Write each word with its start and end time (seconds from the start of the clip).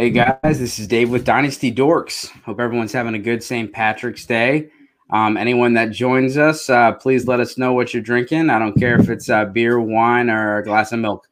Hey 0.00 0.08
guys, 0.08 0.58
this 0.58 0.78
is 0.78 0.86
Dave 0.86 1.10
with 1.10 1.26
Dynasty 1.26 1.70
Dorks. 1.70 2.30
Hope 2.44 2.58
everyone's 2.58 2.90
having 2.90 3.14
a 3.14 3.18
good 3.18 3.42
St. 3.42 3.70
Patrick's 3.70 4.24
Day. 4.24 4.70
Um, 5.10 5.36
anyone 5.36 5.74
that 5.74 5.90
joins 5.90 6.38
us, 6.38 6.70
uh, 6.70 6.92
please 6.92 7.26
let 7.26 7.38
us 7.38 7.58
know 7.58 7.74
what 7.74 7.92
you're 7.92 8.02
drinking. 8.02 8.48
I 8.48 8.58
don't 8.58 8.72
care 8.78 8.98
if 8.98 9.10
it's 9.10 9.28
uh, 9.28 9.44
beer, 9.44 9.78
wine, 9.78 10.30
or 10.30 10.56
a 10.56 10.64
glass 10.64 10.92
of 10.92 11.00
milk. 11.00 11.28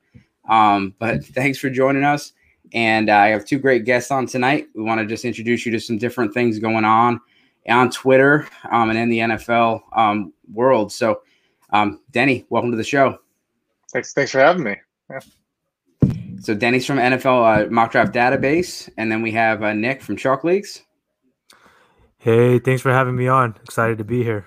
Um, 0.50 0.94
but 0.98 1.24
thanks 1.34 1.56
for 1.56 1.70
joining 1.70 2.04
us. 2.04 2.34
And 2.74 3.08
uh, 3.08 3.16
I 3.16 3.28
have 3.28 3.46
two 3.46 3.58
great 3.58 3.86
guests 3.86 4.10
on 4.10 4.26
tonight. 4.26 4.68
We 4.74 4.82
want 4.82 5.00
to 5.00 5.06
just 5.06 5.24
introduce 5.24 5.64
you 5.64 5.72
to 5.72 5.80
some 5.80 5.96
different 5.96 6.34
things 6.34 6.58
going 6.58 6.84
on 6.84 7.22
on 7.70 7.88
Twitter 7.88 8.46
um, 8.70 8.90
and 8.90 8.98
in 8.98 9.08
the 9.08 9.20
NFL 9.20 9.80
um, 9.96 10.34
world. 10.52 10.92
So, 10.92 11.22
um, 11.72 12.02
Denny, 12.10 12.44
welcome 12.50 12.70
to 12.72 12.76
the 12.76 12.84
show. 12.84 13.16
Thanks. 13.94 14.12
Thanks 14.12 14.32
for 14.32 14.40
having 14.40 14.64
me. 14.64 14.76
Yeah. 15.08 15.20
So 16.40 16.54
Denny's 16.54 16.86
from 16.86 16.98
NFL 16.98 17.66
uh, 17.66 17.70
Mock 17.70 17.92
Draft 17.92 18.12
Database, 18.14 18.88
and 18.96 19.10
then 19.10 19.22
we 19.22 19.32
have 19.32 19.62
uh, 19.62 19.72
Nick 19.72 20.02
from 20.02 20.16
Chalk 20.16 20.44
Leagues. 20.44 20.82
Hey, 22.18 22.58
thanks 22.58 22.82
for 22.82 22.92
having 22.92 23.16
me 23.16 23.28
on. 23.28 23.56
Excited 23.64 23.98
to 23.98 24.04
be 24.04 24.22
here. 24.22 24.46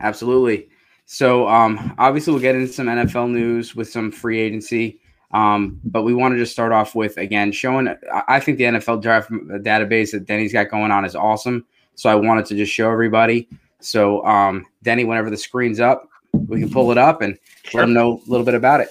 Absolutely. 0.00 0.68
So 1.06 1.48
um, 1.48 1.94
obviously 1.98 2.32
we'll 2.32 2.42
get 2.42 2.54
into 2.54 2.72
some 2.72 2.86
NFL 2.86 3.30
news 3.30 3.74
with 3.74 3.90
some 3.90 4.12
free 4.12 4.38
agency. 4.38 5.00
Um, 5.32 5.80
but 5.84 6.02
we 6.02 6.14
want 6.14 6.34
to 6.34 6.38
just 6.38 6.52
start 6.52 6.72
off 6.72 6.94
with 6.94 7.16
again 7.16 7.52
showing. 7.52 7.94
I 8.28 8.40
think 8.40 8.58
the 8.58 8.64
NFL 8.64 9.02
draft 9.02 9.30
database 9.30 10.12
that 10.12 10.26
Denny's 10.26 10.52
got 10.52 10.70
going 10.70 10.90
on 10.90 11.04
is 11.04 11.14
awesome. 11.14 11.64
So 11.94 12.10
I 12.10 12.14
wanted 12.14 12.46
to 12.46 12.56
just 12.56 12.72
show 12.72 12.90
everybody. 12.90 13.48
So 13.80 14.24
um, 14.24 14.66
Denny, 14.82 15.04
whenever 15.04 15.30
the 15.30 15.36
screen's 15.36 15.80
up, 15.80 16.08
we 16.32 16.60
can 16.60 16.70
pull 16.70 16.90
it 16.90 16.98
up 16.98 17.22
and 17.22 17.38
sure. 17.64 17.80
let 17.80 17.86
them 17.86 17.94
know 17.94 18.20
a 18.26 18.30
little 18.30 18.44
bit 18.44 18.54
about 18.54 18.80
it. 18.80 18.88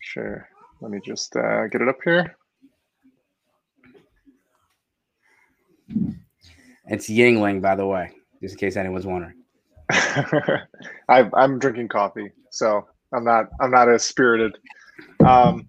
Sure. 0.00 0.48
Let 0.80 0.90
me 0.90 1.00
just 1.04 1.34
uh, 1.36 1.66
get 1.68 1.80
it 1.80 1.88
up 1.88 1.98
here. 2.04 2.36
It's 6.88 7.08
Yuengling, 7.08 7.62
by 7.62 7.74
the 7.74 7.86
way, 7.86 8.12
just 8.42 8.54
in 8.54 8.58
case 8.58 8.76
anyone's 8.76 9.06
wondering. 9.06 9.34
I, 9.90 11.28
am 11.36 11.58
drinking 11.58 11.88
coffee, 11.88 12.30
so 12.50 12.86
I'm 13.14 13.24
not 13.24 13.46
I'm 13.60 13.70
not 13.70 13.88
as 13.88 14.04
spirited. 14.04 14.58
Um, 15.24 15.68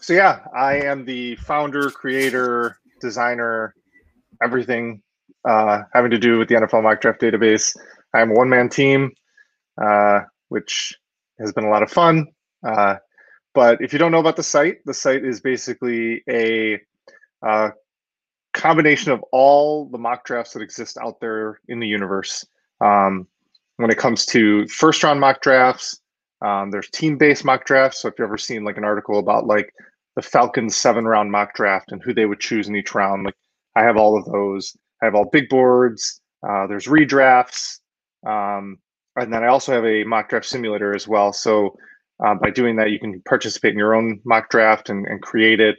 so 0.00 0.12
yeah, 0.12 0.40
I 0.56 0.76
am 0.76 1.04
the 1.04 1.36
founder, 1.36 1.90
creator, 1.90 2.78
designer, 3.00 3.74
everything 4.42 5.02
uh, 5.46 5.82
having 5.92 6.10
to 6.10 6.18
do 6.18 6.38
with 6.38 6.48
the 6.48 6.54
NFL 6.54 6.82
mock 6.82 7.00
draft 7.00 7.20
database. 7.20 7.76
I'm 8.14 8.30
a 8.30 8.34
one 8.34 8.48
man 8.48 8.68
team, 8.68 9.12
uh, 9.82 10.20
which 10.48 10.96
has 11.38 11.52
been 11.52 11.64
a 11.64 11.70
lot 11.70 11.82
of 11.82 11.90
fun. 11.90 12.26
Uh, 12.66 12.96
but 13.56 13.80
if 13.80 13.90
you 13.90 13.98
don't 13.98 14.12
know 14.12 14.20
about 14.20 14.36
the 14.36 14.42
site, 14.42 14.84
the 14.84 14.92
site 14.92 15.24
is 15.24 15.40
basically 15.40 16.22
a 16.28 16.78
uh, 17.42 17.70
combination 18.52 19.12
of 19.12 19.24
all 19.32 19.86
the 19.86 19.96
mock 19.96 20.26
drafts 20.26 20.52
that 20.52 20.60
exist 20.60 20.98
out 20.98 21.18
there 21.20 21.58
in 21.68 21.80
the 21.80 21.86
universe. 21.86 22.46
Um, 22.82 23.26
when 23.78 23.90
it 23.90 23.96
comes 23.96 24.26
to 24.26 24.68
first 24.68 25.02
round 25.02 25.20
mock 25.20 25.40
drafts, 25.40 25.98
um, 26.42 26.70
there's 26.70 26.90
team 26.90 27.16
based 27.16 27.46
mock 27.46 27.64
drafts. 27.64 28.02
So 28.02 28.08
if 28.08 28.14
you've 28.18 28.26
ever 28.26 28.36
seen 28.36 28.62
like 28.62 28.76
an 28.76 28.84
article 28.84 29.18
about 29.18 29.46
like 29.46 29.72
the 30.16 30.22
Falcons 30.22 30.76
seven 30.76 31.06
round 31.06 31.32
mock 31.32 31.54
draft 31.54 31.92
and 31.92 32.02
who 32.02 32.12
they 32.12 32.26
would 32.26 32.40
choose 32.40 32.68
in 32.68 32.76
each 32.76 32.94
round, 32.94 33.24
like 33.24 33.36
I 33.74 33.84
have 33.84 33.96
all 33.96 34.18
of 34.18 34.26
those. 34.26 34.76
I 35.00 35.06
have 35.06 35.14
all 35.14 35.30
big 35.32 35.48
boards. 35.48 36.20
Uh, 36.46 36.66
there's 36.66 36.88
redrafts. 36.88 37.80
Um, 38.26 38.76
and 39.16 39.32
then 39.32 39.42
I 39.42 39.46
also 39.46 39.72
have 39.72 39.86
a 39.86 40.04
mock 40.04 40.28
draft 40.28 40.44
simulator 40.44 40.94
as 40.94 41.08
well. 41.08 41.32
So 41.32 41.78
uh, 42.24 42.34
by 42.34 42.50
doing 42.50 42.76
that, 42.76 42.90
you 42.90 42.98
can 42.98 43.20
participate 43.22 43.72
in 43.72 43.78
your 43.78 43.94
own 43.94 44.20
mock 44.24 44.48
draft 44.48 44.88
and, 44.88 45.06
and 45.06 45.20
create 45.20 45.60
it, 45.60 45.78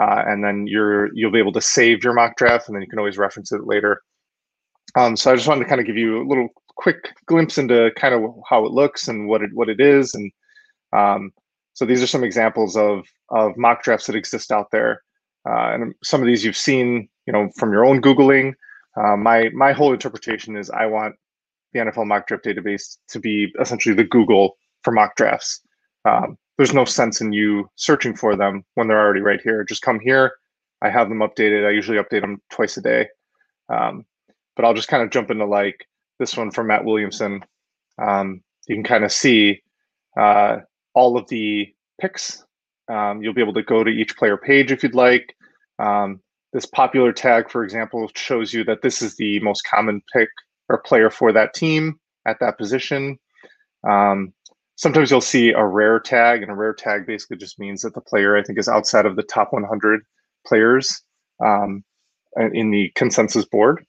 uh, 0.00 0.24
and 0.26 0.42
then 0.42 0.66
you're 0.66 1.14
you'll 1.14 1.30
be 1.30 1.38
able 1.38 1.52
to 1.52 1.60
save 1.60 2.02
your 2.02 2.12
mock 2.12 2.36
draft, 2.36 2.68
and 2.68 2.74
then 2.74 2.82
you 2.82 2.88
can 2.88 2.98
always 2.98 3.18
reference 3.18 3.52
it 3.52 3.64
later. 3.64 4.02
Um, 4.96 5.16
so 5.16 5.30
I 5.30 5.36
just 5.36 5.46
wanted 5.46 5.64
to 5.64 5.68
kind 5.68 5.80
of 5.80 5.86
give 5.86 5.96
you 5.96 6.22
a 6.22 6.26
little 6.26 6.48
quick 6.76 7.12
glimpse 7.26 7.58
into 7.58 7.90
kind 7.96 8.14
of 8.14 8.22
how 8.48 8.64
it 8.64 8.72
looks 8.72 9.08
and 9.08 9.28
what 9.28 9.42
it 9.42 9.50
what 9.54 9.68
it 9.68 9.80
is, 9.80 10.14
and 10.14 10.32
um, 10.92 11.32
so 11.74 11.84
these 11.84 12.02
are 12.02 12.08
some 12.08 12.24
examples 12.24 12.76
of 12.76 13.04
of 13.30 13.56
mock 13.56 13.82
drafts 13.84 14.06
that 14.06 14.16
exist 14.16 14.50
out 14.50 14.70
there, 14.72 15.02
uh, 15.48 15.74
and 15.74 15.94
some 16.02 16.20
of 16.20 16.26
these 16.26 16.44
you've 16.44 16.56
seen, 16.56 17.08
you 17.26 17.32
know, 17.32 17.50
from 17.56 17.72
your 17.72 17.84
own 17.84 18.02
googling. 18.02 18.52
Uh, 18.96 19.16
my 19.16 19.48
my 19.50 19.70
whole 19.70 19.92
interpretation 19.92 20.56
is 20.56 20.70
I 20.70 20.86
want 20.86 21.14
the 21.72 21.80
NFL 21.80 22.06
mock 22.06 22.26
draft 22.26 22.44
database 22.44 22.96
to 23.10 23.20
be 23.20 23.52
essentially 23.60 23.94
the 23.94 24.02
Google 24.02 24.56
for 24.82 24.92
mock 24.92 25.14
drafts 25.14 25.60
um, 26.08 26.38
there's 26.56 26.74
no 26.74 26.84
sense 26.84 27.20
in 27.20 27.32
you 27.32 27.68
searching 27.76 28.16
for 28.16 28.36
them 28.36 28.64
when 28.74 28.88
they're 28.88 29.00
already 29.00 29.20
right 29.20 29.40
here. 29.40 29.64
Just 29.64 29.82
come 29.82 30.00
here. 30.00 30.32
I 30.82 30.90
have 30.90 31.08
them 31.08 31.18
updated. 31.18 31.66
I 31.66 31.70
usually 31.70 31.98
update 31.98 32.20
them 32.20 32.40
twice 32.50 32.76
a 32.76 32.82
day. 32.82 33.08
Um, 33.68 34.04
but 34.56 34.64
I'll 34.64 34.74
just 34.74 34.88
kind 34.88 35.02
of 35.02 35.10
jump 35.10 35.30
into 35.30 35.44
like 35.46 35.86
this 36.18 36.36
one 36.36 36.50
from 36.50 36.68
Matt 36.68 36.84
Williamson. 36.84 37.44
Um, 38.00 38.42
you 38.66 38.76
can 38.76 38.84
kind 38.84 39.04
of 39.04 39.12
see 39.12 39.62
uh, 40.18 40.58
all 40.94 41.16
of 41.16 41.28
the 41.28 41.72
picks. 42.00 42.44
Um, 42.88 43.22
you'll 43.22 43.34
be 43.34 43.42
able 43.42 43.54
to 43.54 43.62
go 43.62 43.84
to 43.84 43.90
each 43.90 44.16
player 44.16 44.36
page 44.36 44.72
if 44.72 44.82
you'd 44.82 44.94
like. 44.94 45.34
Um, 45.78 46.20
this 46.52 46.66
popular 46.66 47.12
tag, 47.12 47.50
for 47.50 47.62
example, 47.62 48.10
shows 48.16 48.52
you 48.52 48.64
that 48.64 48.82
this 48.82 49.02
is 49.02 49.16
the 49.16 49.38
most 49.40 49.62
common 49.62 50.02
pick 50.12 50.30
or 50.68 50.78
player 50.78 51.10
for 51.10 51.32
that 51.32 51.54
team 51.54 52.00
at 52.26 52.40
that 52.40 52.58
position. 52.58 53.18
Um, 53.88 54.32
sometimes 54.78 55.10
you'll 55.10 55.20
see 55.20 55.50
a 55.50 55.66
rare 55.66 56.00
tag, 56.00 56.42
and 56.42 56.50
a 56.50 56.54
rare 56.54 56.72
tag 56.72 57.06
basically 57.06 57.36
just 57.36 57.58
means 57.58 57.82
that 57.82 57.94
the 57.94 58.00
player 58.00 58.36
I 58.36 58.42
think 58.42 58.58
is 58.58 58.68
outside 58.68 59.06
of 59.06 59.16
the 59.16 59.22
top 59.24 59.52
100 59.52 60.00
players 60.46 61.02
um, 61.44 61.84
in 62.52 62.70
the 62.70 62.90
consensus 62.94 63.44
board. 63.44 63.84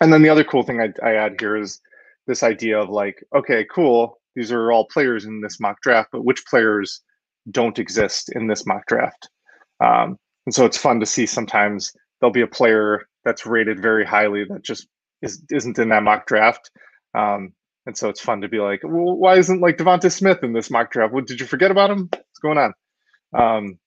And 0.00 0.12
then 0.12 0.22
the 0.22 0.30
other 0.30 0.44
cool 0.44 0.62
thing 0.62 0.80
I, 0.80 0.88
I 1.06 1.14
add 1.14 1.36
here 1.38 1.56
is 1.56 1.80
this 2.26 2.42
idea 2.42 2.78
of 2.78 2.88
like, 2.88 3.22
okay, 3.36 3.66
cool, 3.70 4.18
these 4.34 4.50
are 4.50 4.72
all 4.72 4.86
players 4.86 5.26
in 5.26 5.40
this 5.40 5.60
mock 5.60 5.80
draft, 5.82 6.08
but 6.10 6.24
which 6.24 6.44
players 6.46 7.02
don't 7.50 7.78
exist 7.78 8.30
in 8.34 8.46
this 8.46 8.66
mock 8.66 8.86
draft? 8.86 9.28
Um, 9.80 10.16
and 10.46 10.54
so 10.54 10.64
it's 10.64 10.78
fun 10.78 11.00
to 11.00 11.06
see 11.06 11.26
sometimes 11.26 11.92
there'll 12.20 12.32
be 12.32 12.40
a 12.40 12.46
player 12.46 13.06
that's 13.24 13.44
rated 13.44 13.80
very 13.80 14.06
highly 14.06 14.44
that 14.44 14.64
just 14.64 14.86
is, 15.20 15.42
isn't 15.50 15.78
in 15.78 15.90
that 15.90 16.02
mock 16.02 16.26
draft. 16.26 16.70
Um, 17.14 17.52
and 17.88 17.96
so 17.96 18.10
it's 18.10 18.20
fun 18.20 18.42
to 18.42 18.50
be 18.50 18.58
like, 18.58 18.82
well, 18.84 19.16
why 19.16 19.38
isn't 19.38 19.62
like 19.62 19.78
Devonta 19.78 20.12
Smith 20.12 20.44
in 20.44 20.52
this 20.52 20.70
mock 20.70 20.92
draft? 20.92 21.14
What 21.14 21.26
did 21.26 21.40
you 21.40 21.46
forget 21.46 21.70
about 21.70 21.90
him? 21.90 22.10
What's 22.12 22.38
going 22.38 22.58
on? 22.58 22.74
Um, 23.32 23.78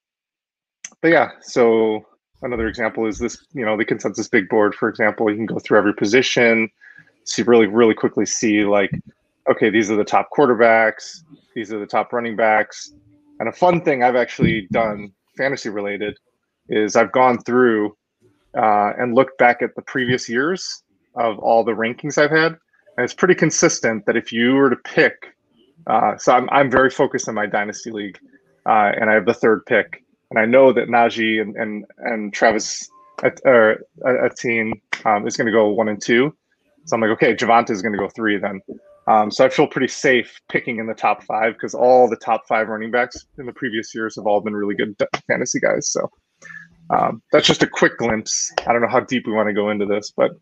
but 1.03 1.09
yeah, 1.09 1.29
so 1.41 2.03
another 2.41 2.67
example 2.67 3.05
is 3.05 3.19
this, 3.19 3.45
you 3.53 3.63
know, 3.63 3.77
the 3.77 3.85
consensus 3.85 4.27
big 4.27 4.49
board, 4.49 4.73
for 4.73 4.89
example, 4.89 5.29
you 5.29 5.35
can 5.35 5.45
go 5.45 5.59
through 5.59 5.77
every 5.77 5.93
position, 5.93 6.67
see 7.25 7.43
really, 7.43 7.67
really 7.67 7.93
quickly 7.93 8.25
see 8.25 8.63
like, 8.63 8.89
okay, 9.47 9.69
these 9.69 9.91
are 9.91 9.95
the 9.95 10.03
top 10.03 10.29
quarterbacks, 10.35 11.21
these 11.53 11.71
are 11.71 11.77
the 11.77 11.85
top 11.85 12.11
running 12.11 12.35
backs. 12.35 12.95
And 13.39 13.49
a 13.49 13.53
fun 13.53 13.81
thing 13.81 14.01
I've 14.01 14.15
actually 14.15 14.67
done 14.71 15.11
fantasy 15.37 15.69
related 15.69 16.17
is 16.69 16.95
I've 16.95 17.11
gone 17.11 17.37
through 17.43 17.95
uh, 18.57 18.93
and 18.97 19.13
looked 19.13 19.37
back 19.37 19.61
at 19.61 19.75
the 19.75 19.83
previous 19.83 20.27
years 20.27 20.81
of 21.13 21.37
all 21.37 21.63
the 21.63 21.73
rankings 21.73 22.17
I've 22.17 22.31
had 22.31 22.57
and 23.01 23.05
it's 23.05 23.15
pretty 23.15 23.33
consistent 23.33 24.05
that 24.05 24.15
if 24.15 24.31
you 24.31 24.53
were 24.53 24.69
to 24.69 24.75
pick, 24.75 25.35
uh, 25.87 26.15
so 26.17 26.33
I'm 26.33 26.47
I'm 26.51 26.69
very 26.69 26.91
focused 26.91 27.27
on 27.27 27.33
my 27.33 27.47
dynasty 27.47 27.89
league, 27.89 28.19
uh, 28.67 28.91
and 28.95 29.09
I 29.09 29.15
have 29.15 29.25
the 29.25 29.33
third 29.33 29.65
pick, 29.65 30.03
and 30.29 30.39
I 30.39 30.45
know 30.45 30.71
that 30.71 30.87
Najee 30.87 31.41
and 31.41 31.55
and 31.55 31.83
and 31.97 32.31
Travis 32.31 32.87
or 33.43 33.79
Etienne 34.05 34.73
um, 35.03 35.25
is 35.25 35.35
going 35.35 35.47
to 35.47 35.51
go 35.51 35.69
one 35.69 35.87
and 35.87 35.99
two, 35.99 36.31
so 36.85 36.95
I'm 36.95 37.01
like, 37.01 37.09
okay, 37.09 37.33
Javonte 37.33 37.71
is 37.71 37.81
going 37.81 37.93
to 37.93 37.97
go 37.97 38.07
three 38.07 38.37
then. 38.37 38.61
Um, 39.07 39.31
so 39.31 39.43
I 39.45 39.49
feel 39.49 39.65
pretty 39.65 39.87
safe 39.87 40.39
picking 40.47 40.77
in 40.77 40.85
the 40.85 40.93
top 40.93 41.23
five 41.23 41.53
because 41.53 41.73
all 41.73 42.07
the 42.07 42.17
top 42.17 42.43
five 42.47 42.67
running 42.67 42.91
backs 42.91 43.25
in 43.39 43.47
the 43.47 43.53
previous 43.53 43.95
years 43.95 44.15
have 44.15 44.27
all 44.27 44.41
been 44.41 44.55
really 44.55 44.75
good 44.75 44.95
fantasy 45.27 45.59
guys. 45.59 45.89
So 45.91 46.07
um, 46.91 47.23
that's 47.31 47.47
just 47.47 47.63
a 47.63 47.67
quick 47.67 47.97
glimpse. 47.97 48.53
I 48.67 48.71
don't 48.71 48.83
know 48.83 48.87
how 48.87 48.99
deep 48.99 49.25
we 49.25 49.33
want 49.33 49.47
to 49.47 49.53
go 49.53 49.71
into 49.71 49.87
this, 49.87 50.13
but 50.15 50.33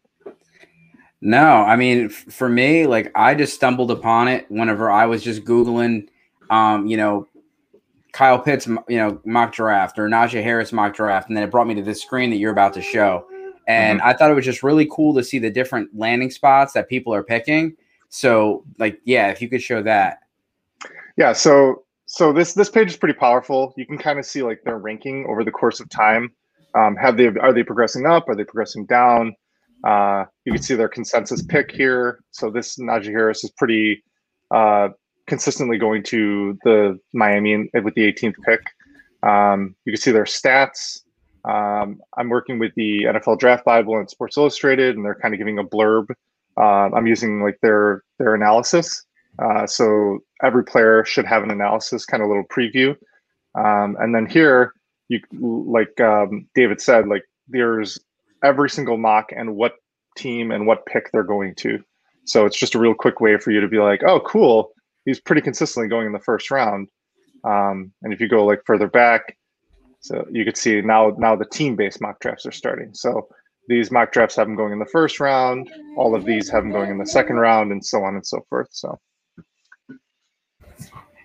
no, 1.21 1.63
I 1.63 1.75
mean, 1.75 2.05
f- 2.05 2.13
for 2.33 2.47
me, 2.47 2.87
like 2.87 3.11
I 3.15 3.35
just 3.35 3.53
stumbled 3.53 3.91
upon 3.91 4.27
it 4.27 4.45
whenever 4.49 4.89
I 4.89 5.05
was 5.05 5.23
just 5.23 5.43
Googling, 5.43 6.07
um, 6.49 6.87
you 6.87 6.97
know, 6.97 7.27
Kyle 8.13 8.39
Pitts, 8.39 8.67
you 8.67 8.97
know, 8.97 9.19
mock 9.25 9.53
draft 9.53 9.99
or 9.99 10.07
Najee 10.07 10.43
Harris 10.43 10.71
mock 10.71 10.95
draft. 10.95 11.27
And 11.27 11.37
then 11.37 11.43
it 11.43 11.51
brought 11.51 11.67
me 11.67 11.75
to 11.75 11.81
this 11.81 12.01
screen 12.01 12.29
that 12.29 12.37
you're 12.37 12.51
about 12.51 12.73
to 12.73 12.81
show. 12.81 13.25
And 13.67 13.99
mm-hmm. 13.99 14.09
I 14.09 14.13
thought 14.13 14.31
it 14.31 14.33
was 14.33 14.45
just 14.45 14.63
really 14.63 14.87
cool 14.91 15.13
to 15.13 15.23
see 15.23 15.39
the 15.39 15.51
different 15.51 15.89
landing 15.95 16.31
spots 16.31 16.73
that 16.73 16.89
people 16.89 17.13
are 17.13 17.23
picking. 17.23 17.75
So, 18.09 18.63
like, 18.79 18.99
yeah, 19.05 19.27
if 19.29 19.41
you 19.41 19.49
could 19.49 19.61
show 19.61 19.83
that. 19.83 20.19
Yeah. 21.17 21.33
So, 21.33 21.83
so 22.05 22.33
this 22.33 22.53
this 22.53 22.69
page 22.69 22.89
is 22.89 22.97
pretty 22.97 23.13
powerful. 23.13 23.73
You 23.77 23.85
can 23.85 23.99
kind 23.99 24.17
of 24.17 24.25
see 24.25 24.41
like 24.41 24.63
their 24.63 24.79
ranking 24.79 25.27
over 25.29 25.43
the 25.43 25.51
course 25.51 25.79
of 25.79 25.89
time. 25.89 26.33
Um, 26.75 26.95
have 26.95 27.17
they 27.17 27.27
are 27.27 27.53
they 27.53 27.61
progressing 27.61 28.07
up? 28.07 28.27
Are 28.27 28.35
they 28.35 28.43
progressing 28.43 28.85
down? 28.85 29.35
Uh, 29.85 30.25
you 30.45 30.53
can 30.53 30.61
see 30.61 30.75
their 30.75 30.89
consensus 30.89 31.41
pick 31.41 31.71
here. 31.71 32.19
So 32.31 32.49
this 32.49 32.77
Najee 32.77 33.05
Harris 33.05 33.43
is 33.43 33.51
pretty 33.51 34.03
uh, 34.53 34.89
consistently 35.27 35.77
going 35.77 36.03
to 36.03 36.57
the 36.63 36.99
Miami 37.13 37.69
with 37.83 37.93
the 37.95 38.11
18th 38.11 38.35
pick. 38.45 38.61
Um, 39.23 39.75
you 39.85 39.93
can 39.93 40.01
see 40.01 40.11
their 40.11 40.23
stats. 40.25 40.99
Um, 41.45 41.99
I'm 42.17 42.29
working 42.29 42.59
with 42.59 42.73
the 42.75 43.03
NFL 43.03 43.39
Draft 43.39 43.63
Bible 43.63 43.97
and 43.97 44.09
Sports 44.09 44.37
Illustrated, 44.37 44.95
and 44.95 45.05
they're 45.05 45.15
kind 45.15 45.33
of 45.33 45.37
giving 45.37 45.59
a 45.59 45.63
blurb. 45.63 46.05
Uh, 46.57 46.89
I'm 46.93 47.07
using 47.07 47.41
like 47.41 47.57
their 47.61 48.03
their 48.17 48.35
analysis. 48.35 49.05
Uh, 49.41 49.65
so 49.65 50.19
every 50.43 50.65
player 50.65 51.05
should 51.05 51.25
have 51.25 51.43
an 51.43 51.51
analysis, 51.51 52.05
kind 52.05 52.21
of 52.21 52.27
little 52.27 52.43
preview. 52.45 52.89
Um, 53.55 53.95
and 53.99 54.13
then 54.13 54.25
here, 54.25 54.73
you 55.07 55.21
like 55.31 55.99
um, 56.01 56.47
David 56.55 56.81
said, 56.81 57.07
like 57.07 57.23
there's 57.47 57.99
every 58.43 58.69
single 58.69 58.97
mock 58.97 59.31
and 59.35 59.55
what 59.55 59.73
team 60.17 60.51
and 60.51 60.65
what 60.65 60.85
pick 60.85 61.11
they're 61.11 61.23
going 61.23 61.55
to. 61.55 61.79
So 62.25 62.45
it's 62.45 62.57
just 62.57 62.75
a 62.75 62.79
real 62.79 62.93
quick 62.93 63.19
way 63.19 63.37
for 63.37 63.51
you 63.51 63.61
to 63.61 63.67
be 63.67 63.79
like, 63.79 64.03
oh, 64.03 64.19
cool. 64.19 64.71
He's 65.05 65.19
pretty 65.19 65.41
consistently 65.41 65.89
going 65.89 66.05
in 66.05 66.13
the 66.13 66.19
first 66.19 66.51
round. 66.51 66.89
Um, 67.43 67.91
and 68.03 68.13
if 68.13 68.19
you 68.19 68.27
go 68.27 68.45
like 68.45 68.61
further 68.65 68.87
back, 68.87 69.37
so 70.01 70.25
you 70.31 70.45
could 70.45 70.57
see 70.57 70.81
now 70.81 71.15
now 71.17 71.35
the 71.35 71.45
team-based 71.45 72.01
mock 72.01 72.19
drafts 72.19 72.45
are 72.45 72.51
starting. 72.51 72.93
So 72.93 73.27
these 73.67 73.91
mock 73.91 74.11
drafts 74.11 74.35
have 74.35 74.47
them 74.47 74.55
going 74.55 74.73
in 74.73 74.79
the 74.79 74.85
first 74.85 75.19
round. 75.19 75.69
All 75.97 76.15
of 76.15 76.25
these 76.25 76.49
have 76.49 76.63
them 76.63 76.71
going 76.71 76.89
in 76.89 76.97
the 76.97 77.05
second 77.05 77.37
round, 77.37 77.71
and 77.71 77.85
so 77.85 78.03
on 78.03 78.15
and 78.15 78.25
so 78.25 78.45
forth. 78.49 78.67
So. 78.71 78.99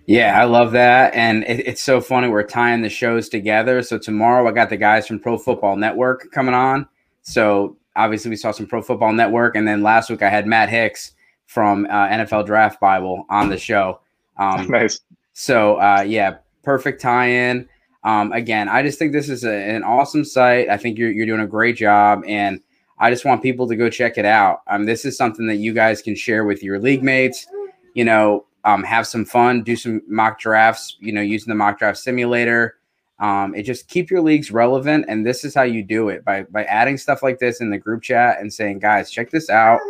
Yeah, 0.07 0.39
I 0.39 0.45
love 0.45 0.73
that. 0.73 1.15
And 1.15 1.45
it, 1.45 1.67
it's 1.67 1.83
so 1.83 2.01
funny. 2.01 2.29
We're 2.29 2.43
tying 2.43 2.83
the 2.83 2.91
shows 2.91 3.29
together. 3.29 3.83
So 3.83 3.97
tomorrow 3.97 4.47
I 4.47 4.53
got 4.53 4.69
the 4.69 4.77
guys 4.77 5.07
from 5.07 5.19
Pro 5.19 5.39
Football 5.39 5.77
Network 5.77 6.31
coming 6.31 6.55
on. 6.55 6.87
So 7.25 7.77
obviously 7.97 8.31
we 8.31 8.37
saw 8.37 8.53
some 8.53 8.67
Pro 8.67 8.81
Football 8.81 9.13
Network. 9.13 9.57
And 9.57 9.67
then 9.67 9.83
last 9.83 10.11
week 10.11 10.23
I 10.23 10.29
had 10.29 10.47
Matt 10.47 10.69
Hicks 10.69 11.13
from 11.47 11.87
uh, 11.87 12.09
NFL 12.09 12.47
Draft 12.47 12.81
Bible 12.81 13.27
on 13.29 13.49
the 13.49 13.59
show. 13.59 14.01
Um, 14.39 14.67
nice. 14.71 15.01
So 15.33 15.77
uh, 15.81 16.05
yeah, 16.07 16.37
perfect 16.63 17.01
tie-in. 17.01 17.69
Um, 18.05 18.33
again, 18.33 18.69
I 18.69 18.83
just 18.83 18.99
think 18.99 19.13
this 19.13 19.29
is 19.29 19.45
a, 19.45 19.53
an 19.53 19.83
awesome 19.83 20.25
site. 20.25 20.69
I 20.69 20.77
think 20.77 20.99
you're 20.99 21.11
you're 21.11 21.27
doing 21.27 21.41
a 21.41 21.47
great 21.47 21.77
job, 21.77 22.23
and 22.27 22.61
I 22.99 23.11
just 23.11 23.25
want 23.25 23.43
people 23.43 23.67
to 23.67 23.77
go 23.77 23.89
check 23.89 24.19
it 24.19 24.27
out. 24.27 24.61
Um, 24.67 24.85
this 24.85 25.07
is 25.07 25.17
something 25.17 25.47
that 25.47 25.57
you 25.57 25.73
guys 25.73 26.03
can 26.03 26.15
share 26.15 26.45
with 26.45 26.63
your 26.63 26.79
league 26.79 27.03
mates. 27.03 27.47
You 27.95 28.05
know, 28.05 28.45
um, 28.65 28.85
have 28.85 29.07
some 29.07 29.25
fun, 29.25 29.63
do 29.63 29.75
some 29.75 30.03
mock 30.07 30.39
drafts. 30.39 30.99
You 31.01 31.13
know, 31.13 31.23
using 31.23 31.49
the 31.49 31.55
mock 31.55 31.79
draft 31.79 31.97
simulator. 31.97 32.77
Um, 33.25 33.55
it 33.55 33.63
just 33.63 33.89
keep 33.89 34.11
your 34.11 34.21
leagues 34.21 34.51
relevant, 34.51 35.07
and 35.09 35.25
this 35.25 35.45
is 35.45 35.55
how 35.55 35.63
you 35.63 35.83
do 35.83 36.11
it 36.11 36.25
by 36.25 36.43
by 36.43 36.65
adding 36.65 36.99
stuff 36.99 37.23
like 37.23 37.39
this 37.39 37.63
in 37.63 37.71
the 37.71 37.79
group 37.79 38.03
chat 38.03 38.39
and 38.39 38.53
saying, 38.53 38.81
guys, 38.81 39.11
check 39.11 39.31
this 39.31 39.49
out. 39.49 39.81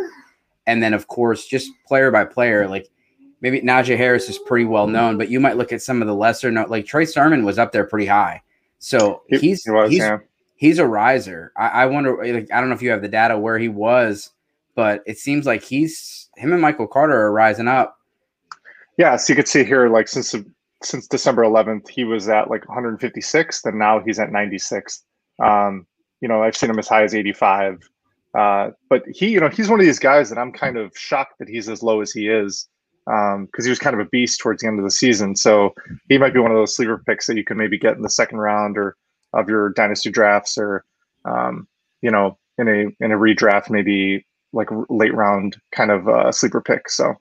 And 0.67 0.81
then, 0.81 0.95
of 0.95 1.09
course, 1.09 1.45
just 1.45 1.73
player 1.85 2.11
by 2.13 2.25
player, 2.27 2.69
like 2.69 2.89
maybe 3.41 3.61
Najee 3.61 3.97
Harris 3.97 4.29
is 4.29 4.39
pretty 4.39 4.67
well 4.67 4.87
known, 4.87 5.19
but 5.19 5.31
you 5.31 5.41
might 5.41 5.57
look 5.57 5.73
at 5.73 5.83
some 5.83 6.01
of 6.01 6.07
the 6.07 6.15
lesser 6.15 6.51
known, 6.51 6.69
like 6.69 6.87
Trey 6.87 7.07
Sermon 7.07 7.45
was 7.45 7.59
up 7.59 7.73
there 7.73 7.85
pretty 7.85 8.07
high. 8.07 8.41
So 8.79 9.23
he's 9.29 9.65
he 9.65 9.71
was, 9.71 9.91
he's, 9.91 9.99
yeah. 9.99 10.19
he's 10.57 10.79
a 10.79 10.87
riser. 10.87 11.53
I, 11.57 11.69
I 11.69 11.87
wonder, 11.87 12.17
like, 12.17 12.53
I 12.53 12.61
don't 12.61 12.69
know 12.69 12.77
if 12.77 12.83
you 12.83 12.91
have 12.91 13.03
the 13.03 13.09
data 13.09 13.37
where 13.37 13.59
he 13.59 13.69
was, 13.69 14.31
but 14.75 15.03
it 15.07 15.19
seems 15.19 15.45
like 15.45 15.63
he's 15.63 16.31
him 16.37 16.53
and 16.53 16.63
Michael 16.63 16.87
Carter 16.87 17.21
are 17.21 17.33
rising 17.33 17.69
up. 17.69 17.99
Yeah, 18.97 19.17
so 19.17 19.33
you 19.33 19.37
could 19.37 19.49
see 19.49 19.65
here, 19.65 19.89
like 19.89 20.09
since 20.09 20.35
since 20.85 21.07
December 21.07 21.43
11th, 21.43 21.89
he 21.89 22.05
was 22.05 22.29
at 22.29 22.51
like 22.51 22.65
156th, 22.65 23.65
and 23.65 23.79
now 23.79 24.01
he's 24.05 24.19
at 24.19 24.31
96th. 24.31 25.01
Um, 25.43 25.87
you 26.21 26.29
know, 26.29 26.43
I've 26.43 26.57
seen 26.57 26.71
him 26.71 26.79
as 26.79 26.89
high 26.89 27.03
as 27.03 27.15
85. 27.15 27.89
Uh, 28.37 28.71
but 28.91 29.03
he, 29.07 29.29
you 29.29 29.41
know, 29.41 29.49
he's 29.49 29.69
one 29.69 29.79
of 29.79 29.87
these 29.87 29.99
guys 29.99 30.29
that 30.29 30.39
I'm 30.39 30.53
kind 30.53 30.77
of 30.77 30.93
shocked 30.97 31.35
that 31.39 31.49
he's 31.49 31.69
as 31.69 31.83
low 31.83 32.01
as 32.01 32.13
he 32.13 32.29
is 32.29 32.69
because 33.07 33.35
um, 33.35 33.49
he 33.63 33.69
was 33.69 33.79
kind 33.79 33.95
of 33.95 34.05
a 34.05 34.09
beast 34.09 34.41
towards 34.41 34.63
the 34.63 34.69
end 34.69 34.79
of 34.79 34.85
the 34.85 34.91
season. 34.91 35.37
So 35.37 35.75
he 36.09 36.19
might 36.19 36.35
be 36.35 36.41
one 36.41 36.51
of 36.51 36.57
those 36.57 36.75
sleeper 36.75 37.03
picks 37.07 37.27
that 37.27 37.37
you 37.37 37.45
can 37.45 37.57
maybe 37.57 37.79
get 37.79 37.97
in 37.97 38.03
the 38.03 38.11
second 38.11 38.39
round 38.39 38.77
or 38.79 38.97
of 39.33 39.49
your 39.49 39.71
dynasty 39.71 40.11
drafts, 40.11 40.57
or 40.57 40.85
um, 41.25 41.69
you 42.03 42.11
know, 42.11 42.39
in 42.59 42.69
a 42.69 43.05
in 43.05 43.13
a 43.13 43.19
redraft, 43.19 43.69
maybe 43.69 44.25
like 44.53 44.69
late 44.89 45.15
round 45.15 45.57
kind 45.73 45.91
of 45.91 46.09
uh, 46.09 46.31
sleeper 46.33 46.61
pick. 46.61 46.89
So 46.89 47.15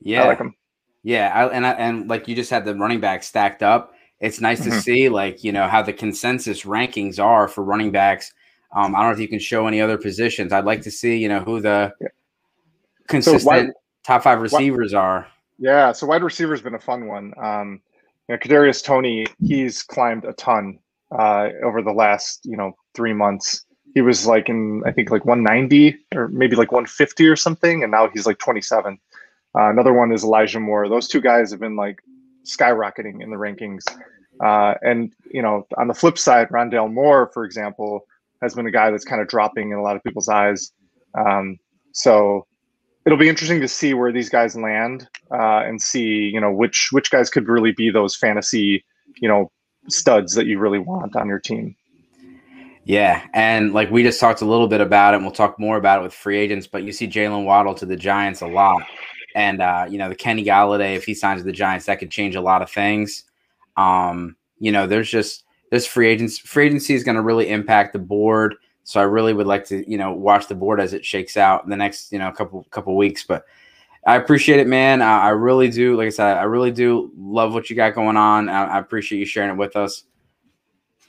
yeah, 0.00 0.24
I 0.24 0.26
like 0.28 0.38
him. 0.38 0.54
Yeah, 1.02 1.32
I, 1.34 1.48
and 1.48 1.66
I, 1.66 1.72
and 1.72 2.08
like 2.08 2.28
you 2.28 2.34
just 2.34 2.50
had 2.50 2.64
the 2.64 2.74
running 2.74 3.00
back 3.00 3.22
stacked 3.22 3.62
up. 3.62 3.94
It's 4.20 4.40
nice 4.40 4.60
mm-hmm. 4.60 4.70
to 4.70 4.80
see 4.80 5.08
like 5.08 5.42
you 5.42 5.52
know 5.52 5.66
how 5.66 5.82
the 5.82 5.92
consensus 5.92 6.62
rankings 6.62 7.22
are 7.22 7.48
for 7.48 7.64
running 7.64 7.90
backs. 7.90 8.32
Um, 8.72 8.94
I 8.94 9.00
don't 9.00 9.08
know 9.08 9.14
if 9.14 9.20
you 9.20 9.28
can 9.28 9.38
show 9.38 9.66
any 9.66 9.80
other 9.80 9.96
positions. 9.96 10.52
I'd 10.52 10.64
like 10.64 10.82
to 10.82 10.90
see 10.90 11.16
you 11.16 11.28
know 11.28 11.40
who 11.40 11.60
the 11.60 11.92
yeah. 12.00 12.08
consistent. 13.08 13.42
So 13.42 13.48
why, 13.48 13.68
top 14.04 14.22
five 14.22 14.40
receivers 14.40 14.92
are. 14.94 15.26
Yeah, 15.58 15.92
so 15.92 16.06
wide 16.06 16.22
receiver 16.22 16.52
has 16.52 16.62
been 16.62 16.74
a 16.74 16.80
fun 16.80 17.06
one. 17.06 17.32
Um, 17.42 17.80
you 18.28 18.34
know, 18.34 18.38
Kadarius 18.38 18.82
Toney, 18.82 19.26
he's 19.42 19.82
climbed 19.82 20.24
a 20.24 20.32
ton 20.34 20.78
uh, 21.10 21.48
over 21.62 21.82
the 21.82 21.92
last 21.92 22.40
you 22.44 22.56
know 22.56 22.72
three 22.94 23.14
months. 23.14 23.64
He 23.94 24.02
was 24.02 24.26
like 24.26 24.48
in 24.48 24.82
I 24.86 24.92
think 24.92 25.10
like 25.10 25.24
190 25.24 25.98
or 26.14 26.28
maybe 26.28 26.56
like 26.56 26.72
150 26.72 27.26
or 27.26 27.36
something, 27.36 27.82
and 27.82 27.90
now 27.90 28.08
he's 28.08 28.26
like 28.26 28.38
27. 28.38 28.98
Uh, 29.58 29.70
another 29.70 29.92
one 29.92 30.12
is 30.12 30.24
Elijah 30.24 30.60
Moore. 30.60 30.88
Those 30.88 31.08
two 31.08 31.20
guys 31.20 31.50
have 31.50 31.60
been 31.60 31.76
like 31.76 31.98
skyrocketing 32.44 33.22
in 33.22 33.30
the 33.30 33.36
rankings. 33.36 33.82
Uh, 34.44 34.74
and 34.82 35.12
you 35.30 35.42
know, 35.42 35.66
on 35.76 35.88
the 35.88 35.94
flip 35.94 36.18
side, 36.18 36.48
Rondale 36.48 36.92
Moore, 36.92 37.30
for 37.34 37.44
example, 37.44 38.06
has 38.42 38.54
been 38.54 38.66
a 38.66 38.70
guy 38.70 38.90
that's 38.90 39.04
kind 39.04 39.20
of 39.20 39.28
dropping 39.28 39.70
in 39.70 39.78
a 39.78 39.82
lot 39.82 39.96
of 39.96 40.02
people's 40.02 40.28
eyes. 40.28 40.72
Um, 41.18 41.58
so 41.92 42.46
it'll 43.04 43.18
be 43.18 43.28
interesting 43.28 43.60
to 43.60 43.68
see 43.68 43.94
where 43.94 44.12
these 44.12 44.28
guys 44.28 44.56
land 44.56 45.08
uh, 45.32 45.62
and 45.64 45.80
see 45.80 46.30
you 46.32 46.40
know 46.40 46.52
which 46.52 46.88
which 46.92 47.10
guys 47.10 47.30
could 47.30 47.48
really 47.48 47.72
be 47.72 47.90
those 47.90 48.16
fantasy 48.16 48.84
you 49.20 49.28
know 49.28 49.50
studs 49.88 50.34
that 50.34 50.46
you 50.46 50.58
really 50.58 50.78
want 50.78 51.16
on 51.16 51.28
your 51.28 51.40
team. 51.40 51.74
Yeah, 52.84 53.26
and 53.34 53.72
like 53.72 53.90
we 53.90 54.02
just 54.02 54.20
talked 54.20 54.40
a 54.40 54.46
little 54.46 54.68
bit 54.68 54.80
about 54.80 55.14
it, 55.14 55.18
and 55.18 55.24
we'll 55.24 55.34
talk 55.34 55.58
more 55.58 55.76
about 55.76 56.00
it 56.00 56.02
with 56.02 56.14
free 56.14 56.38
agents. 56.38 56.66
But 56.66 56.82
you 56.82 56.92
see 56.92 57.06
Jaylen 57.06 57.44
Waddle 57.44 57.74
to 57.74 57.86
the 57.86 57.96
Giants 57.96 58.40
a 58.40 58.46
lot, 58.46 58.82
and 59.34 59.60
uh, 59.62 59.86
you 59.88 59.98
know 59.98 60.08
the 60.08 60.14
Kenny 60.14 60.44
Golladay, 60.44 60.96
if 60.96 61.04
he 61.04 61.14
signs 61.14 61.38
with 61.38 61.46
the 61.46 61.52
Giants, 61.52 61.86
that 61.86 61.98
could 61.98 62.10
change 62.10 62.36
a 62.36 62.40
lot 62.40 62.62
of 62.62 62.70
things. 62.70 63.24
Um, 63.76 64.36
you 64.58 64.72
know, 64.72 64.86
there's 64.86 65.10
just 65.10 65.44
this 65.70 65.86
free 65.86 66.08
agents 66.08 66.38
free 66.38 66.66
agency 66.66 66.94
is 66.94 67.04
going 67.04 67.16
to 67.16 67.22
really 67.22 67.48
impact 67.48 67.92
the 67.92 67.98
board. 67.98 68.56
So 68.84 69.00
I 69.00 69.04
really 69.04 69.32
would 69.32 69.46
like 69.46 69.64
to, 69.66 69.88
you 69.88 69.98
know, 69.98 70.12
watch 70.12 70.48
the 70.48 70.54
board 70.54 70.80
as 70.80 70.92
it 70.92 71.04
shakes 71.04 71.36
out 71.36 71.64
in 71.64 71.70
the 71.70 71.76
next, 71.76 72.12
you 72.12 72.18
know, 72.18 72.30
couple 72.32 72.66
couple 72.70 72.96
weeks. 72.96 73.24
But 73.24 73.44
I 74.06 74.16
appreciate 74.16 74.58
it, 74.58 74.66
man. 74.66 75.02
I, 75.02 75.26
I 75.26 75.28
really 75.30 75.70
do. 75.70 75.96
Like 75.96 76.06
I 76.06 76.10
said, 76.10 76.36
I 76.36 76.42
really 76.42 76.72
do 76.72 77.12
love 77.16 77.54
what 77.54 77.70
you 77.70 77.76
got 77.76 77.94
going 77.94 78.16
on. 78.16 78.48
I, 78.48 78.64
I 78.64 78.78
appreciate 78.78 79.18
you 79.18 79.26
sharing 79.26 79.50
it 79.50 79.56
with 79.56 79.76
us. 79.76 80.04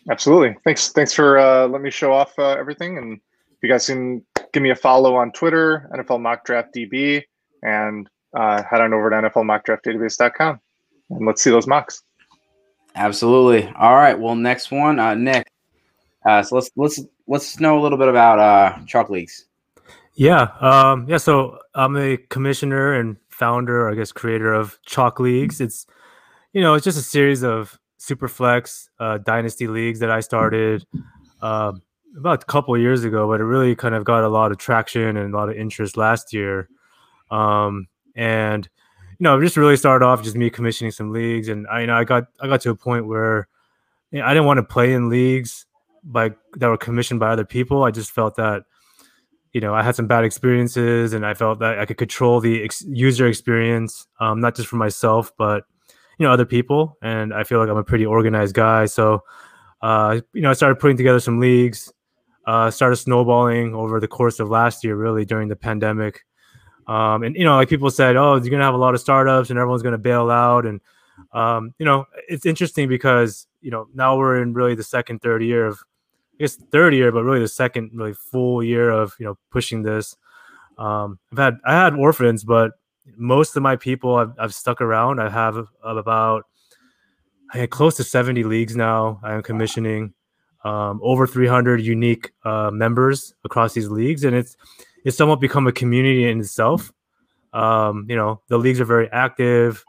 Absolutely. 0.09 0.56
Thanks. 0.63 0.89
Thanks 0.89 1.13
for 1.13 1.38
uh, 1.38 1.67
letting 1.67 1.84
me 1.84 1.91
show 1.91 2.12
off 2.12 2.38
uh, 2.38 2.51
everything. 2.51 2.98
And 2.98 3.13
if 3.13 3.57
you 3.63 3.69
guys 3.69 3.86
can 3.86 4.24
give 4.51 4.63
me 4.63 4.72
a 4.72 4.75
follow 4.75 5.15
on 5.15 5.31
Twitter, 5.31 5.89
NFL 5.93 6.22
Mock 6.22 6.43
Draft 6.43 6.74
DB, 6.75 7.24
and 7.63 8.10
uh, 8.36 8.63
head 8.63 8.82
on 8.82 8.94
over 8.94 9.10
to 9.10 9.15
NFLMockDraftDatabase.com 9.15 10.60
and 11.10 11.25
let's 11.25 11.41
see 11.41 11.50
those 11.50 11.68
mocks. 11.68 12.03
Absolutely. 12.96 13.72
All 13.77 13.96
right. 13.96 14.18
Well, 14.18 14.36
next 14.36 14.72
one, 14.72 15.00
uh, 15.00 15.13
Nick. 15.13 15.48
Uh, 16.25 16.44
so 16.44 16.56
let's 16.56 16.70
let's 16.75 17.01
let's 17.27 17.60
know 17.60 17.80
a 17.80 17.82
little 17.82 17.98
bit 17.98 18.08
about 18.08 18.39
uh, 18.39 18.77
Chalk 18.86 19.10
Leagues. 19.10 19.46
Yeah, 20.13 20.50
um, 20.60 21.08
yeah. 21.08 21.18
So 21.18 21.58
I'm 21.74 21.96
a 21.96 22.18
commissioner 22.18 22.94
and 22.94 23.18
founder, 23.30 23.88
or 23.88 23.91
I 23.91 23.96
guess, 23.96 24.12
creator 24.12 24.53
of 24.53 24.77
Chalk 24.86 25.20
Leagues. 25.20 25.62
It's 25.62 25.88
you 26.53 26.62
know, 26.62 26.74
it's 26.74 26.84
just 26.84 26.98
a 26.98 27.03
series 27.03 27.44
of 27.44 27.80
super 27.98 28.27
flex 28.27 28.89
uh, 29.00 29.20
dynasty 29.20 29.68
leagues 29.68 30.00
that 30.00 30.12
I 30.12 30.20
started 30.20 30.86
uh, 31.41 31.72
about 32.18 32.44
a 32.44 32.46
couple 32.46 32.77
years 32.77 33.03
ago, 33.03 33.27
but 33.27 33.39
it 33.39 33.46
really 33.46 33.75
kind 33.75 33.96
of 33.96 34.03
got 34.03 34.24
a 34.24 34.30
lot 34.30 34.51
of 34.51 34.58
traction 34.58 35.18
and 35.18 35.34
a 35.34 35.38
lot 35.38 35.50
of 35.50 35.56
interest 35.56 35.98
last 35.98 36.34
year. 36.34 36.68
Um, 37.31 37.88
and 38.15 38.67
you 39.19 39.23
know, 39.23 39.41
just 39.41 39.57
really 39.57 39.77
started 39.77 40.05
off 40.05 40.23
just 40.23 40.35
me 40.35 40.50
commissioning 40.50 40.91
some 40.91 41.11
leagues, 41.11 41.47
and 41.47 41.67
I 41.67 41.81
you 41.81 41.88
know 41.88 41.95
I 41.95 42.03
got 42.03 42.25
I 42.39 42.47
got 42.47 42.61
to 42.61 42.71
a 42.71 42.75
point 42.75 43.07
where 43.07 43.47
you 44.11 44.19
know, 44.19 44.25
I 44.25 44.33
didn't 44.33 44.45
want 44.45 44.57
to 44.57 44.63
play 44.63 44.93
in 44.93 45.09
leagues 45.09 45.65
by 46.03 46.31
that 46.55 46.67
were 46.67 46.77
commissioned 46.77 47.19
by 47.19 47.29
other 47.29 47.45
people. 47.45 47.83
I 47.83 47.91
just 47.91 48.11
felt 48.11 48.35
that 48.35 48.63
you 49.53 49.61
know 49.61 49.73
I 49.73 49.83
had 49.83 49.95
some 49.95 50.07
bad 50.07 50.23
experiences, 50.23 51.13
and 51.13 51.25
I 51.25 51.33
felt 51.33 51.59
that 51.59 51.79
I 51.79 51.85
could 51.85 51.97
control 51.97 52.39
the 52.39 52.63
ex- 52.63 52.85
user 52.88 53.27
experience, 53.27 54.07
um, 54.19 54.41
not 54.41 54.55
just 54.55 54.67
for 54.67 54.77
myself, 54.77 55.31
but 55.38 55.63
you 56.17 56.25
know 56.25 56.33
other 56.33 56.45
people. 56.45 56.97
And 57.01 57.33
I 57.33 57.43
feel 57.43 57.59
like 57.59 57.69
I'm 57.69 57.77
a 57.77 57.83
pretty 57.83 58.05
organized 58.05 58.55
guy, 58.55 58.85
so 58.85 59.23
uh, 59.81 60.19
you 60.33 60.41
know 60.41 60.50
I 60.50 60.53
started 60.53 60.79
putting 60.79 60.97
together 60.97 61.19
some 61.19 61.39
leagues. 61.39 61.91
Uh, 62.47 62.71
started 62.71 62.95
snowballing 62.95 63.75
over 63.75 64.00
the 64.00 64.07
course 64.07 64.39
of 64.39 64.50
last 64.50 64.83
year, 64.83 64.95
really 64.95 65.25
during 65.25 65.47
the 65.47 65.55
pandemic. 65.55 66.25
Um, 66.91 67.24
and 67.24 67.36
you 67.36 67.45
know, 67.45 67.55
like 67.55 67.69
people 67.69 67.89
said, 67.89 68.17
oh, 68.17 68.36
you're 68.36 68.50
gonna 68.50 68.65
have 68.65 68.74
a 68.74 68.77
lot 68.77 68.93
of 68.95 69.00
startups, 69.00 69.50
and 69.50 69.57
everyone's 69.57 69.83
gonna 69.83 69.98
bail 69.98 70.29
out, 70.29 70.65
and 70.65 70.81
um, 71.31 71.74
you 71.79 71.86
know, 71.86 72.05
it's 72.27 72.45
interesting 72.45 72.89
because 72.89 73.48
you 73.62 73.71
know 73.71 73.88
now 73.93 74.17
we're 74.17 74.41
in 74.41 74.53
really 74.53 74.75
the 74.75 74.83
second, 74.83 75.21
third 75.21 75.41
year 75.41 75.65
of 75.65 75.79
guess 76.39 76.55
third 76.55 76.93
year, 76.93 77.12
but 77.12 77.24
really 77.24 77.39
the 77.39 77.48
second 77.48 77.91
really 77.93 78.13
full 78.13 78.62
year 78.63 78.89
of 78.89 79.15
you 79.19 79.25
know 79.25 79.38
pushing 79.51 79.83
this. 79.83 80.17
Um, 80.77 81.19
I've 81.31 81.38
had 81.38 81.57
I 81.63 81.74
had 81.74 81.93
orphans, 81.93 82.43
but 82.43 82.74
most 83.15 83.55
of 83.55 83.63
my 83.63 83.75
people 83.77 84.15
I've, 84.15 84.33
I've 84.39 84.53
stuck 84.53 84.81
around. 84.81 85.21
I 85.21 85.29
have 85.29 85.67
about 85.83 86.45
I 87.53 87.60
had 87.60 87.69
close 87.69 87.95
to 87.98 88.03
seventy 88.03 88.43
leagues 88.43 88.75
now. 88.75 89.19
I 89.24 89.33
am 89.33 89.43
commissioning. 89.43 90.13
um, 90.63 91.00
over 91.03 91.25
300 91.25 91.81
unique 91.81 92.31
uh, 92.45 92.69
members 92.71 93.33
across 93.43 93.74
these 93.74 93.89
leagues, 93.89 94.24
and 94.24 94.36
it's 94.36 94.55
it's 95.03 95.17
somewhat 95.17 95.39
become 95.39 95.67
a 95.67 95.72
community 95.72 96.29
in 96.29 96.39
itself. 96.39 96.91
Um, 97.53 98.05
you 98.10 98.15
know, 98.15 98.41
the 98.48 98.58
leagues 98.58 98.79
are 98.79 98.86
very 98.86 99.10
active. 99.12 99.84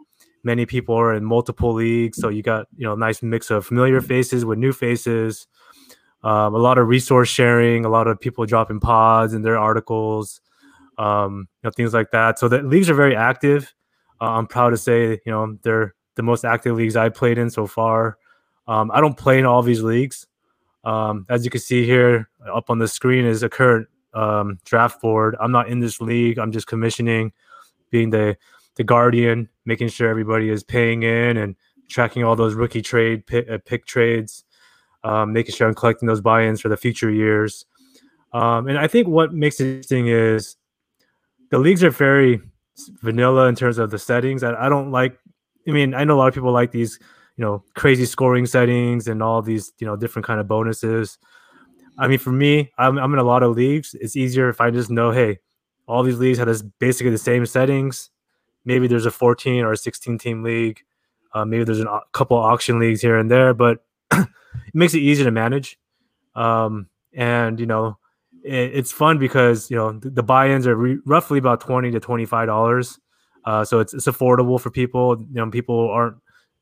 Many 0.44 0.66
people 0.66 0.96
are 0.96 1.14
in 1.14 1.24
multiple 1.24 1.72
leagues, 1.72 2.18
so 2.18 2.28
you 2.28 2.42
got 2.42 2.66
you 2.76 2.84
know 2.84 2.94
a 2.94 2.96
nice 2.96 3.22
mix 3.22 3.50
of 3.50 3.64
familiar 3.64 4.00
faces 4.00 4.44
with 4.44 4.58
new 4.58 4.72
faces. 4.72 5.46
Um, 6.24 6.54
a 6.54 6.58
lot 6.58 6.78
of 6.78 6.86
resource 6.88 7.28
sharing, 7.28 7.84
a 7.84 7.88
lot 7.88 8.06
of 8.06 8.20
people 8.20 8.46
dropping 8.46 8.80
pods 8.80 9.34
in 9.34 9.42
their 9.42 9.58
articles, 9.58 10.40
um, 10.98 11.48
you 11.62 11.68
know, 11.68 11.70
things 11.70 11.92
like 11.92 12.12
that. 12.12 12.38
So 12.38 12.48
the 12.48 12.62
leagues 12.62 12.88
are 12.88 12.94
very 12.94 13.16
active. 13.16 13.72
Uh, 14.20 14.30
I'm 14.30 14.46
proud 14.46 14.70
to 14.70 14.76
say, 14.76 15.20
you 15.26 15.32
know, 15.32 15.58
they're 15.62 15.94
the 16.14 16.22
most 16.22 16.44
active 16.44 16.76
leagues 16.76 16.94
I've 16.94 17.14
played 17.14 17.38
in 17.38 17.50
so 17.50 17.66
far. 17.66 18.18
Um, 18.68 18.90
I 18.92 19.00
don't 19.00 19.16
play 19.16 19.38
in 19.38 19.46
all 19.46 19.62
these 19.62 19.82
leagues. 19.82 20.26
Um, 20.84 21.26
as 21.28 21.44
you 21.44 21.50
can 21.50 21.60
see 21.60 21.84
here 21.84 22.28
up 22.52 22.70
on 22.70 22.78
the 22.78 22.88
screen 22.88 23.24
is 23.24 23.42
a 23.42 23.48
current 23.48 23.88
um, 24.14 24.58
draft 24.64 25.00
board. 25.00 25.36
I'm 25.40 25.52
not 25.52 25.68
in 25.68 25.80
this 25.80 26.00
league. 26.00 26.38
I'm 26.38 26.52
just 26.52 26.66
commissioning, 26.66 27.32
being 27.90 28.10
the 28.10 28.36
the 28.76 28.84
guardian, 28.84 29.48
making 29.66 29.88
sure 29.88 30.08
everybody 30.08 30.48
is 30.48 30.62
paying 30.62 31.02
in 31.02 31.36
and 31.36 31.56
tracking 31.90 32.24
all 32.24 32.34
those 32.34 32.54
rookie 32.54 32.80
trade 32.80 33.26
pick, 33.26 33.48
uh, 33.50 33.58
pick 33.66 33.84
trades, 33.84 34.44
um, 35.04 35.32
making 35.32 35.54
sure 35.54 35.68
I'm 35.68 35.74
collecting 35.74 36.08
those 36.08 36.22
buy-ins 36.22 36.60
for 36.60 36.70
the 36.70 36.76
future 36.76 37.10
years. 37.10 37.66
Um, 38.32 38.68
and 38.68 38.78
I 38.78 38.86
think 38.86 39.08
what 39.08 39.34
makes 39.34 39.60
it 39.60 39.66
interesting 39.66 40.08
is 40.08 40.56
the 41.50 41.58
leagues 41.58 41.84
are 41.84 41.90
very 41.90 42.40
vanilla 43.02 43.46
in 43.46 43.54
terms 43.54 43.76
of 43.76 43.90
the 43.90 43.98
settings. 43.98 44.42
I, 44.42 44.54
I 44.54 44.68
don't 44.70 44.90
like. 44.90 45.18
I 45.68 45.72
mean, 45.72 45.94
I 45.94 46.04
know 46.04 46.16
a 46.16 46.18
lot 46.18 46.28
of 46.28 46.34
people 46.34 46.50
like 46.50 46.72
these, 46.72 46.98
you 47.36 47.44
know, 47.44 47.62
crazy 47.74 48.06
scoring 48.06 48.46
settings 48.46 49.06
and 49.06 49.22
all 49.22 49.42
these, 49.42 49.72
you 49.78 49.86
know, 49.86 49.96
different 49.96 50.24
kind 50.26 50.40
of 50.40 50.48
bonuses. 50.48 51.18
I 52.02 52.08
mean, 52.08 52.18
for 52.18 52.32
me, 52.32 52.72
I'm, 52.76 52.98
I'm 52.98 53.12
in 53.12 53.20
a 53.20 53.24
lot 53.24 53.44
of 53.44 53.54
leagues. 53.54 53.94
It's 54.00 54.16
easier 54.16 54.48
if 54.48 54.60
I 54.60 54.72
just 54.72 54.90
know, 54.90 55.12
hey, 55.12 55.38
all 55.86 56.02
these 56.02 56.18
leagues 56.18 56.38
have 56.38 56.48
this 56.48 56.60
basically 56.60 57.12
the 57.12 57.18
same 57.18 57.46
settings. 57.46 58.10
Maybe 58.64 58.88
there's 58.88 59.06
a 59.06 59.10
14 59.12 59.62
or 59.62 59.70
a 59.70 59.76
16 59.76 60.18
team 60.18 60.42
league. 60.42 60.80
Uh, 61.32 61.44
maybe 61.44 61.62
there's 61.62 61.78
a 61.78 62.00
couple 62.10 62.36
auction 62.36 62.80
leagues 62.80 63.00
here 63.02 63.16
and 63.16 63.30
there, 63.30 63.54
but 63.54 63.84
it 64.12 64.26
makes 64.74 64.94
it 64.94 64.98
easy 64.98 65.22
to 65.22 65.30
manage. 65.30 65.78
Um, 66.34 66.88
and 67.14 67.60
you 67.60 67.66
know, 67.66 67.98
it, 68.42 68.74
it's 68.74 68.90
fun 68.90 69.18
because 69.18 69.70
you 69.70 69.76
know 69.76 69.92
the, 69.92 70.10
the 70.10 70.22
buy-ins 70.24 70.66
are 70.66 70.74
re- 70.74 70.98
roughly 71.06 71.38
about 71.38 71.60
20 71.60 71.92
to 71.92 72.00
25 72.00 72.48
dollars. 72.48 72.98
Uh, 73.44 73.64
so 73.64 73.78
it's 73.78 73.94
it's 73.94 74.06
affordable 74.06 74.60
for 74.60 74.70
people. 74.70 75.20
You 75.20 75.26
know, 75.34 75.50
people 75.50 75.88
aren't 75.88 76.16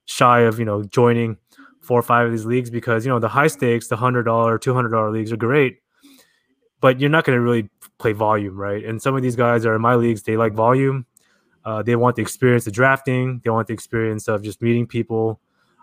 shy 0.04 0.40
of 0.40 0.58
you 0.58 0.66
know 0.66 0.82
joining 0.82 1.38
four 1.80 1.98
or 1.98 2.02
five 2.02 2.26
of 2.26 2.32
these 2.32 2.44
leagues 2.44 2.70
because 2.70 3.04
you 3.04 3.10
know 3.10 3.18
the 3.18 3.28
high 3.28 3.46
stakes, 3.46 3.88
the 3.88 3.96
hundred 3.96 4.24
dollar, 4.24 4.58
two 4.58 4.74
hundred 4.74 4.90
dollar 4.90 5.10
leagues 5.10 5.32
are 5.32 5.36
great, 5.36 5.80
but 6.80 7.00
you're 7.00 7.10
not 7.10 7.24
going 7.24 7.36
to 7.36 7.42
really 7.42 7.68
play 7.98 8.12
volume, 8.12 8.56
right? 8.56 8.84
And 8.84 9.00
some 9.00 9.16
of 9.16 9.22
these 9.22 9.36
guys 9.36 9.66
are 9.66 9.74
in 9.74 9.82
my 9.82 9.94
leagues; 9.94 10.22
they 10.22 10.36
like 10.36 10.52
volume. 10.52 11.06
Uh, 11.64 11.82
they 11.82 11.96
want 11.96 12.16
the 12.16 12.22
experience 12.22 12.66
of 12.66 12.72
drafting. 12.72 13.40
They 13.44 13.50
want 13.50 13.66
the 13.66 13.74
experience 13.74 14.28
of 14.28 14.42
just 14.42 14.62
meeting 14.62 14.86
people. 14.86 15.40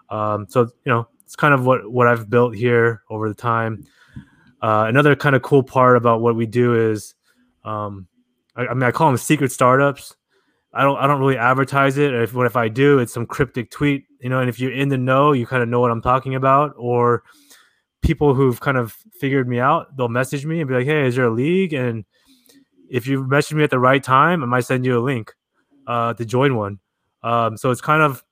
Um, 0.09 0.47
so 0.49 0.61
you 0.61 0.91
know, 0.91 1.07
it's 1.23 1.35
kind 1.35 1.53
of 1.53 1.65
what 1.65 1.91
what 1.91 2.07
I've 2.07 2.29
built 2.29 2.55
here 2.55 3.03
over 3.09 3.29
the 3.29 3.35
time. 3.35 3.85
Uh, 4.61 4.85
another 4.87 5.15
kind 5.15 5.35
of 5.35 5.41
cool 5.41 5.61
part 5.63 5.97
about 5.97 6.21
what 6.21 6.35
we 6.35 6.45
do 6.45 6.91
is, 6.91 7.13
um, 7.63 8.07
I, 8.55 8.67
I 8.67 8.73
mean, 8.73 8.83
I 8.83 8.91
call 8.91 9.07
them 9.07 9.17
secret 9.17 9.51
startups. 9.51 10.15
I 10.74 10.83
don't 10.83 10.97
I 10.97 11.07
don't 11.07 11.19
really 11.19 11.38
advertise 11.38 11.97
it. 11.97 12.13
If 12.13 12.33
what 12.33 12.45
if 12.45 12.55
I 12.55 12.67
do, 12.67 13.00
it's 13.00 13.13
some 13.13 13.25
cryptic 13.25 13.71
tweet, 13.71 14.05
you 14.19 14.29
know. 14.29 14.39
And 14.39 14.50
if 14.50 14.59
you're 14.59 14.74
in 14.74 14.89
the 14.89 14.97
know, 14.97 15.31
you 15.31 15.47
kind 15.47 15.63
of 15.63 15.69
know 15.69 15.79
what 15.79 15.91
I'm 15.91 16.01
talking 16.01 16.36
about. 16.36 16.74
Or 16.77 17.24
people 18.01 18.33
who've 18.33 18.59
kind 18.59 18.77
of 18.77 18.95
figured 19.19 19.47
me 19.47 19.59
out, 19.59 19.95
they'll 19.97 20.09
message 20.09 20.45
me 20.45 20.59
and 20.59 20.67
be 20.67 20.75
like, 20.75 20.86
"Hey, 20.86 21.07
is 21.07 21.15
there 21.15 21.25
a 21.25 21.33
league?" 21.33 21.74
And 21.74 22.05
if 22.89 23.07
you 23.07 23.25
message 23.25 23.55
me 23.55 23.63
at 23.63 23.69
the 23.69 23.79
right 23.79 24.03
time, 24.03 24.43
I 24.43 24.45
might 24.45 24.65
send 24.65 24.86
you 24.86 25.00
a 25.00 25.01
link 25.01 25.33
uh, 25.88 26.13
to 26.13 26.25
join 26.25 26.55
one. 26.55 26.79
Um, 27.24 27.57
so 27.57 27.71
it's 27.71 27.81
kind 27.81 28.01
of 28.01 28.24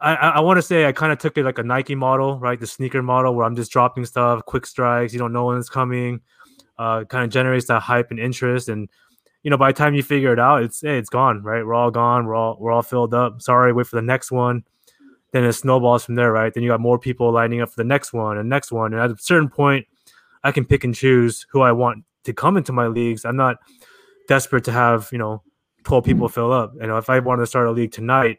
I, 0.00 0.14
I 0.14 0.40
want 0.40 0.58
to 0.58 0.62
say 0.62 0.86
I 0.86 0.92
kind 0.92 1.12
of 1.12 1.18
took 1.18 1.38
it 1.38 1.44
like 1.44 1.58
a 1.58 1.62
Nike 1.62 1.94
model, 1.94 2.38
right? 2.38 2.60
The 2.60 2.66
sneaker 2.66 3.02
model 3.02 3.34
where 3.34 3.46
I'm 3.46 3.56
just 3.56 3.72
dropping 3.72 4.04
stuff, 4.04 4.44
quick 4.44 4.66
strikes. 4.66 5.12
You 5.12 5.18
don't 5.18 5.32
know 5.32 5.46
when 5.46 5.58
it's 5.58 5.70
coming. 5.70 6.20
Uh, 6.78 7.04
kind 7.04 7.24
of 7.24 7.30
generates 7.30 7.66
that 7.66 7.80
hype 7.80 8.10
and 8.10 8.20
interest 8.20 8.68
and 8.68 8.90
you 9.46 9.50
know, 9.50 9.56
by 9.56 9.70
the 9.70 9.78
time 9.78 9.94
you 9.94 10.02
figure 10.02 10.32
it 10.32 10.40
out, 10.40 10.64
it's 10.64 10.80
hey, 10.80 10.98
it's 10.98 11.08
gone, 11.08 11.40
right? 11.40 11.64
We're 11.64 11.72
all 11.72 11.92
gone. 11.92 12.26
We're 12.26 12.34
all 12.34 12.56
we're 12.58 12.72
all 12.72 12.82
filled 12.82 13.14
up. 13.14 13.40
Sorry, 13.40 13.72
wait 13.72 13.86
for 13.86 13.94
the 13.94 14.02
next 14.02 14.32
one. 14.32 14.64
Then 15.30 15.44
it 15.44 15.52
snowballs 15.52 16.04
from 16.04 16.16
there, 16.16 16.32
right? 16.32 16.52
Then 16.52 16.64
you 16.64 16.70
got 16.70 16.80
more 16.80 16.98
people 16.98 17.30
lining 17.30 17.60
up 17.60 17.68
for 17.68 17.76
the 17.76 17.84
next 17.84 18.12
one 18.12 18.38
and 18.38 18.48
next 18.48 18.72
one. 18.72 18.92
And 18.92 19.00
at 19.00 19.12
a 19.12 19.16
certain 19.18 19.48
point, 19.48 19.86
I 20.42 20.50
can 20.50 20.64
pick 20.64 20.82
and 20.82 20.92
choose 20.92 21.46
who 21.50 21.60
I 21.60 21.70
want 21.70 22.02
to 22.24 22.32
come 22.32 22.56
into 22.56 22.72
my 22.72 22.88
leagues. 22.88 23.24
I'm 23.24 23.36
not 23.36 23.58
desperate 24.26 24.64
to 24.64 24.72
have, 24.72 25.10
you 25.12 25.18
know, 25.18 25.44
12 25.84 26.02
people 26.02 26.28
fill 26.28 26.52
up. 26.52 26.74
You 26.80 26.88
know, 26.88 26.96
if 26.96 27.08
I 27.08 27.20
wanted 27.20 27.42
to 27.42 27.46
start 27.46 27.68
a 27.68 27.70
league 27.70 27.92
tonight, 27.92 28.38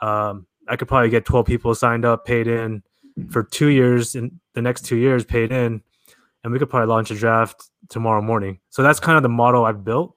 um, 0.00 0.46
I 0.68 0.76
could 0.76 0.86
probably 0.86 1.10
get 1.10 1.24
12 1.24 1.44
people 1.44 1.74
signed 1.74 2.04
up, 2.04 2.24
paid 2.24 2.46
in 2.46 2.84
for 3.30 3.42
two 3.42 3.70
years, 3.70 4.14
and 4.14 4.38
the 4.54 4.62
next 4.62 4.84
two 4.84 4.96
years 4.96 5.24
paid 5.24 5.50
in, 5.50 5.82
and 6.44 6.52
we 6.52 6.60
could 6.60 6.70
probably 6.70 6.86
launch 6.86 7.10
a 7.10 7.16
draft 7.16 7.68
tomorrow 7.88 8.22
morning. 8.22 8.60
So 8.70 8.84
that's 8.84 9.00
kind 9.00 9.16
of 9.16 9.24
the 9.24 9.28
model 9.28 9.64
I've 9.64 9.82
built. 9.82 10.15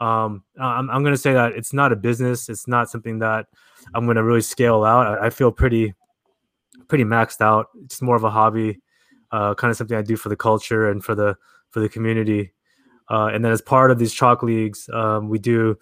Um, 0.00 0.44
I'm, 0.60 0.88
I'm 0.90 1.02
going 1.02 1.14
to 1.14 1.20
say 1.20 1.32
that 1.32 1.52
it's 1.52 1.72
not 1.72 1.92
a 1.92 1.96
business. 1.96 2.48
It's 2.48 2.68
not 2.68 2.88
something 2.88 3.18
that 3.18 3.46
I'm 3.94 4.04
going 4.04 4.16
to 4.16 4.22
really 4.22 4.40
scale 4.40 4.84
out. 4.84 5.06
I, 5.06 5.26
I, 5.26 5.30
feel 5.30 5.50
pretty, 5.50 5.94
pretty 6.86 7.04
maxed 7.04 7.40
out. 7.40 7.66
It's 7.84 8.00
more 8.00 8.14
of 8.14 8.22
a 8.22 8.30
hobby, 8.30 8.80
uh, 9.32 9.54
kind 9.54 9.70
of 9.70 9.76
something 9.76 9.96
I 9.96 10.02
do 10.02 10.16
for 10.16 10.28
the 10.28 10.36
culture 10.36 10.88
and 10.88 11.02
for 11.02 11.14
the 11.14 11.36
for 11.70 11.80
the 11.80 11.88
community. 11.88 12.52
Uh, 13.10 13.30
and 13.32 13.44
then 13.44 13.52
as 13.52 13.60
part 13.60 13.90
of 13.90 13.98
these 13.98 14.12
chalk 14.12 14.42
leagues, 14.42 14.88
um, 14.92 15.28
we 15.28 15.38
do, 15.38 15.76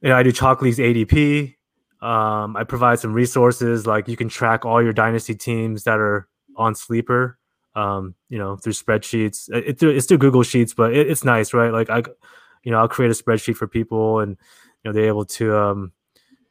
you 0.00 0.08
know, 0.08 0.16
I 0.16 0.22
do 0.22 0.32
chalk 0.32 0.60
leagues 0.60 0.78
ADP. 0.78 1.54
Um, 2.02 2.56
I 2.56 2.64
provide 2.64 2.98
some 2.98 3.12
resources 3.12 3.86
like 3.86 4.08
you 4.08 4.16
can 4.16 4.28
track 4.28 4.64
all 4.64 4.82
your 4.82 4.92
dynasty 4.92 5.34
teams 5.34 5.84
that 5.84 5.98
are 5.98 6.28
on 6.56 6.74
Sleeper. 6.74 7.38
Um, 7.76 8.16
you 8.28 8.36
know, 8.36 8.56
through 8.56 8.72
spreadsheets. 8.72 9.48
It, 9.48 9.80
it's 9.80 10.06
through 10.06 10.18
Google 10.18 10.42
Sheets, 10.42 10.74
but 10.74 10.92
it, 10.92 11.08
it's 11.08 11.22
nice, 11.22 11.54
right? 11.54 11.72
Like 11.72 11.88
I 11.88 12.02
you 12.62 12.70
know, 12.70 12.78
I'll 12.78 12.88
create 12.88 13.10
a 13.10 13.14
spreadsheet 13.14 13.56
for 13.56 13.66
people 13.66 14.20
and, 14.20 14.36
you 14.82 14.90
know, 14.90 14.92
they're 14.92 15.08
able 15.08 15.24
to 15.24 15.56
um, 15.56 15.92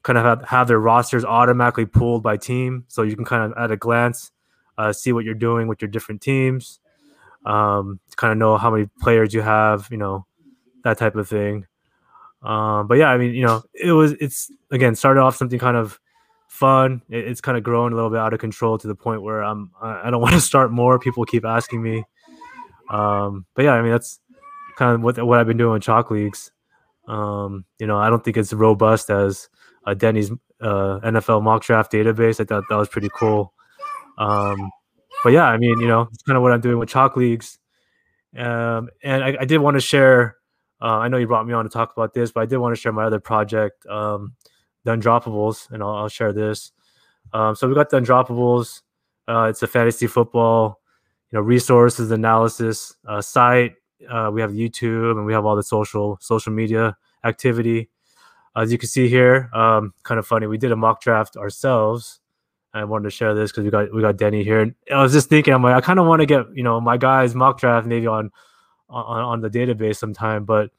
kind 0.03 0.17
of 0.17 0.25
have, 0.25 0.43
have 0.45 0.67
their 0.67 0.79
rosters 0.79 1.25
automatically 1.25 1.85
pulled 1.85 2.23
by 2.23 2.37
team. 2.37 2.85
So 2.87 3.03
you 3.03 3.15
can 3.15 3.25
kind 3.25 3.51
of 3.51 3.57
at 3.57 3.71
a 3.71 3.77
glance 3.77 4.31
uh, 4.77 4.93
see 4.93 5.11
what 5.11 5.25
you're 5.25 5.33
doing 5.33 5.67
with 5.67 5.81
your 5.81 5.89
different 5.89 6.21
teams, 6.21 6.79
um, 7.45 7.99
kind 8.15 8.31
of 8.31 8.37
know 8.37 8.57
how 8.57 8.71
many 8.71 8.89
players 9.01 9.33
you 9.33 9.41
have, 9.41 9.87
you 9.91 9.97
know, 9.97 10.25
that 10.83 10.97
type 10.97 11.15
of 11.15 11.27
thing. 11.27 11.65
Um, 12.41 12.87
but 12.87 12.97
yeah, 12.97 13.09
I 13.09 13.17
mean, 13.17 13.33
you 13.33 13.45
know, 13.45 13.61
it 13.73 13.91
was, 13.91 14.13
it's 14.13 14.49
again, 14.71 14.95
started 14.95 15.19
off 15.19 15.35
something 15.35 15.59
kind 15.59 15.75
of 15.75 15.99
fun. 16.47 17.01
It, 17.09 17.27
it's 17.27 17.41
kind 17.41 17.57
of 17.57 17.63
grown 17.63 17.91
a 17.91 17.95
little 17.95 18.09
bit 18.09 18.19
out 18.19 18.33
of 18.33 18.39
control 18.39 18.77
to 18.77 18.87
the 18.87 18.95
point 18.95 19.21
where 19.21 19.43
I'm, 19.43 19.71
I 19.81 20.09
don't 20.09 20.21
want 20.21 20.33
to 20.33 20.41
start 20.41 20.71
more. 20.71 20.97
People 20.97 21.25
keep 21.25 21.43
asking 21.43 21.83
me. 21.83 22.05
Um, 22.89 23.45
but 23.53 23.65
yeah, 23.65 23.73
I 23.73 23.81
mean, 23.81 23.91
that's, 23.91 24.21
kind 24.79 24.95
of 24.95 25.01
what 25.01 25.21
what 25.25 25.39
I've 25.39 25.47
been 25.47 25.57
doing 25.57 25.73
with 25.73 25.83
chalk 25.83 26.09
leagues. 26.09 26.51
Um, 27.07 27.65
you 27.79 27.85
know, 27.85 27.97
I 27.97 28.09
don't 28.09 28.23
think 28.23 28.37
it's 28.37 28.53
robust 28.53 29.09
as 29.09 29.49
uh, 29.85 29.93
Denny's 29.93 30.31
uh, 30.61 30.99
NFL 31.03 31.43
mock 31.43 31.63
draft 31.63 31.91
database. 31.91 32.39
I 32.39 32.45
thought 32.45 32.63
that 32.69 32.75
was 32.75 32.87
pretty 32.87 33.09
cool. 33.13 33.53
Um, 34.17 34.71
but 35.23 35.33
yeah, 35.33 35.45
I 35.45 35.57
mean, 35.57 35.79
you 35.81 35.87
know, 35.87 36.07
it's 36.13 36.23
kind 36.23 36.37
of 36.37 36.43
what 36.43 36.53
I'm 36.53 36.61
doing 36.61 36.77
with 36.77 36.87
chalk 36.87 37.17
leagues. 37.17 37.59
Um, 38.37 38.89
and 39.03 39.23
I, 39.23 39.37
I, 39.41 39.45
did 39.45 39.57
want 39.57 39.75
to 39.75 39.81
share. 39.81 40.37
Uh, 40.81 40.99
I 40.99 41.07
know 41.07 41.17
you 41.17 41.27
brought 41.27 41.47
me 41.47 41.53
on 41.53 41.65
to 41.65 41.69
talk 41.69 41.91
about 41.91 42.13
this, 42.13 42.31
but 42.31 42.41
I 42.41 42.45
did 42.45 42.57
want 42.57 42.75
to 42.75 42.79
share 42.79 42.91
my 42.91 43.05
other 43.05 43.19
project, 43.19 43.85
um, 43.87 44.35
the 44.83 44.91
Undroppables, 44.91 45.71
and 45.71 45.81
I'll, 45.81 45.95
I'll 45.95 46.09
share 46.09 46.31
this. 46.31 46.71
Um, 47.33 47.55
so 47.55 47.67
we 47.67 47.73
got 47.73 47.89
the 47.89 47.99
Undroppables. 47.99 48.81
Uh, 49.27 49.47
it's 49.49 49.63
a 49.63 49.67
fantasy 49.67 50.05
football, 50.05 50.79
you 51.31 51.37
know, 51.37 51.43
resources 51.43 52.11
analysis 52.11 52.95
uh, 53.07 53.21
site 53.21 53.73
uh, 54.07 54.29
we 54.31 54.41
have 54.41 54.51
YouTube 54.51 55.17
and 55.17 55.25
we 55.25 55.33
have 55.33 55.45
all 55.45 55.55
the 55.55 55.63
social 55.63 56.17
social 56.21 56.53
media 56.53 56.97
activity. 57.23 57.89
As 58.55 58.71
you 58.71 58.77
can 58.77 58.89
see 58.89 59.07
here, 59.07 59.49
um, 59.53 59.93
kind 60.03 60.19
of 60.19 60.27
funny. 60.27 60.47
We 60.47 60.57
did 60.57 60.71
a 60.71 60.75
mock 60.75 61.01
draft 61.01 61.37
ourselves. 61.37 62.19
I 62.73 62.83
wanted 62.83 63.05
to 63.05 63.09
share 63.09 63.33
this 63.33 63.51
because 63.51 63.63
we 63.63 63.71
got 63.71 63.93
we 63.93 64.01
got 64.01 64.17
Denny 64.17 64.43
here. 64.43 64.61
And 64.61 64.75
I 64.91 65.01
was 65.01 65.13
just 65.13 65.29
thinking, 65.29 65.53
I'm 65.53 65.63
like, 65.63 65.75
I 65.75 65.81
kind 65.81 65.99
of 65.99 66.05
want 66.05 66.21
to 66.21 66.25
get 66.25 66.45
you 66.55 66.63
know 66.63 66.79
my 66.79 66.97
guys 66.97 67.35
mock 67.35 67.59
draft 67.59 67.87
maybe 67.87 68.07
on 68.07 68.31
on 68.89 69.23
on 69.23 69.41
the 69.41 69.49
database 69.49 69.97
sometime. 69.97 70.45
But 70.45 70.71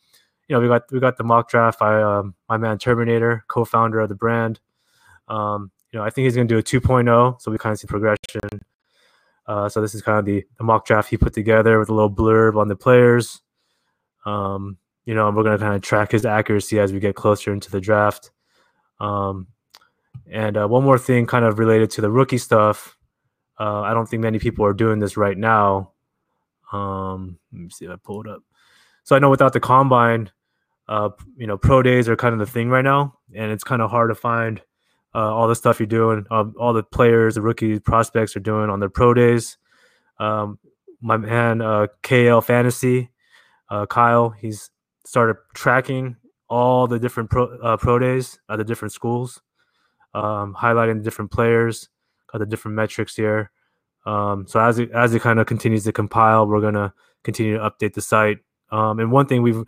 you 0.48 0.56
know, 0.56 0.60
we 0.60 0.68
got 0.68 0.90
we 0.90 1.00
got 1.00 1.16
the 1.16 1.24
mock 1.24 1.48
draft 1.48 1.78
by 1.78 2.02
um, 2.02 2.34
my 2.48 2.56
man 2.56 2.78
Terminator, 2.78 3.44
co-founder 3.48 4.00
of 4.00 4.08
the 4.08 4.14
brand. 4.14 4.60
Um, 5.28 5.70
you 5.92 5.98
know, 5.98 6.04
I 6.04 6.10
think 6.10 6.24
he's 6.24 6.34
going 6.34 6.48
to 6.48 6.54
do 6.54 6.58
a 6.58 6.80
2.0, 6.80 7.40
so 7.40 7.50
we 7.50 7.58
kind 7.58 7.72
of 7.72 7.78
see 7.78 7.86
progression. 7.86 8.40
Uh, 9.50 9.68
so 9.68 9.80
this 9.80 9.96
is 9.96 10.00
kind 10.00 10.16
of 10.16 10.24
the, 10.24 10.44
the, 10.58 10.62
mock 10.62 10.86
draft 10.86 11.10
he 11.10 11.16
put 11.16 11.32
together 11.32 11.80
with 11.80 11.88
a 11.88 11.92
little 11.92 12.08
blurb 12.08 12.54
on 12.56 12.68
the 12.68 12.76
players. 12.76 13.40
Um, 14.24 14.78
you 15.06 15.12
know, 15.12 15.26
and 15.26 15.36
we're 15.36 15.42
going 15.42 15.58
to 15.58 15.64
kind 15.64 15.74
of 15.74 15.82
track 15.82 16.12
his 16.12 16.24
accuracy 16.24 16.78
as 16.78 16.92
we 16.92 17.00
get 17.00 17.16
closer 17.16 17.52
into 17.52 17.68
the 17.68 17.80
draft. 17.80 18.30
Um, 19.00 19.48
and 20.30 20.56
uh, 20.56 20.68
one 20.68 20.84
more 20.84 20.98
thing, 20.98 21.26
kind 21.26 21.44
of 21.44 21.58
related 21.58 21.90
to 21.92 22.00
the 22.00 22.12
rookie 22.12 22.38
stuff. 22.38 22.96
Uh, 23.58 23.80
I 23.80 23.92
don't 23.92 24.08
think 24.08 24.22
many 24.22 24.38
people 24.38 24.64
are 24.64 24.72
doing 24.72 25.00
this 25.00 25.16
right 25.16 25.36
now. 25.36 25.94
Um, 26.70 27.36
let 27.52 27.60
me 27.60 27.70
see 27.70 27.86
if 27.86 27.90
I 27.90 27.96
pull 27.96 28.20
it 28.20 28.28
up. 28.28 28.44
So 29.02 29.16
I 29.16 29.18
know 29.18 29.30
without 29.30 29.52
the 29.52 29.58
combine, 29.58 30.30
uh, 30.86 31.10
you 31.36 31.48
know, 31.48 31.58
pro 31.58 31.82
days 31.82 32.08
are 32.08 32.14
kind 32.14 32.34
of 32.34 32.38
the 32.38 32.46
thing 32.46 32.68
right 32.68 32.84
now, 32.84 33.18
and 33.34 33.50
it's 33.50 33.64
kind 33.64 33.82
of 33.82 33.90
hard 33.90 34.10
to 34.10 34.14
find 34.14 34.62
uh, 35.14 35.34
all 35.34 35.48
the 35.48 35.54
stuff 35.54 35.80
you're 35.80 35.86
doing, 35.86 36.26
uh, 36.30 36.44
all 36.58 36.72
the 36.72 36.82
players, 36.82 37.34
the 37.34 37.42
rookie 37.42 37.78
prospects 37.80 38.36
are 38.36 38.40
doing 38.40 38.70
on 38.70 38.80
their 38.80 38.88
pro 38.88 39.14
days. 39.14 39.58
Um, 40.18 40.58
my 41.00 41.16
man, 41.16 41.62
uh, 41.62 41.86
KL 42.02 42.44
Fantasy, 42.44 43.10
uh, 43.70 43.86
Kyle, 43.86 44.30
he's 44.30 44.70
started 45.04 45.36
tracking 45.54 46.16
all 46.48 46.86
the 46.86 46.98
different 46.98 47.30
pro, 47.30 47.46
uh, 47.58 47.76
pro 47.76 47.98
days 47.98 48.38
at 48.48 48.56
the 48.56 48.64
different 48.64 48.92
schools, 48.92 49.40
um, 50.14 50.54
highlighting 50.54 50.98
the 50.98 51.04
different 51.04 51.30
players, 51.30 51.88
got 52.30 52.38
the 52.38 52.46
different 52.46 52.76
metrics 52.76 53.16
here. 53.16 53.50
Um, 54.06 54.46
so 54.46 54.60
as 54.60 54.78
it 54.78 54.90
as 54.92 55.14
it 55.14 55.20
kind 55.22 55.38
of 55.38 55.46
continues 55.46 55.84
to 55.84 55.92
compile, 55.92 56.46
we're 56.46 56.60
gonna 56.60 56.92
continue 57.22 57.58
to 57.58 57.70
update 57.70 57.94
the 57.94 58.00
site. 58.00 58.38
Um, 58.70 58.98
and 58.98 59.12
one 59.12 59.26
thing 59.26 59.42
we've 59.42 59.62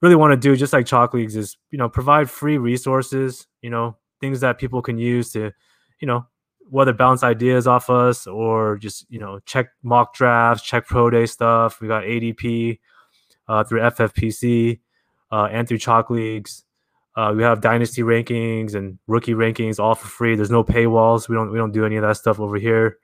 really 0.00 0.14
want 0.14 0.32
to 0.32 0.36
do, 0.36 0.56
just 0.56 0.72
like 0.72 0.86
Chalk 0.86 1.14
Leagues, 1.14 1.36
is 1.36 1.56
you 1.70 1.78
know 1.78 1.88
provide 1.88 2.30
free 2.30 2.58
resources. 2.58 3.46
You 3.60 3.70
know 3.70 3.96
things 4.20 4.40
that 4.40 4.58
people 4.58 4.82
can 4.82 4.98
use 4.98 5.32
to, 5.32 5.52
you 6.00 6.06
know, 6.06 6.26
whether 6.68 6.92
bounce 6.92 7.22
ideas 7.24 7.66
off 7.66 7.90
us 7.90 8.26
or 8.26 8.78
just 8.78 9.04
you 9.10 9.18
know 9.18 9.40
check 9.44 9.70
mock 9.82 10.14
drafts, 10.14 10.64
check 10.64 10.86
pro 10.86 11.10
day 11.10 11.26
stuff. 11.26 11.80
We 11.80 11.88
got 11.88 12.04
ADP 12.04 12.78
uh, 13.48 13.64
through 13.64 13.80
FFPC 13.80 14.80
uh, 15.32 15.48
and 15.50 15.68
through 15.68 15.78
Chalk 15.78 16.10
Leagues. 16.10 16.64
Uh, 17.16 17.32
we 17.36 17.42
have 17.42 17.60
dynasty 17.60 18.02
rankings 18.02 18.74
and 18.74 18.98
rookie 19.08 19.34
rankings 19.34 19.80
all 19.80 19.96
for 19.96 20.06
free. 20.06 20.36
There's 20.36 20.50
no 20.50 20.62
paywalls. 20.62 21.28
We 21.28 21.34
don't 21.34 21.50
we 21.50 21.58
don't 21.58 21.72
do 21.72 21.84
any 21.84 21.96
of 21.96 22.02
that 22.02 22.16
stuff 22.16 22.38
over 22.38 22.56
here. 22.56 22.98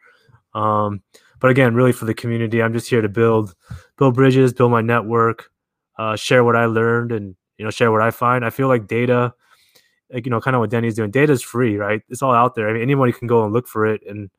Um, 0.55 1.03
but 1.41 1.51
again, 1.51 1.75
really 1.75 1.93
for 1.93 2.05
the 2.05 2.15
community, 2.15 2.63
I'm 2.63 2.73
just 2.73 2.89
here 2.89 3.03
to 3.03 3.09
build 3.09 3.55
build 3.99 4.15
bridges, 4.15 4.53
build 4.55 4.71
my 4.71 4.81
network, 4.81 5.51
uh, 5.99 6.17
share 6.17 6.45
what 6.45 6.57
I 6.57 6.67
learned, 6.67 7.11
and 7.11 7.35
you 7.59 7.65
know 7.65 7.71
share 7.71 7.91
what 7.91 8.01
I 8.01 8.13
find. 8.13 8.45
I 8.45 8.51
feel 8.51 8.69
like 8.69 8.87
data, 8.87 9.35
like 10.13 10.27
you 10.27 10.31
know, 10.31 10.41
kind 10.41 10.55
of 10.57 10.61
what 10.61 10.71
Denny's 10.71 10.95
doing. 10.95 11.11
Data 11.11 11.33
is 11.33 11.43
free, 11.43 11.77
right? 11.77 12.03
It's 12.09 12.23
all 12.23 12.35
out 12.35 12.55
there. 12.55 12.69
I 12.69 12.73
mean, 12.73 12.83
anybody 12.83 13.13
can 13.13 13.27
go 13.27 13.45
and 13.45 13.53
look 13.53 13.69
for 13.69 13.87
it, 13.87 14.03
and 14.07 14.31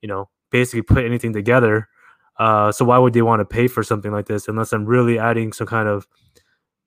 you 0.00 0.08
know, 0.08 0.28
basically 0.50 0.82
put 0.82 1.04
anything 1.04 1.32
together. 1.32 1.88
Uh, 2.38 2.72
so 2.72 2.84
why 2.84 2.98
would 2.98 3.12
they 3.12 3.22
want 3.22 3.40
to 3.40 3.44
pay 3.44 3.68
for 3.68 3.84
something 3.84 4.10
like 4.10 4.26
this 4.26 4.48
unless 4.48 4.72
I'm 4.72 4.86
really 4.86 5.20
adding 5.20 5.52
some 5.52 5.68
kind 5.68 5.88
of 5.88 6.08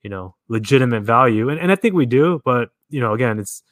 you 0.04 0.10
know 0.10 0.36
legitimate 0.48 1.04
value 1.04 1.50
and, 1.50 1.60
and 1.60 1.72
i 1.72 1.76
think 1.76 1.94
we 1.94 2.06
do 2.06 2.42
but 2.46 2.70
you 2.90 3.02
know 3.02 3.14
again 3.14 3.40
it's 3.40 3.64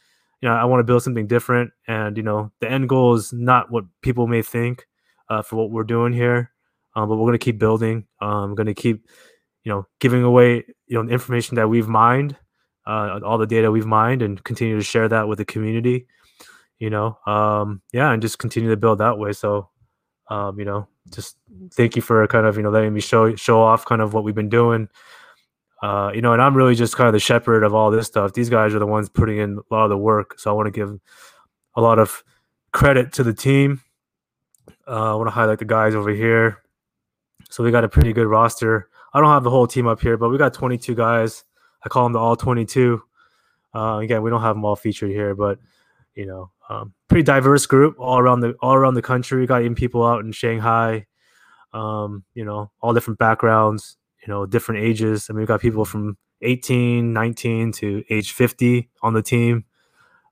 you 0.42 0.50
know 0.50 0.56
i 0.56 0.66
want 0.66 0.80
to 0.80 0.84
build 0.84 1.04
something 1.04 1.28
different 1.28 1.72
and 1.88 2.18
you 2.18 2.24
know 2.24 2.52
the 2.60 2.70
end 2.70 2.90
goal 2.90 3.16
is 3.16 3.32
not 3.32 3.72
what 3.72 3.86
people 4.02 4.28
may 4.28 4.42
think 4.42 4.86
uh, 5.30 5.42
for 5.42 5.56
what 5.56 5.72
we're 5.72 5.84
doing 5.84 6.14
here 6.14 6.52
um, 6.96 7.10
but 7.10 7.16
we're 7.16 7.32
to 7.32 7.38
keep 7.38 7.58
building 7.58 8.06
um, 8.22 8.54
going 8.56 8.68
to 8.68 8.74
keep 8.74 9.08
you 9.64 9.72
know 9.72 9.88
giving 10.00 10.24
away 10.24 10.64
you 10.88 11.02
know 11.02 11.10
information 11.10 11.56
that 11.56 11.70
we've 11.70 11.88
mined 11.88 12.36
uh, 12.88 13.20
all 13.24 13.38
the 13.38 13.48
data 13.48 13.72
we've 13.72 13.86
mined 13.86 14.22
and 14.22 14.44
continue 14.44 14.78
to 14.78 14.84
share 14.84 15.08
that 15.08 15.28
with 15.28 15.38
the 15.38 15.46
community 15.46 16.08
you 16.80 16.90
know 16.90 17.18
um, 17.26 17.82
yeah 17.94 18.12
and 18.12 18.22
just 18.22 18.40
continue 18.40 18.70
to 18.70 18.78
build 18.78 19.00
that 19.00 19.18
way 19.18 19.32
so 19.34 19.70
um, 20.30 20.60
you 20.60 20.66
know 20.66 20.88
just 21.12 21.38
thank 21.74 21.96
you 21.96 22.02
for 22.02 22.26
kind 22.28 22.46
of 22.46 22.58
you 22.58 22.64
know 22.64 22.70
letting 22.70 22.94
me 22.94 23.02
show 23.02 23.36
show 23.36 23.62
off 23.62 23.86
kind 23.86 24.02
of 24.02 24.14
what 24.14 24.24
we've 24.24 24.36
been 24.36 24.50
doing 24.50 24.90
uh, 25.86 26.12
you 26.16 26.22
know, 26.22 26.34
and 26.34 26.42
I'm 26.42 26.56
really 26.56 26.74
just 26.74 26.96
kind 26.96 27.08
of 27.08 27.14
the 27.14 27.20
shepherd 27.20 27.64
of 27.64 27.76
all 27.76 27.92
this 27.92 28.08
stuff. 28.08 28.34
These 28.34 28.50
guys 28.50 28.74
are 28.74 28.80
the 28.80 28.88
ones 28.88 29.08
putting 29.08 29.38
in 29.38 29.60
a 29.60 29.74
lot 29.74 29.84
of 29.84 29.90
the 29.90 29.98
work, 29.98 30.40
so 30.40 30.50
I 30.50 30.54
want 30.54 30.66
to 30.66 30.72
give 30.72 30.98
a 31.76 31.82
lot 31.82 32.00
of 32.00 32.24
credit 32.72 33.14
to 33.14 33.24
the 33.24 33.34
team. 33.34 33.82
Uh, 34.88 35.14
I 35.14 35.16
want 35.16 35.28
to 35.28 35.32
highlight 35.32 35.60
the 35.60 35.66
guys 35.66 35.94
over 35.94 36.10
here. 36.10 36.64
So 37.50 37.64
we 37.64 37.72
got 37.72 37.84
a 37.84 37.90
pretty 37.90 38.14
good 38.14 38.28
roster. 38.28 38.90
I 39.14 39.20
don't 39.20 39.30
have 39.30 39.44
the 39.44 39.50
whole 39.50 39.68
team 39.68 39.88
up 39.88 40.02
here, 40.02 40.18
but 40.18 40.30
we 40.30 40.38
got 40.38 40.54
22 40.54 40.96
guys. 40.96 41.44
I 41.86 41.90
call 41.90 42.04
them 42.04 42.14
the 42.14 42.20
all 42.20 42.36
22. 42.36 43.02
Uh, 43.74 44.00
again, 44.02 44.22
we 44.22 44.30
don't 44.30 44.42
have 44.42 44.56
them 44.56 44.66
all 44.66 44.76
featured 44.76 45.12
here, 45.12 45.36
but 45.36 45.60
you 46.16 46.26
know, 46.26 46.52
um, 46.70 46.94
pretty 47.10 47.24
diverse 47.24 47.66
group 47.66 47.96
all 48.00 48.20
around 48.20 48.40
the 48.40 48.54
all 48.62 48.74
around 48.74 48.96
the 48.96 49.02
country. 49.02 49.40
We 49.40 49.48
got 49.48 49.62
even 49.62 49.76
people 49.76 50.06
out 50.06 50.24
in 50.24 50.32
Shanghai. 50.32 51.06
Um, 51.74 52.24
you 52.34 52.46
know, 52.46 52.72
all 52.82 52.94
different 52.94 53.20
backgrounds 53.20 53.98
you 54.26 54.34
know, 54.34 54.46
different 54.46 54.82
ages. 54.82 55.28
I 55.30 55.34
mean, 55.34 55.40
we've 55.40 55.48
got 55.48 55.62
people 55.62 55.86
from 55.86 56.18
18, 56.42 57.14
19 57.14 57.72
to 57.74 58.04
age 58.10 58.32
50 58.32 58.90
on 59.02 59.14
the 59.14 59.22
team. 59.22 59.66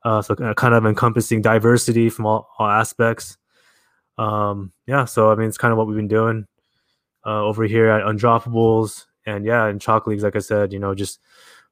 Uh, 0.04 0.22
so 0.22 0.36
kind 0.36 0.74
of 0.74 0.86
encompassing 0.86 1.42
diversity 1.42 2.10
from 2.10 2.26
all, 2.26 2.50
all 2.58 2.68
aspects. 2.68 3.38
Um, 4.18 4.74
yeah, 4.86 5.06
so 5.06 5.32
I 5.32 5.36
mean, 5.36 5.48
it's 5.48 5.58
kind 5.58 5.72
of 5.72 5.78
what 5.78 5.88
we've 5.88 5.96
been 5.96 6.08
doing 6.08 6.46
uh, 7.26 7.44
over 7.44 7.63
here 7.63 7.89
at 7.89 8.04
Undroppables, 8.04 9.06
and 9.26 9.46
yeah, 9.46 9.68
in 9.68 9.80
Chalk 9.80 10.08
Leagues, 10.08 10.24
like 10.24 10.36
I 10.36 10.40
said, 10.40 10.74
you 10.74 10.80
know, 10.80 10.94
just 10.96 11.20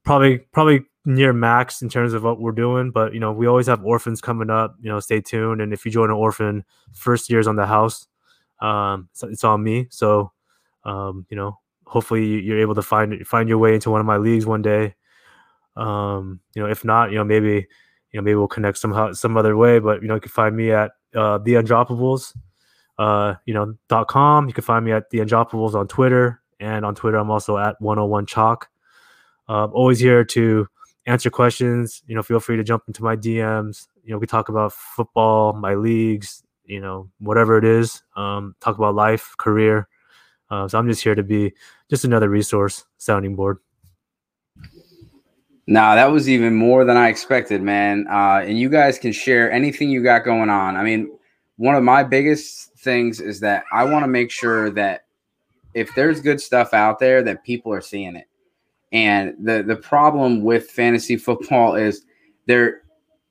probably 0.03 0.39
probably 0.39 0.81
near 1.05 1.33
max 1.33 1.81
in 1.81 1.89
terms 1.89 2.13
of 2.13 2.23
what 2.23 2.39
we're 2.39 2.51
doing. 2.51 2.91
But 2.91 3.13
you 3.13 3.19
know, 3.19 3.31
we 3.31 3.47
always 3.47 3.67
have 3.67 3.83
orphans 3.83 4.21
coming 4.21 4.49
up. 4.49 4.75
You 4.81 4.89
know, 4.89 4.99
stay 4.99 5.21
tuned. 5.21 5.61
And 5.61 5.73
if 5.73 5.85
you 5.85 5.91
join 5.91 6.09
an 6.09 6.15
orphan, 6.15 6.63
first 6.93 7.29
year's 7.29 7.47
on 7.47 7.55
the 7.55 7.65
house. 7.65 8.07
Um, 8.59 9.09
it's 9.23 9.43
on 9.43 9.63
me. 9.63 9.87
So, 9.89 10.31
um, 10.83 11.25
you 11.29 11.37
know, 11.37 11.57
hopefully 11.85 12.41
you're 12.41 12.59
able 12.59 12.75
to 12.75 12.81
find 12.81 13.25
find 13.27 13.49
your 13.49 13.57
way 13.57 13.73
into 13.73 13.89
one 13.89 13.99
of 13.99 14.05
my 14.07 14.17
leagues 14.17 14.45
one 14.45 14.61
day. 14.61 14.95
Um, 15.75 16.39
you 16.55 16.61
know, 16.61 16.69
if 16.69 16.85
not, 16.85 17.11
you 17.11 17.17
know, 17.17 17.23
maybe 17.23 17.67
you 18.11 18.19
know 18.19 18.21
maybe 18.21 18.35
we'll 18.35 18.47
connect 18.47 18.77
somehow 18.77 19.11
some 19.13 19.37
other 19.37 19.57
way. 19.57 19.79
But 19.79 20.01
you 20.01 20.07
know, 20.07 20.15
you 20.15 20.21
can 20.21 20.31
find 20.31 20.55
me 20.55 20.71
at 20.71 20.91
uh, 21.15 21.39
the 21.39 21.53
Undroppables, 21.55 22.35
uh, 22.99 23.35
you 23.45 23.53
know, 23.53 23.75
dot 23.87 24.07
com. 24.07 24.47
You 24.47 24.53
can 24.53 24.63
find 24.63 24.85
me 24.85 24.91
at 24.91 25.09
the 25.09 25.19
Undroppables 25.19 25.73
on 25.73 25.87
Twitter, 25.87 26.40
and 26.61 26.85
on 26.85 26.95
Twitter 26.95 27.17
I'm 27.17 27.29
also 27.29 27.57
at 27.57 27.75
101 27.81 28.25
Chalk. 28.27 28.69
Uh, 29.49 29.65
always 29.65 29.99
here 29.99 30.23
to 30.23 30.67
answer 31.05 31.29
questions. 31.29 32.03
You 32.07 32.15
know, 32.15 32.23
feel 32.23 32.39
free 32.39 32.55
to 32.55 32.63
jump 32.63 32.83
into 32.87 33.03
my 33.03 33.17
DMs. 33.17 33.87
You 34.03 34.11
know, 34.13 34.17
we 34.17 34.27
talk 34.27 34.47
about 34.47 34.71
football, 34.71 35.53
my 35.53 35.73
leagues, 35.73 36.43
you 36.63 36.79
know, 36.79 37.09
whatever 37.19 37.57
it 37.57 37.65
is. 37.65 38.03
Um, 38.15 38.55
talk 38.61 38.77
about 38.77 38.95
life, 38.95 39.35
career. 39.37 39.87
Uh, 40.49 40.67
so 40.67 40.77
I'm 40.77 40.87
just 40.87 41.03
here 41.03 41.15
to 41.15 41.23
be 41.23 41.53
just 41.89 42.05
another 42.05 42.29
resource 42.29 42.85
sounding 42.97 43.35
board. 43.35 43.57
Nah, 45.67 45.95
that 45.95 46.11
was 46.11 46.29
even 46.29 46.55
more 46.55 46.83
than 46.83 46.97
I 46.97 47.09
expected, 47.09 47.61
man. 47.61 48.05
Uh, 48.09 48.43
and 48.45 48.59
you 48.59 48.69
guys 48.69 48.97
can 48.97 49.11
share 49.11 49.51
anything 49.51 49.89
you 49.89 50.03
got 50.03 50.25
going 50.25 50.49
on. 50.49 50.75
I 50.75 50.83
mean, 50.83 51.11
one 51.57 51.75
of 51.75 51.83
my 51.83 52.03
biggest 52.03 52.73
things 52.79 53.21
is 53.21 53.39
that 53.41 53.63
I 53.71 53.85
want 53.85 54.03
to 54.03 54.07
make 54.07 54.31
sure 54.31 54.71
that 54.71 55.05
if 55.73 55.93
there's 55.95 56.21
good 56.21 56.41
stuff 56.41 56.73
out 56.73 56.99
there, 56.99 57.23
that 57.23 57.43
people 57.43 57.73
are 57.73 57.81
seeing 57.81 58.15
it. 58.15 58.27
And 58.91 59.35
the 59.39 59.63
the 59.63 59.77
problem 59.77 60.43
with 60.43 60.69
fantasy 60.69 61.17
football 61.17 61.75
is 61.75 62.05
there 62.45 62.81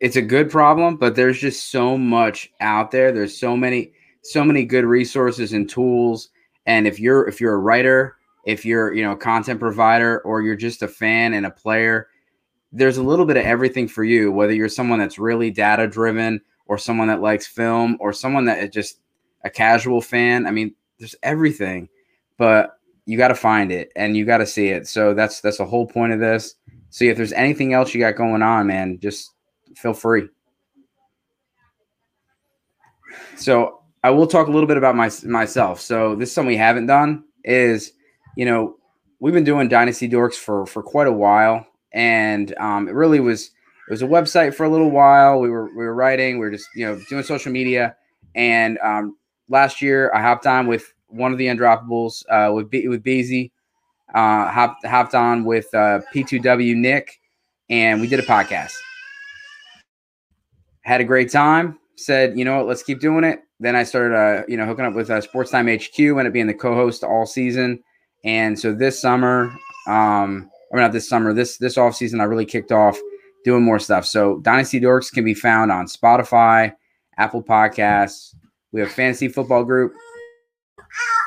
it's 0.01 0.17
a 0.17 0.23
good 0.23 0.51
problem, 0.51 0.97
but 0.97 1.15
there's 1.15 1.39
just 1.39 1.71
so 1.71 1.99
much 1.99 2.51
out 2.61 2.91
there. 2.91 3.13
There's 3.13 3.39
so 3.39 3.57
many 3.57 3.93
so 4.23 4.45
many 4.45 4.65
good 4.65 4.85
resources 4.85 5.53
and 5.53 5.69
tools 5.69 6.31
and 6.67 6.87
if 6.87 7.01
you're 7.01 7.27
if 7.29 7.41
you're 7.41 7.55
a 7.55 7.59
writer, 7.59 8.17
if 8.45 8.65
you're 8.65 8.93
you 8.95 9.03
know 9.03 9.13
a 9.13 9.17
content 9.17 9.61
provider, 9.61 10.21
or 10.21 10.43
you're 10.43 10.57
just 10.57 10.83
a 10.83 10.89
fan 10.89 11.35
and 11.35 11.47
a 11.47 11.51
player, 11.51 12.09
there's 12.73 12.99
a 12.99 13.03
little 13.03 13.27
bit 13.27 13.37
of 13.37 13.45
everything 13.45 13.89
for 13.89 14.05
you. 14.05 14.31
Whether 14.31 14.55
you're 14.55 14.69
someone 14.69 14.99
that's 14.99 15.19
really 15.19 15.51
data 15.51 15.87
driven, 15.87 16.41
or 16.67 16.79
someone 16.79 17.09
that 17.09 17.21
likes 17.21 17.47
film, 17.47 17.97
or 18.01 18.13
someone 18.13 18.45
that 18.45 18.63
is 18.63 18.71
just 18.71 19.01
a 19.45 19.51
casual 19.51 20.01
fan. 20.01 20.47
I 20.47 20.51
mean, 20.51 20.75
there's 20.99 21.17
everything, 21.23 21.89
but 22.41 22.79
you 23.05 23.19
got 23.19 23.29
to 23.29 23.35
find 23.35 23.71
it 23.71 23.93
and 23.97 24.17
you 24.17 24.25
got 24.25 24.39
to 24.39 24.47
see 24.47 24.69
it. 24.69 24.89
So 24.89 25.13
that's 25.13 25.43
that's 25.43 25.59
the 25.59 25.67
whole 25.67 25.87
point 25.87 26.15
of 26.15 26.21
this. 26.21 26.55
See 26.89 27.09
if 27.09 27.17
there's 27.19 27.35
anything 27.35 27.75
else 27.75 27.93
you 27.93 28.01
got 28.01 28.17
going 28.17 28.41
on, 28.41 28.67
man. 28.67 28.99
Just 28.99 29.35
feel 29.77 29.93
free. 29.93 30.27
So 33.37 33.83
I 34.03 34.09
will 34.09 34.27
talk 34.27 34.49
a 34.49 34.51
little 34.51 34.67
bit 34.67 34.79
about 34.79 34.97
my, 34.97 35.11
myself. 35.25 35.81
So 35.81 36.15
this 36.15 36.31
is 36.31 36.35
something 36.35 36.49
we 36.49 36.57
haven't 36.57 36.87
done 36.87 37.25
is, 37.45 37.93
you 38.37 38.47
know, 38.47 38.77
we've 39.19 39.35
been 39.35 39.45
doing 39.45 39.69
Dynasty 39.69 40.09
Dorks 40.09 40.37
for 40.37 40.65
for 40.65 40.83
quite 40.83 41.09
a 41.09 41.13
while, 41.13 41.67
and 41.93 42.57
um, 42.57 42.89
it 42.89 42.95
really 42.95 43.21
was 43.21 43.51
it 43.87 43.91
was 43.91 44.01
a 44.01 44.07
website 44.07 44.55
for 44.55 44.65
a 44.65 44.71
little 44.71 44.91
while. 44.91 45.41
We 45.41 45.51
were 45.51 45.67
we 45.67 45.85
were 45.85 45.95
writing, 45.95 46.39
we 46.39 46.47
were 46.47 46.51
just 46.51 46.69
you 46.75 46.87
know 46.87 46.99
doing 47.11 47.23
social 47.23 47.53
media, 47.53 47.97
and 48.35 48.79
um, 48.79 49.19
last 49.51 49.83
year 49.83 50.11
I 50.15 50.23
hopped 50.23 50.47
on 50.47 50.67
with 50.67 50.95
one 51.11 51.33
of 51.33 51.39
the 51.39 51.47
undroppables 51.47 52.25
uh, 52.31 52.53
with 52.53 52.71
B- 52.71 52.89
with 52.89 53.03
Beezy, 53.03 53.53
uh, 54.15 54.51
hopped 54.51 54.87
hopped 54.87 55.15
on 55.15 55.45
with 55.45 55.73
uh, 55.75 56.01
P2W 56.15 56.77
Nick, 56.77 57.21
and 57.69 58.01
we 58.01 58.07
did 58.07 58.21
a 58.21 58.25
podcast. 58.25 58.73
Had 60.83 61.01
a 61.01 61.05
great 61.05 61.31
time. 61.31 61.79
Said, 61.97 62.39
you 62.39 62.45
know 62.45 62.57
what, 62.57 62.67
let's 62.67 62.83
keep 62.83 62.99
doing 62.99 63.25
it 63.25 63.41
then 63.61 63.77
I 63.77 63.85
started, 63.85 64.17
uh, 64.17 64.43
you 64.49 64.57
know, 64.57 64.65
hooking 64.65 64.87
up 64.87 64.95
with 64.95 65.11
uh, 65.11 65.21
Sports 65.21 65.51
Time 65.51 65.69
HQ, 65.69 65.99
ended 65.99 66.27
up 66.27 66.33
being 66.33 66.47
the 66.47 66.55
co-host 66.55 67.05
all 67.05 67.27
season. 67.27 67.79
And 68.25 68.59
so 68.59 68.73
this 68.73 69.01
summer, 69.01 69.53
um, 69.87 70.51
or 70.71 70.81
not 70.81 70.93
this 70.93 71.09
summer, 71.09 71.35
this 71.35 71.59
this 71.59 71.77
off 71.77 71.95
season, 71.95 72.21
I 72.21 72.25
really 72.25 72.47
kicked 72.47 72.73
off 72.73 72.99
doing 73.45 73.63
more 73.63 73.79
stuff. 73.79 74.07
So 74.07 74.39
Dynasty 74.39 74.81
Dorks 74.81 75.13
can 75.13 75.25
be 75.25 75.35
found 75.35 75.71
on 75.71 75.87
Spotify, 75.87 76.73
Apple 77.19 77.43
Podcasts, 77.43 78.35
We 78.73 78.81
have 78.81 78.91
fantasy 78.91 79.29
football 79.29 79.65
group. 79.65 79.93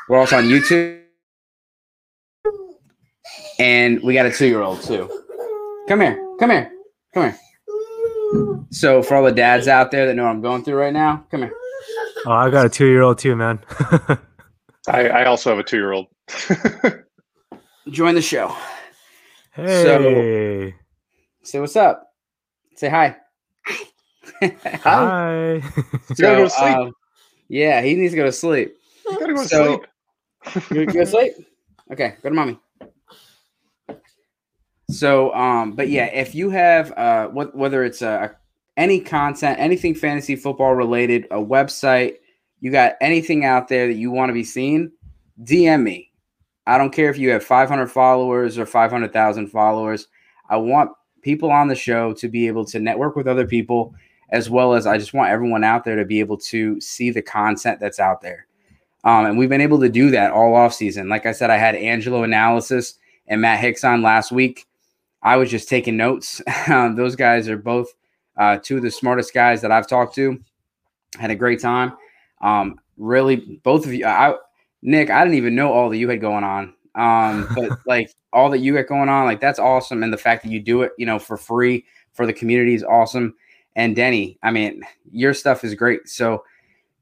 We're 0.09 0.19
also 0.19 0.37
on 0.37 0.45
YouTube. 0.45 0.99
And 3.59 4.01
we 4.01 4.13
got 4.13 4.25
a 4.25 4.31
two 4.31 4.47
year 4.47 4.61
old 4.61 4.81
too. 4.81 5.09
Come 5.87 6.01
here. 6.01 6.19
Come 6.39 6.49
here. 6.49 6.71
Come 7.13 7.23
here. 7.23 7.39
So 8.71 9.03
for 9.03 9.15
all 9.15 9.23
the 9.23 9.31
dads 9.31 9.67
out 9.67 9.91
there 9.91 10.07
that 10.07 10.15
know 10.15 10.23
what 10.23 10.31
I'm 10.31 10.41
going 10.41 10.63
through 10.63 10.75
right 10.75 10.93
now, 10.93 11.25
come 11.29 11.41
here. 11.41 11.53
Oh, 12.25 12.31
I 12.31 12.49
got 12.49 12.65
a 12.65 12.69
two 12.69 12.87
year 12.87 13.01
old 13.03 13.19
too, 13.19 13.35
man. 13.35 13.59
I, 14.87 15.07
I 15.09 15.25
also 15.25 15.49
have 15.51 15.59
a 15.59 15.63
two 15.63 15.77
year 15.77 15.91
old. 15.93 16.07
Join 17.89 18.15
the 18.15 18.21
show. 18.21 18.55
hey. 19.53 20.73
Say 21.43 21.59
what's 21.59 21.75
up. 21.75 22.07
Say 22.75 22.89
hi. 22.89 23.17
Hi. 24.41 25.61
You 26.09 26.15
gotta 26.15 26.37
go 26.37 26.43
to 26.45 26.49
sleep. 26.49 26.75
um, 26.77 26.91
yeah, 27.49 27.81
he 27.81 27.95
needs 27.95 28.13
to 28.13 28.17
go 28.17 28.23
to 28.25 28.31
sleep. 28.31 28.73
You 29.05 29.19
gotta 29.19 29.33
go 29.33 29.41
to 29.43 29.47
So- 29.47 29.65
sleep. 29.67 29.81
You 30.71 30.86
go 30.86 30.91
to 30.91 31.06
sleep? 31.06 31.34
Okay, 31.91 32.15
go 32.21 32.29
to 32.29 32.36
mommy. 32.36 32.60
So, 34.89 35.34
um, 35.34 35.73
but 35.73 35.89
yeah, 35.89 36.06
if 36.06 36.36
you 36.36 36.49
have 36.49 36.91
uh, 36.93 37.27
what 37.27 37.56
whether 37.56 37.84
it's 37.84 38.01
uh, 38.01 38.29
any 38.77 38.99
content, 38.99 39.60
anything 39.60 39.95
fantasy 39.95 40.36
football 40.36 40.75
related, 40.75 41.25
a 41.32 41.38
website, 41.38 42.17
you 42.60 42.71
got 42.71 42.93
anything 43.01 43.45
out 43.45 43.67
there 43.67 43.88
that 43.88 43.95
you 43.95 44.12
want 44.12 44.29
to 44.29 44.34
be 44.34 44.43
seen, 44.43 44.91
DM 45.43 45.84
me. 45.84 46.12
I 46.65 46.77
don't 46.77 46.93
care 46.93 47.10
if 47.10 47.17
you 47.17 47.29
have 47.32 47.43
500 47.43 47.88
followers 47.88 48.58
or 48.58 48.65
500,000 48.65 49.47
followers. 49.47 50.08
I 50.49 50.58
want 50.58 50.91
people 51.21 51.51
on 51.51 51.67
the 51.67 51.75
show 51.75 52.13
to 52.13 52.29
be 52.29 52.47
able 52.47 52.65
to 52.65 52.79
network 52.79 53.15
with 53.15 53.27
other 53.27 53.45
people, 53.45 53.93
as 54.29 54.49
well 54.49 54.73
as 54.73 54.88
I 54.88 54.97
just 54.97 55.13
want 55.13 55.32
everyone 55.32 55.63
out 55.63 55.84
there 55.84 55.95
to 55.97 56.06
be 56.06 56.19
able 56.19 56.38
to 56.38 56.79
see 56.79 57.10
the 57.10 57.21
content 57.21 57.79
that's 57.79 57.99
out 57.99 58.21
there. 58.21 58.47
Um, 59.03 59.25
and 59.25 59.37
we've 59.37 59.49
been 59.49 59.61
able 59.61 59.79
to 59.81 59.89
do 59.89 60.11
that 60.11 60.31
all 60.31 60.55
off 60.55 60.73
season. 60.73 61.09
Like 61.09 61.25
I 61.25 61.33
said, 61.33 61.49
I 61.49 61.57
had 61.57 61.75
Angelo 61.75 62.23
Analysis 62.23 62.95
and 63.27 63.41
Matt 63.41 63.59
Hicks 63.59 63.83
on 63.83 64.01
last 64.01 64.31
week. 64.31 64.65
I 65.21 65.37
was 65.37 65.49
just 65.49 65.69
taking 65.69 65.97
notes. 65.97 66.41
Um, 66.69 66.95
Those 66.95 67.15
guys 67.15 67.49
are 67.49 67.57
both 67.57 67.93
uh, 68.37 68.57
two 68.61 68.77
of 68.77 68.83
the 68.83 68.91
smartest 68.91 69.33
guys 69.33 69.61
that 69.61 69.71
I've 69.71 69.87
talked 69.87 70.15
to. 70.15 70.39
Had 71.17 71.31
a 71.31 71.35
great 71.35 71.59
time. 71.59 71.93
Um, 72.41 72.79
really, 72.97 73.59
both 73.63 73.85
of 73.85 73.93
you. 73.93 74.05
I, 74.05 74.35
Nick, 74.81 75.09
I 75.09 75.23
didn't 75.23 75.37
even 75.37 75.55
know 75.55 75.71
all 75.71 75.89
that 75.89 75.97
you 75.97 76.09
had 76.09 76.21
going 76.21 76.43
on. 76.43 76.73
Um, 76.95 77.47
but 77.55 77.79
like 77.85 78.11
all 78.31 78.49
that 78.51 78.59
you 78.59 78.73
got 78.73 78.87
going 78.87 79.09
on, 79.09 79.25
like 79.25 79.41
that's 79.41 79.59
awesome. 79.59 80.03
And 80.03 80.13
the 80.13 80.17
fact 80.17 80.43
that 80.43 80.51
you 80.51 80.59
do 80.59 80.83
it, 80.83 80.93
you 80.97 81.05
know, 81.05 81.19
for 81.19 81.37
free 81.37 81.85
for 82.13 82.25
the 82.25 82.33
community 82.33 82.73
is 82.73 82.83
awesome. 82.83 83.35
And 83.75 83.95
Denny, 83.95 84.37
I 84.43 84.51
mean, 84.51 84.83
your 85.11 85.33
stuff 85.33 85.63
is 85.63 85.75
great. 85.75 86.07
So 86.07 86.43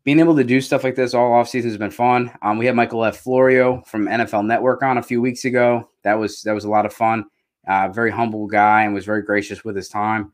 being 0.03 0.19
able 0.19 0.35
to 0.35 0.43
do 0.43 0.61
stuff 0.61 0.83
like 0.83 0.95
this 0.95 1.13
all 1.13 1.33
off 1.33 1.49
season 1.49 1.69
has 1.69 1.77
been 1.77 1.91
fun. 1.91 2.31
Um, 2.41 2.57
we 2.57 2.65
had 2.65 2.75
Michael 2.75 3.05
F. 3.05 3.17
Florio 3.17 3.81
from 3.85 4.07
NFL 4.07 4.45
Network 4.45 4.81
on 4.83 4.97
a 4.97 5.03
few 5.03 5.21
weeks 5.21 5.45
ago. 5.45 5.89
That 6.03 6.15
was 6.15 6.41
that 6.43 6.53
was 6.53 6.65
a 6.65 6.69
lot 6.69 6.85
of 6.85 6.93
fun. 6.93 7.25
Uh, 7.67 7.89
very 7.89 8.11
humble 8.11 8.47
guy 8.47 8.83
and 8.83 8.93
was 8.93 9.05
very 9.05 9.21
gracious 9.21 9.63
with 9.63 9.75
his 9.75 9.87
time. 9.87 10.31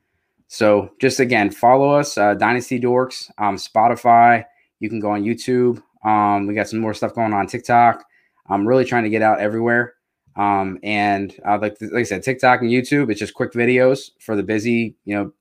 So 0.48 0.92
just 1.02 1.20
again, 1.20 1.52
follow 1.52 1.92
us, 1.92 2.18
uh, 2.18 2.34
Dynasty 2.36 2.80
Dorks, 2.80 3.30
um, 3.38 3.58
Spotify. 3.58 4.46
You 4.80 4.90
can 4.90 5.00
go 5.00 5.12
on 5.12 5.24
YouTube. 5.24 5.82
Um, 6.06 6.48
we 6.48 6.54
got 6.54 6.70
some 6.70 6.80
more 6.80 6.94
stuff 6.94 7.14
going 7.14 7.34
on 7.34 7.48
TikTok. 7.48 8.06
I'm 8.50 8.66
really 8.66 8.86
trying 8.86 9.04
to 9.04 9.10
get 9.10 9.22
out 9.22 9.42
everywhere. 9.42 9.96
Um, 10.38 10.80
and 10.84 11.36
uh, 11.46 11.58
like, 11.60 11.76
like 11.82 12.02
I 12.02 12.04
said, 12.04 12.24
TikTok 12.24 12.62
and 12.62 12.70
YouTube, 12.70 13.12
it's 13.12 13.20
just 13.20 13.34
quick 13.34 13.52
videos 13.52 14.12
for 14.20 14.36
the 14.36 14.44
busy, 14.44 14.96
you 15.04 15.16
know, 15.16 15.34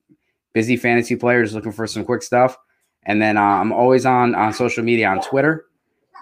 busy 0.53 0.75
fantasy 0.75 1.15
players 1.15 1.53
looking 1.53 1.71
for 1.71 1.87
some 1.87 2.03
quick 2.03 2.23
stuff. 2.23 2.57
And 3.07 3.21
then 3.21 3.37
uh, 3.37 3.41
I'm 3.41 3.71
always 3.71 4.05
on 4.05 4.35
on 4.35 4.53
social 4.53 4.83
media 4.83 5.07
on 5.09 5.21
Twitter. 5.21 5.65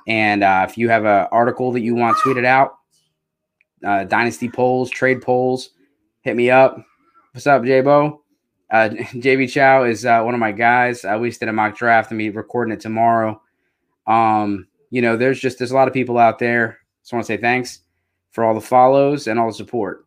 And 0.07 0.43
uh, 0.43 0.65
if 0.69 0.77
you 0.77 0.87
have 0.89 1.03
an 1.03 1.27
article 1.31 1.71
that 1.73 1.81
you 1.81 1.95
want 1.95 2.15
tweeted 2.17 2.45
out, 2.45 2.77
uh, 3.85 4.03
dynasty 4.03 4.47
polls, 4.47 4.89
trade 4.89 5.21
polls, 5.21 5.71
hit 6.21 6.35
me 6.35 6.51
up. 6.51 6.77
What's 7.33 7.47
up, 7.47 7.65
J-Bo? 7.65 8.21
Uh, 8.71 8.89
JB 8.93 9.51
Chow 9.51 9.83
is 9.83 10.05
uh, 10.05 10.21
one 10.21 10.35
of 10.35 10.39
my 10.39 10.51
guys. 10.51 11.03
Uh, 11.03 11.17
we 11.19 11.29
just 11.29 11.39
did 11.39 11.49
a 11.49 11.53
mock 11.53 11.75
draft 11.75 12.11
and 12.11 12.19
be 12.19 12.29
recording 12.29 12.73
it 12.73 12.79
tomorrow. 12.79 13.41
Um, 14.05 14.67
you 14.91 15.01
know, 15.01 15.17
there's 15.17 15.39
just 15.39 15.57
there's 15.57 15.71
a 15.71 15.75
lot 15.75 15.87
of 15.87 15.93
people 15.93 16.19
out 16.19 16.37
there. 16.37 16.79
Just 17.01 17.13
want 17.13 17.25
to 17.25 17.27
say 17.27 17.37
thanks 17.37 17.79
for 18.31 18.43
all 18.43 18.53
the 18.53 18.61
follows 18.61 19.27
and 19.27 19.39
all 19.39 19.47
the 19.47 19.53
support. 19.53 20.05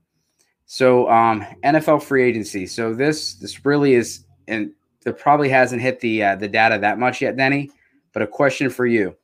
So 0.67 1.11
um, 1.11 1.45
NFL 1.65 2.03
free 2.03 2.23
agency. 2.23 2.67
So 2.67 2.95
this 2.95 3.35
this 3.35 3.65
really 3.65 3.95
is 3.95 4.25
and 4.47 4.73
it 5.09 5.19
probably 5.19 5.49
hasn't 5.49 5.83
hit 5.83 6.01
the 6.01 6.23
uh, 6.23 6.37
the 6.37 6.49
data 6.49 6.79
that 6.79 6.99
much 6.99 7.21
yet, 7.21 7.37
Denny. 7.37 7.71
But 8.13 8.23
a 8.23 8.27
question 8.27 8.71
for 8.71 8.87
you. 8.87 9.17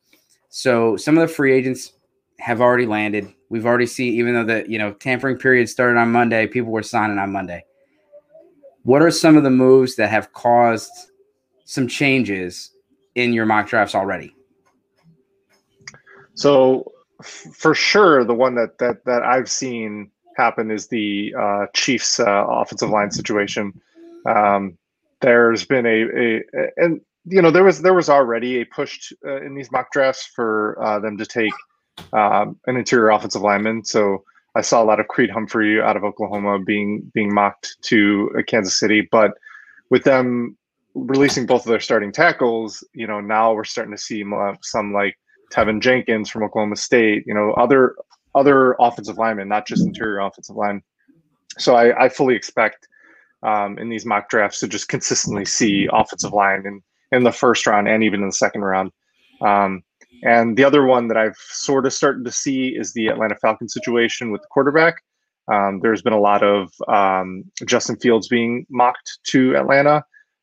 So 0.49 0.97
some 0.97 1.16
of 1.16 1.27
the 1.27 1.33
free 1.33 1.53
agents 1.53 1.92
have 2.38 2.61
already 2.61 2.87
landed. 2.87 3.33
We've 3.49 3.66
already 3.66 3.87
seen, 3.87 4.14
even 4.14 4.35
though 4.35 4.44
the 4.44 4.70
you 4.70 4.79
know 4.79 4.92
tampering 4.92 5.38
period 5.38 5.68
started 5.68 5.99
on 5.99 6.12
Monday, 6.12 6.47
people 6.47 6.73
were 6.73 6.83
signing 6.83 7.18
on 7.18 7.33
Monday. 7.33 7.64
What 8.83 9.03
are 9.03 9.11
some 9.11 9.37
of 9.37 9.42
the 9.42 9.51
moves 9.51 9.97
that 9.97 10.11
have 10.11 10.33
caused 10.33 10.92
some 11.64 11.88
changes 11.88 12.70
in 13.14 13.33
your 13.33 13.47
mock 13.47 13.68
drafts 13.68 13.94
already? 13.94 14.35
So 16.35 16.92
for 17.23 17.75
sure, 17.75 18.25
the 18.25 18.35
one 18.35 18.55
that 18.57 18.79
that 18.79 19.05
that 19.05 19.23
I've 19.23 19.51
seen 19.51 20.11
happen 20.37 20.70
is 20.70 20.88
the 20.88 21.35
uh, 21.38 21.66
Chiefs' 21.75 22.20
uh, 22.20 22.47
offensive 22.49 22.90
line 22.90 23.11
situation. 23.11 23.81
Um, 24.27 24.77
there's 25.24 25.64
been 25.64 25.87
a, 25.87 26.04
a 26.16 26.42
and 26.76 27.00
you 27.24 27.40
know 27.40 27.50
there 27.50 27.64
was 27.64 27.82
there 27.82 27.94
was 27.94 28.08
already 28.08 28.60
a 28.60 28.66
push 28.66 29.12
uh, 29.26 29.40
in 29.42 29.54
these 29.54 29.70
mock 29.72 29.90
drafts 29.92 30.26
for 30.34 30.76
uh, 30.82 30.98
them 31.00 31.16
to 31.18 31.26
take 31.26 31.52
um, 32.12 32.58
an 32.66 32.76
interior 32.76 33.10
offensive 33.10 33.42
lineman. 33.42 33.84
So 33.84 34.24
I 34.54 34.60
saw 34.60 34.82
a 34.82 34.84
lot 34.84 35.00
of 35.00 35.08
Creed 35.08 35.30
Humphrey 35.30 35.80
out 35.80 35.96
of 35.96 36.04
Oklahoma 36.04 36.58
being 36.58 37.10
being 37.14 37.32
mocked 37.32 37.76
to 37.82 38.30
uh, 38.38 38.42
Kansas 38.46 38.78
City, 38.78 39.08
but 39.10 39.32
with 39.90 40.04
them 40.04 40.56
releasing 40.94 41.46
both 41.46 41.64
of 41.64 41.70
their 41.70 41.80
starting 41.80 42.12
tackles, 42.12 42.87
you 42.92 43.06
know 43.06 43.20
now 43.20 43.52
we're 43.54 43.64
starting 43.64 43.94
to 43.94 44.00
see 44.00 44.24
some 44.62 44.92
like 44.92 45.16
Teven 45.52 45.80
Jenkins 45.80 46.28
from 46.28 46.42
Oklahoma 46.42 46.76
State, 46.76 47.24
you 47.26 47.34
know 47.34 47.52
other 47.52 47.94
other 48.34 48.76
offensive 48.80 49.16
linemen, 49.16 49.48
not 49.48 49.66
just 49.66 49.87
interior 49.87 50.20
offensive 50.20 50.56
line. 50.56 50.82
So 51.56 51.76
I, 51.76 52.04
I 52.04 52.08
fully 52.08 52.34
expect 52.34 52.88
um, 53.44 53.78
in 53.78 53.88
these 53.88 54.07
mock 54.07 54.28
drafts 54.28 54.61
to 54.61 54.68
just 54.68 54.88
consistently 54.88 55.44
see 55.44 55.88
offensive 55.92 56.33
line 56.33 56.64
in, 56.66 56.80
in 57.12 57.24
the 57.24 57.33
first 57.33 57.66
round 57.66 57.88
and 57.88 58.02
even 58.02 58.20
in 58.20 58.28
the 58.28 58.33
second 58.33 58.62
round. 58.62 58.90
Um, 59.40 59.83
and 60.22 60.57
the 60.57 60.64
other 60.64 60.85
one 60.87 61.09
that 61.09 61.16
I've 61.16 61.37
sort 61.37 61.87
of 61.87 61.92
started 61.92 62.24
to 62.24 62.33
see 62.33 62.68
is 62.68 62.92
the 62.92 63.09
Atlanta 63.09 63.37
Falcons 63.37 63.74
situation 63.74 64.30
with 64.30 64.40
the 64.40 64.48
quarterback. 64.50 64.94
Um, 65.52 65.80
there's 65.83 66.02
been 66.02 66.14
a 66.14 66.20
lot 66.20 66.42
of 66.42 66.72
um, 66.88 67.44
Justin 67.66 67.96
Fields 67.96 68.28
being 68.28 68.64
mocked 68.70 69.18
to 69.24 69.54
Atlanta, 69.57 70.02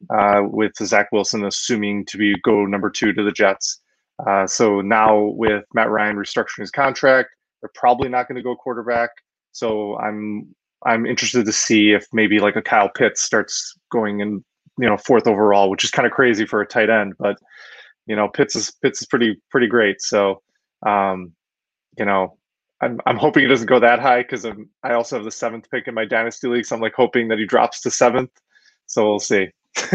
uh, 0.09 0.41
with 0.43 0.73
Zach 0.77 1.07
Wilson 1.11 1.45
assuming 1.45 2.05
to 2.05 2.17
be 2.17 2.35
go 2.43 2.65
number 2.65 2.89
two 2.89 3.13
to 3.13 3.23
the 3.23 3.31
Jets. 3.31 3.81
Uh, 4.25 4.45
so 4.45 4.81
now 4.81 5.17
with 5.35 5.63
Matt 5.73 5.89
Ryan 5.89 6.15
restructuring 6.15 6.59
his 6.59 6.71
contract, 6.71 7.29
they're 7.61 7.71
probably 7.75 8.09
not 8.09 8.27
going 8.27 8.35
to 8.35 8.43
go 8.43 8.55
quarterback. 8.55 9.09
So 9.51 9.97
I'm 9.97 10.55
I'm 10.85 11.05
interested 11.05 11.45
to 11.45 11.51
see 11.51 11.91
if 11.91 12.05
maybe 12.11 12.39
like 12.39 12.55
a 12.55 12.61
Kyle 12.61 12.89
Pitts 12.89 13.21
starts 13.21 13.75
going 13.91 14.19
in, 14.19 14.43
you 14.79 14.87
know, 14.87 14.97
fourth 14.97 15.27
overall, 15.27 15.69
which 15.69 15.83
is 15.83 15.91
kind 15.91 16.05
of 16.05 16.11
crazy 16.11 16.45
for 16.45 16.61
a 16.61 16.67
tight 16.67 16.89
end, 16.89 17.13
but 17.19 17.37
you 18.07 18.15
know, 18.15 18.27
Pitts 18.27 18.55
is 18.55 18.71
Pitts 18.81 19.01
is 19.01 19.07
pretty 19.07 19.39
pretty 19.49 19.67
great. 19.67 20.01
So, 20.01 20.41
um, 20.85 21.33
you 21.97 22.05
know, 22.05 22.37
I'm 22.81 22.99
I'm 23.05 23.17
hoping 23.17 23.43
it 23.43 23.47
doesn't 23.47 23.67
go 23.67 23.79
that 23.79 23.99
high 23.99 24.23
because 24.23 24.45
I'm 24.45 24.69
I 24.83 24.93
also 24.93 25.15
have 25.17 25.25
the 25.25 25.31
seventh 25.31 25.69
pick 25.69 25.87
in 25.87 25.93
my 25.93 26.05
dynasty 26.05 26.47
league, 26.47 26.65
so 26.65 26.75
I'm 26.75 26.81
like 26.81 26.95
hoping 26.95 27.27
that 27.27 27.37
he 27.37 27.45
drops 27.45 27.81
to 27.81 27.91
seventh. 27.91 28.31
So 28.87 29.05
we'll 29.05 29.19
see. 29.19 29.49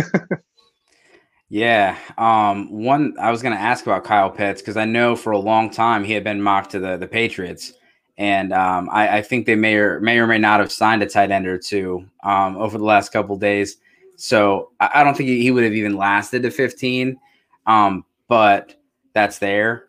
Yeah. 1.48 1.96
Um, 2.18 2.70
one 2.70 3.14
I 3.20 3.30
was 3.30 3.42
gonna 3.42 3.56
ask 3.56 3.86
about 3.86 4.04
Kyle 4.04 4.30
Pitts 4.30 4.60
because 4.60 4.76
I 4.76 4.84
know 4.84 5.14
for 5.14 5.30
a 5.30 5.38
long 5.38 5.70
time 5.70 6.02
he 6.04 6.12
had 6.12 6.24
been 6.24 6.42
mocked 6.42 6.72
to 6.72 6.80
the 6.80 6.96
the 6.96 7.06
Patriots. 7.06 7.72
And 8.18 8.52
um, 8.52 8.88
I, 8.90 9.18
I 9.18 9.22
think 9.22 9.46
they 9.46 9.56
may 9.56 9.74
or 9.74 10.00
may 10.00 10.18
or 10.18 10.26
may 10.26 10.38
not 10.38 10.60
have 10.60 10.72
signed 10.72 11.02
a 11.02 11.06
tight 11.06 11.30
end 11.30 11.46
or 11.46 11.58
two 11.58 12.08
um, 12.22 12.56
over 12.56 12.78
the 12.78 12.84
last 12.84 13.12
couple 13.12 13.36
days. 13.36 13.76
So 14.16 14.70
I, 14.80 14.90
I 14.94 15.04
don't 15.04 15.16
think 15.16 15.28
he, 15.28 15.50
would 15.50 15.64
have 15.64 15.74
even 15.74 15.96
lasted 15.96 16.42
to 16.42 16.50
15. 16.50 17.18
Um, 17.66 18.04
but 18.28 18.74
that's 19.12 19.38
there. 19.38 19.86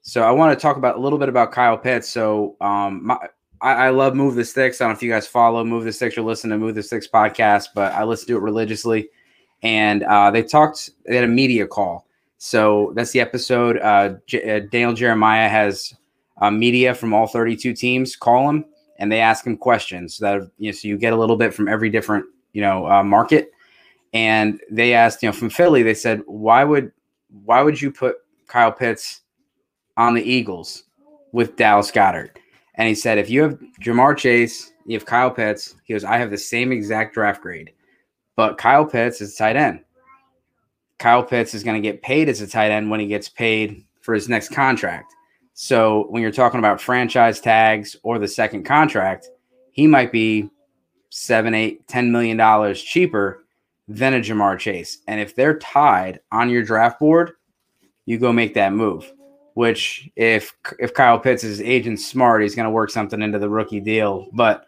So 0.00 0.22
I 0.22 0.30
want 0.30 0.56
to 0.56 0.62
talk 0.62 0.76
about 0.76 0.96
a 0.96 1.00
little 1.00 1.18
bit 1.18 1.28
about 1.28 1.52
Kyle 1.52 1.76
Pitts. 1.76 2.08
So 2.08 2.56
um, 2.60 3.06
my, 3.06 3.18
I, 3.60 3.72
I 3.72 3.88
love 3.90 4.14
Move 4.14 4.34
the 4.36 4.44
Sticks. 4.44 4.80
I 4.80 4.84
don't 4.84 4.92
know 4.92 4.96
if 4.96 5.02
you 5.02 5.10
guys 5.10 5.26
follow 5.26 5.64
Move 5.64 5.84
the 5.84 5.92
Sticks 5.92 6.16
or 6.16 6.22
listen 6.22 6.50
to 6.50 6.58
Move 6.58 6.74
the 6.74 6.82
Sticks 6.82 7.08
podcast, 7.08 7.68
but 7.74 7.92
I 7.92 8.04
listen 8.04 8.28
to 8.28 8.36
it 8.36 8.42
religiously. 8.42 9.10
And 9.62 10.02
uh, 10.04 10.30
they 10.30 10.42
talked. 10.42 10.90
They 11.06 11.16
had 11.16 11.24
a 11.24 11.28
media 11.28 11.66
call. 11.66 12.06
So 12.38 12.92
that's 12.94 13.10
the 13.10 13.20
episode. 13.20 13.78
Uh, 13.78 14.14
J- 14.26 14.56
uh, 14.56 14.60
Daniel 14.70 14.92
Jeremiah 14.92 15.48
has 15.48 15.94
uh, 16.40 16.50
media 16.50 16.94
from 16.94 17.14
all 17.14 17.26
32 17.26 17.72
teams 17.72 18.16
call 18.16 18.48
him 18.48 18.64
and 18.98 19.10
they 19.10 19.20
ask 19.20 19.46
him 19.46 19.56
questions 19.56 20.18
that 20.18 20.42
you 20.58 20.70
know 20.70 20.72
so 20.72 20.88
you 20.88 20.98
get 20.98 21.12
a 21.12 21.16
little 21.16 21.36
bit 21.36 21.54
from 21.54 21.68
every 21.68 21.90
different 21.90 22.24
you 22.52 22.62
know 22.62 22.86
uh, 22.86 23.02
market 23.02 23.50
and 24.12 24.60
they 24.70 24.92
asked 24.92 25.22
you 25.22 25.28
know 25.28 25.32
from 25.32 25.50
philly 25.50 25.82
they 25.82 25.94
said 25.94 26.22
why 26.26 26.64
would 26.64 26.92
why 27.44 27.62
would 27.62 27.80
you 27.80 27.90
put 27.90 28.16
Kyle 28.46 28.72
Pitts 28.72 29.22
on 29.96 30.14
the 30.14 30.22
Eagles 30.22 30.84
with 31.32 31.56
Dallas 31.56 31.90
Goedert. 31.90 32.30
And 32.74 32.88
he 32.88 32.94
said, 32.94 33.18
if 33.18 33.30
you 33.30 33.42
have 33.42 33.58
Ja'Marr 33.80 34.16
Chase, 34.16 34.72
you 34.86 34.94
have 34.96 35.06
Kyle 35.06 35.30
Pitts, 35.30 35.74
he 35.84 35.94
goes, 35.94 36.04
I 36.04 36.18
have 36.18 36.30
the 36.30 36.38
same 36.38 36.72
exact 36.72 37.14
draft 37.14 37.42
grade, 37.42 37.72
but 38.36 38.58
Kyle 38.58 38.84
Pitts 38.84 39.20
is 39.20 39.34
tight 39.34 39.56
end. 39.56 39.80
Kyle 40.98 41.22
Pitts 41.22 41.54
is 41.54 41.64
going 41.64 41.80
to 41.80 41.86
get 41.86 42.02
paid 42.02 42.28
as 42.28 42.40
a 42.40 42.46
tight 42.46 42.70
end 42.70 42.90
when 42.90 43.00
he 43.00 43.06
gets 43.06 43.28
paid 43.28 43.84
for 44.00 44.14
his 44.14 44.28
next 44.28 44.50
contract. 44.50 45.14
So 45.58 46.04
when 46.10 46.20
you're 46.20 46.32
talking 46.32 46.58
about 46.58 46.82
franchise 46.82 47.40
tags 47.40 47.96
or 48.02 48.18
the 48.18 48.28
second 48.28 48.64
contract, 48.64 49.30
he 49.72 49.86
might 49.86 50.12
be 50.12 50.50
seven, 51.08 51.54
eight, 51.54 51.88
ten 51.88 52.12
million 52.12 52.36
dollars 52.36 52.82
cheaper 52.82 53.46
than 53.88 54.12
a 54.12 54.20
Ja'Marr 54.20 54.58
Chase. 54.58 54.98
And 55.08 55.18
if 55.18 55.34
they're 55.34 55.58
tied 55.58 56.20
on 56.30 56.50
your 56.50 56.62
draft 56.62 57.00
board, 57.00 57.32
you 58.04 58.18
go 58.18 58.34
make 58.34 58.52
that 58.52 58.74
move. 58.74 59.10
Which 59.54 60.10
if 60.14 60.54
if 60.78 60.92
Kyle 60.92 61.18
Pitts 61.18 61.42
is 61.42 61.62
agent 61.62 62.00
smart, 62.00 62.42
he's 62.42 62.54
going 62.54 62.66
to 62.66 62.70
work 62.70 62.90
something 62.90 63.22
into 63.22 63.38
the 63.38 63.48
rookie 63.48 63.80
deal. 63.80 64.26
But 64.34 64.66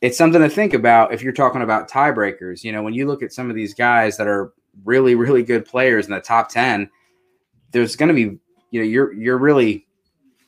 it's 0.00 0.18
something 0.18 0.42
to 0.42 0.48
think 0.48 0.74
about 0.74 1.14
if 1.14 1.22
you're 1.22 1.32
talking 1.32 1.62
about 1.62 1.88
tiebreakers. 1.88 2.64
You 2.64 2.72
know, 2.72 2.82
when 2.82 2.94
you 2.94 3.06
look 3.06 3.22
at 3.22 3.32
some 3.32 3.48
of 3.48 3.54
these 3.54 3.74
guys 3.74 4.16
that 4.16 4.26
are 4.26 4.52
really, 4.84 5.14
really 5.14 5.44
good 5.44 5.64
players 5.64 6.06
in 6.06 6.12
the 6.12 6.20
top 6.20 6.48
10, 6.48 6.90
there's 7.70 7.94
going 7.94 8.08
to 8.08 8.14
be, 8.14 8.40
you 8.72 8.80
know, 8.80 8.86
you're, 8.86 9.12
you're 9.12 9.38
really 9.38 9.85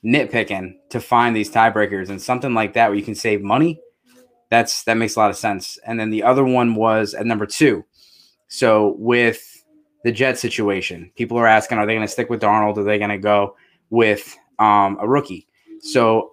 nitpicking 0.05 0.75
to 0.91 1.01
find 1.01 1.35
these 1.35 1.51
tiebreakers 1.51 2.09
and 2.09 2.21
something 2.21 2.55
like 2.55 2.75
that 2.75 2.89
where 2.89 2.99
you 2.99 3.05
can 3.05 3.15
save 3.15 3.43
money. 3.43 3.81
That's, 4.51 4.85
that 4.85 4.97
makes 4.97 5.17
a 5.17 5.19
lot 5.19 5.31
of 5.31 5.37
sense. 5.37 5.79
And 5.85 5.99
then 6.01 6.11
the 6.11 6.23
other 6.23 6.45
one 6.45 6.75
was 6.75 7.15
at 7.15 7.27
number 7.27 7.47
two. 7.47 7.85
So 8.49 8.95
with 8.99 9.63
the 10.05 10.13
Jet 10.13 10.39
situation, 10.39 11.11
people 11.17 11.37
are 11.37 11.47
asking, 11.47 11.79
are 11.79 11.87
they 11.87 11.95
going 11.95 12.07
to 12.07 12.13
stick 12.13 12.31
with 12.31 12.41
Darnold? 12.41 12.79
Are 12.79 12.85
they 12.85 12.99
going 12.99 13.11
to 13.11 13.19
go 13.19 13.57
with 13.91 14.37
um, 14.59 14.97
a 15.01 15.09
rookie? 15.09 15.47
So 15.81 16.33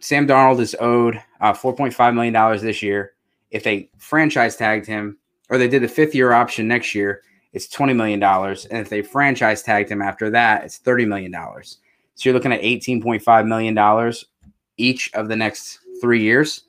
Sam 0.00 0.28
Darnold 0.28 0.60
is 0.60 0.76
owed 0.78 1.20
uh, 1.40 1.52
$4.5 1.52 2.14
million 2.14 2.60
this 2.60 2.82
year. 2.82 3.14
If 3.50 3.64
they 3.64 3.90
franchise 3.98 4.56
tagged 4.56 4.86
him, 4.86 5.18
or 5.48 5.58
they 5.58 5.68
did 5.68 5.82
the 5.82 5.88
fifth 5.88 6.14
year 6.14 6.32
option 6.32 6.68
next 6.68 6.94
year, 6.94 7.22
it's 7.52 7.68
$20 7.68 7.96
million. 7.96 8.22
And 8.22 8.80
if 8.80 8.88
they 8.88 9.02
franchise 9.02 9.62
tagged 9.62 9.90
him 9.90 10.02
after 10.02 10.30
that, 10.30 10.64
it's 10.64 10.78
$30 10.78 11.08
million. 11.08 11.34
So 12.16 12.28
you're 12.28 12.34
looking 12.34 12.52
at 12.52 12.60
$18.5 12.60 13.46
million 13.46 14.14
each 14.76 15.12
of 15.14 15.28
the 15.28 15.36
next 15.36 15.78
three 16.00 16.22
years. 16.22 16.62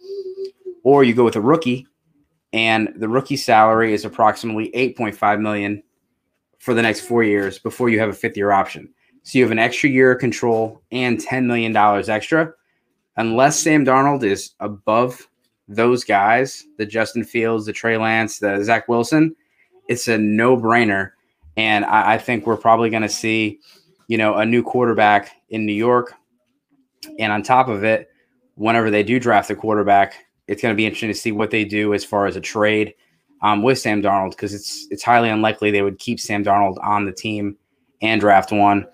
Or 0.83 1.03
you 1.03 1.13
go 1.13 1.25
with 1.25 1.35
a 1.35 1.41
rookie, 1.41 1.85
and 2.53 2.93
the 2.95 3.09
rookie 3.09 3.35
salary 3.35 3.93
is 3.93 4.05
approximately 4.05 4.71
8.5 4.71 5.41
million 5.41 5.83
for 6.59 6.73
the 6.73 6.81
next 6.81 7.01
four 7.01 7.23
years 7.23 7.59
before 7.59 7.89
you 7.89 7.99
have 7.99 8.09
a 8.09 8.13
fifth 8.13 8.37
year 8.37 8.51
option. 8.51 8.93
So 9.23 9.37
you 9.37 9.43
have 9.43 9.51
an 9.51 9.59
extra 9.59 9.89
year 9.89 10.13
of 10.13 10.19
control 10.19 10.81
and 10.91 11.17
$10 11.17 11.45
million 11.45 11.75
extra 11.75 12.53
unless 13.17 13.59
Sam 13.59 13.83
Darnold 13.83 14.23
is 14.23 14.51
above 14.59 15.27
those 15.67 16.03
guys, 16.03 16.65
the 16.77 16.85
Justin 16.85 17.25
Fields, 17.25 17.65
the 17.65 17.73
Trey 17.73 17.97
Lance, 17.97 18.39
the 18.39 18.63
Zach 18.63 18.87
Wilson, 18.87 19.35
it's 19.89 20.07
a 20.07 20.17
no 20.17 20.55
brainer. 20.55 21.11
And 21.57 21.83
I, 21.85 22.13
I, 22.13 22.17
think 22.17 22.45
we're 22.45 22.55
probably 22.55 22.89
going 22.89 23.01
to 23.01 23.09
see, 23.09 23.59
you 24.07 24.17
know, 24.17 24.35
a 24.35 24.45
new 24.45 24.63
quarterback 24.63 25.31
in 25.49 25.65
New 25.65 25.73
York. 25.73 26.13
And 27.19 27.31
on 27.31 27.43
top 27.43 27.67
of 27.67 27.83
it, 27.83 28.09
whenever 28.55 28.89
they 28.89 29.03
do 29.03 29.19
draft 29.19 29.49
a 29.49 29.55
quarterback, 29.55 30.15
it's 30.47 30.61
going 30.61 30.73
to 30.73 30.77
be 30.77 30.85
interesting 30.85 31.09
to 31.09 31.13
see 31.13 31.31
what 31.31 31.51
they 31.51 31.65
do 31.65 31.93
as 31.93 32.03
far 32.03 32.25
as 32.25 32.35
a 32.35 32.41
trade 32.41 32.93
um, 33.41 33.61
with 33.61 33.79
Sam 33.79 34.01
Darnold 34.01 34.31
because 34.31 34.53
it's 34.53 34.87
it's 34.89 35.03
highly 35.03 35.29
unlikely 35.29 35.71
they 35.71 35.81
would 35.81 35.99
keep 35.99 36.19
Sam 36.19 36.43
Darnold 36.43 36.77
on 36.83 37.05
the 37.05 37.11
team 37.11 37.57
and 38.01 38.19
draft 38.19 38.51
one. 38.51 38.87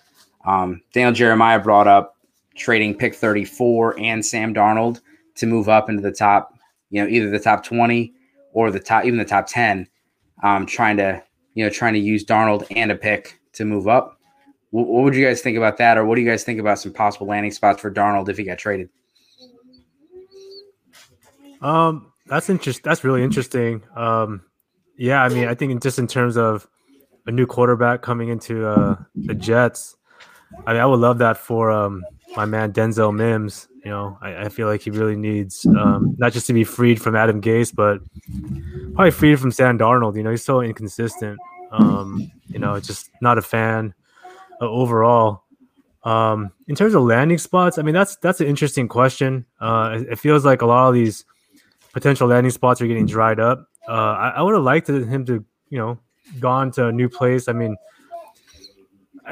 Um, 0.45 0.82
Daniel 0.93 1.13
Jeremiah 1.13 1.60
brought 1.60 1.88
up 1.88 2.17
trading 2.56 2.95
pick 2.95 3.15
34 3.15 3.99
and 3.99 4.26
Sam 4.26 4.54
Darnold 4.54 5.02
to 5.36 5.45
move 5.45 5.69
up 5.69 5.89
into 5.89 6.02
the 6.02 6.12
top, 6.12 6.54
you 6.89 7.02
know, 7.02 7.08
either 7.08 7.30
the 7.30 7.39
top 7.39 7.63
20 7.63 8.13
or 8.54 8.69
the 8.69 8.80
top, 8.80 9.06
even 9.06 9.17
the 9.17 9.26
top 9.26 9.47
10, 9.47 9.88
um, 10.43 10.65
trying 10.65 10.97
to, 10.97 11.23
you 11.54 11.63
know, 11.63 11.69
trying 11.69 11.93
to 11.93 11.99
use 11.99 12.26
Darnold 12.26 12.67
and 12.76 12.91
a 12.91 12.95
pick 12.95 13.39
to 13.54 13.65
move 13.65 13.88
up. 13.88 14.19
What, 14.73 14.88
what 14.88 15.03
would 15.03 15.15
you 15.15 15.23
guys 15.23 15.41
think 15.41 15.55
about 15.55 15.77
that? 15.77 15.99
Or 15.99 16.05
what 16.05 16.15
do 16.15 16.21
you 16.21 16.27
guys 16.27 16.43
think 16.43 16.59
about 16.59 16.79
some 16.79 16.91
possible 16.91 17.27
landing 17.27 17.51
spots 17.51 17.79
for 17.79 17.91
Darnold 17.91 18.27
if 18.27 18.39
he 18.39 18.43
got 18.43 18.57
traded? 18.57 18.89
Um, 21.62 22.12
that's 22.25 22.49
interesting. 22.49 22.81
That's 22.83 23.03
really 23.03 23.23
interesting. 23.23 23.83
Um, 23.95 24.41
yeah, 24.97 25.21
I 25.21 25.29
mean, 25.29 25.47
I 25.47 25.53
think 25.53 25.79
just 25.83 25.99
in 25.99 26.07
terms 26.07 26.38
of 26.38 26.67
a 27.27 27.31
new 27.31 27.45
quarterback 27.45 28.01
coming 28.01 28.29
into 28.29 28.67
uh, 28.67 28.95
the 29.15 29.36
Jets, 29.36 29.95
I 30.65 30.73
mean, 30.73 30.81
I 30.81 30.88
would 30.88 30.99
love 30.99 31.19
that 31.19 31.38
for 31.38 31.69
um, 31.69 32.03
my 32.36 32.45
man 32.45 32.73
Denzel 32.73 33.15
Mims. 33.15 33.67
You 33.86 33.91
know, 33.91 34.17
I, 34.21 34.45
I 34.45 34.49
feel 34.49 34.65
like 34.65 34.81
he 34.81 34.89
really 34.89 35.15
needs 35.15 35.67
um, 35.67 36.15
not 36.17 36.33
just 36.33 36.47
to 36.47 36.53
be 36.53 36.63
freed 36.63 36.99
from 36.99 37.15
Adam 37.15 37.41
Gase, 37.41 37.73
but 37.73 37.99
probably 38.95 39.12
freed 39.12 39.39
from 39.39 39.51
Sam 39.51 39.77
Darnold. 39.77 40.15
You 40.17 40.23
know, 40.23 40.31
he's 40.31 40.43
so 40.43 40.62
inconsistent. 40.62 41.38
Um, 41.71 42.31
you 42.47 42.57
know, 42.57 42.79
just 42.79 43.12
not 43.21 43.38
a 43.38 43.43
fan 43.43 43.93
uh, 44.63 44.69
overall. 44.69 45.43
Um, 46.04 46.52
in 46.67 46.76
terms 46.76 46.95
of 46.95 47.04
landing 47.04 47.38
spots, 47.38 47.78
I 47.78 47.82
mean 47.82 47.93
that's 47.93 48.17
that's 48.17 48.41
an 48.41 48.47
interesting 48.47 48.88
question. 48.88 49.45
Uh, 49.60 49.99
it, 49.99 50.13
it, 50.13 50.19
feels 50.19 50.43
like 50.43 50.62
a 50.62 50.65
lot 50.65 50.89
of 50.89 50.93
these 50.93 51.23
potential 51.93 52.28
landing 52.28 52.52
spots 52.52 52.82
are 52.82 52.88
getting 52.88 53.06
dried 53.06 53.39
up. 53.39 53.67
Uh, 53.88 53.91
I, 53.91 54.30
I 54.38 54.41
would 54.41 54.54
have 54.54 54.63
liked 54.63 54.89
him 54.89 55.26
to, 55.26 55.45
you 55.69 55.78
know, 55.78 55.99
gone 56.39 56.71
to 56.71 56.88
a 56.88 56.91
new 56.91 57.08
place. 57.08 57.47
I 57.47 57.54
mean, 57.54 57.76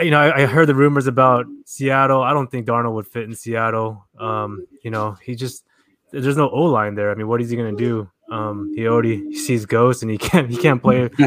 you 0.01 0.11
know, 0.11 0.19
I, 0.19 0.43
I, 0.43 0.45
heard 0.45 0.67
the 0.67 0.75
rumors 0.75 1.07
about 1.07 1.45
Seattle. 1.65 2.21
I 2.21 2.33
don't 2.33 2.49
think 2.49 2.67
Darnold 2.67 2.93
would 2.95 3.07
fit 3.07 3.23
in 3.23 3.35
Seattle. 3.35 4.05
Um, 4.17 4.65
you 4.83 4.91
know, 4.91 5.17
he 5.23 5.35
just 5.35 5.65
there's 6.11 6.37
no 6.37 6.49
O 6.49 6.63
line 6.63 6.95
there. 6.95 7.11
I 7.11 7.15
mean, 7.15 7.27
what 7.27 7.41
is 7.41 7.49
he 7.49 7.57
gonna 7.57 7.75
do? 7.75 8.09
Um, 8.29 8.71
he 8.75 8.87
already 8.87 9.33
sees 9.45 9.65
ghosts 9.65 10.03
and 10.03 10.11
he 10.11 10.17
can't 10.17 10.49
he 10.49 10.57
can't 10.57 10.81
play. 10.81 11.09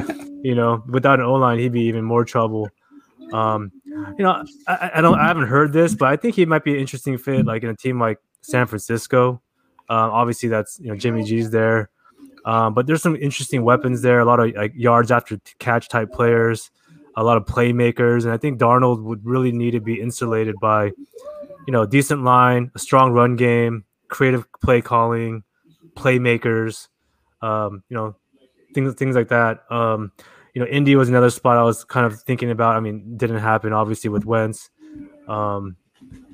you 0.43 0.55
know, 0.55 0.83
without 0.89 1.21
an 1.21 1.27
O 1.27 1.35
line, 1.35 1.59
he'd 1.59 1.73
be 1.73 1.83
even 1.83 2.05
more 2.05 2.25
trouble. 2.25 2.69
Um, 3.33 3.73
you 3.85 4.25
know, 4.25 4.45
I, 4.67 4.93
I, 4.95 5.01
don't 5.01 5.19
I 5.19 5.27
haven't 5.27 5.49
heard 5.49 5.73
this, 5.73 5.95
but 5.95 6.09
I 6.09 6.17
think 6.17 6.35
he 6.35 6.45
might 6.47 6.65
be 6.65 6.75
an 6.75 6.81
interesting 6.81 7.19
fit, 7.19 7.47
like 7.47 7.63
in 7.63 7.71
a 7.71 7.77
team 7.77 8.01
like 8.01 8.19
San 8.43 8.67
Francisco. 8.67 9.41
Um, 9.89 10.11
obviously, 10.11 10.49
that's 10.49 10.79
you 10.81 10.89
know 10.89 10.97
Jimmy 10.97 11.25
G's 11.25 11.51
there, 11.51 11.91
um, 12.45 12.75
but 12.75 12.87
there's 12.87 13.03
some 13.03 13.17
interesting 13.17 13.65
weapons 13.65 14.03
there. 14.03 14.21
A 14.21 14.25
lot 14.25 14.41
of 14.41 14.55
like 14.55 14.73
yards 14.75 15.11
after 15.11 15.39
catch 15.59 15.89
type 15.89 16.13
players 16.13 16.71
a 17.17 17.25
lot 17.25 17.37
of 17.37 17.45
playmakers, 17.45 18.25
and 18.25 18.33
I 18.33 18.37
think 18.37 18.59
Darnold 18.59 19.03
would 19.03 19.25
really 19.25 19.53
need 19.53 19.73
to 19.73 19.81
be 19.81 20.01
insulated 20.01 20.57
by, 20.61 20.87
you 20.87 21.73
know, 21.73 21.87
decent 21.87 22.25
line, 22.25 22.71
a 22.75 22.79
strong 22.79 23.13
run 23.13 23.37
game, 23.37 23.85
creative 24.09 24.47
play 24.63 24.81
calling, 24.81 25.45
playmakers, 25.95 26.89
um, 27.41 27.83
you 27.89 27.97
know, 27.97 28.17
things 28.75 28.95
things 28.95 29.15
like 29.15 29.29
that. 29.29 29.71
Um, 29.71 30.13
you 30.55 30.63
know, 30.63 30.67
Indy 30.69 30.97
was 30.97 31.09
another 31.09 31.31
spot 31.31 31.57
I 31.57 31.63
was 31.63 31.85
kind 31.85 32.07
of 32.07 32.21
thinking 32.23 32.51
about. 32.51 32.77
I 32.77 32.81
mean, 32.81 33.17
didn't 33.17 33.39
happen 33.39 33.73
obviously 33.73 34.09
with 34.09 34.25
Wentz. 34.25 34.71
Um, 35.29 35.77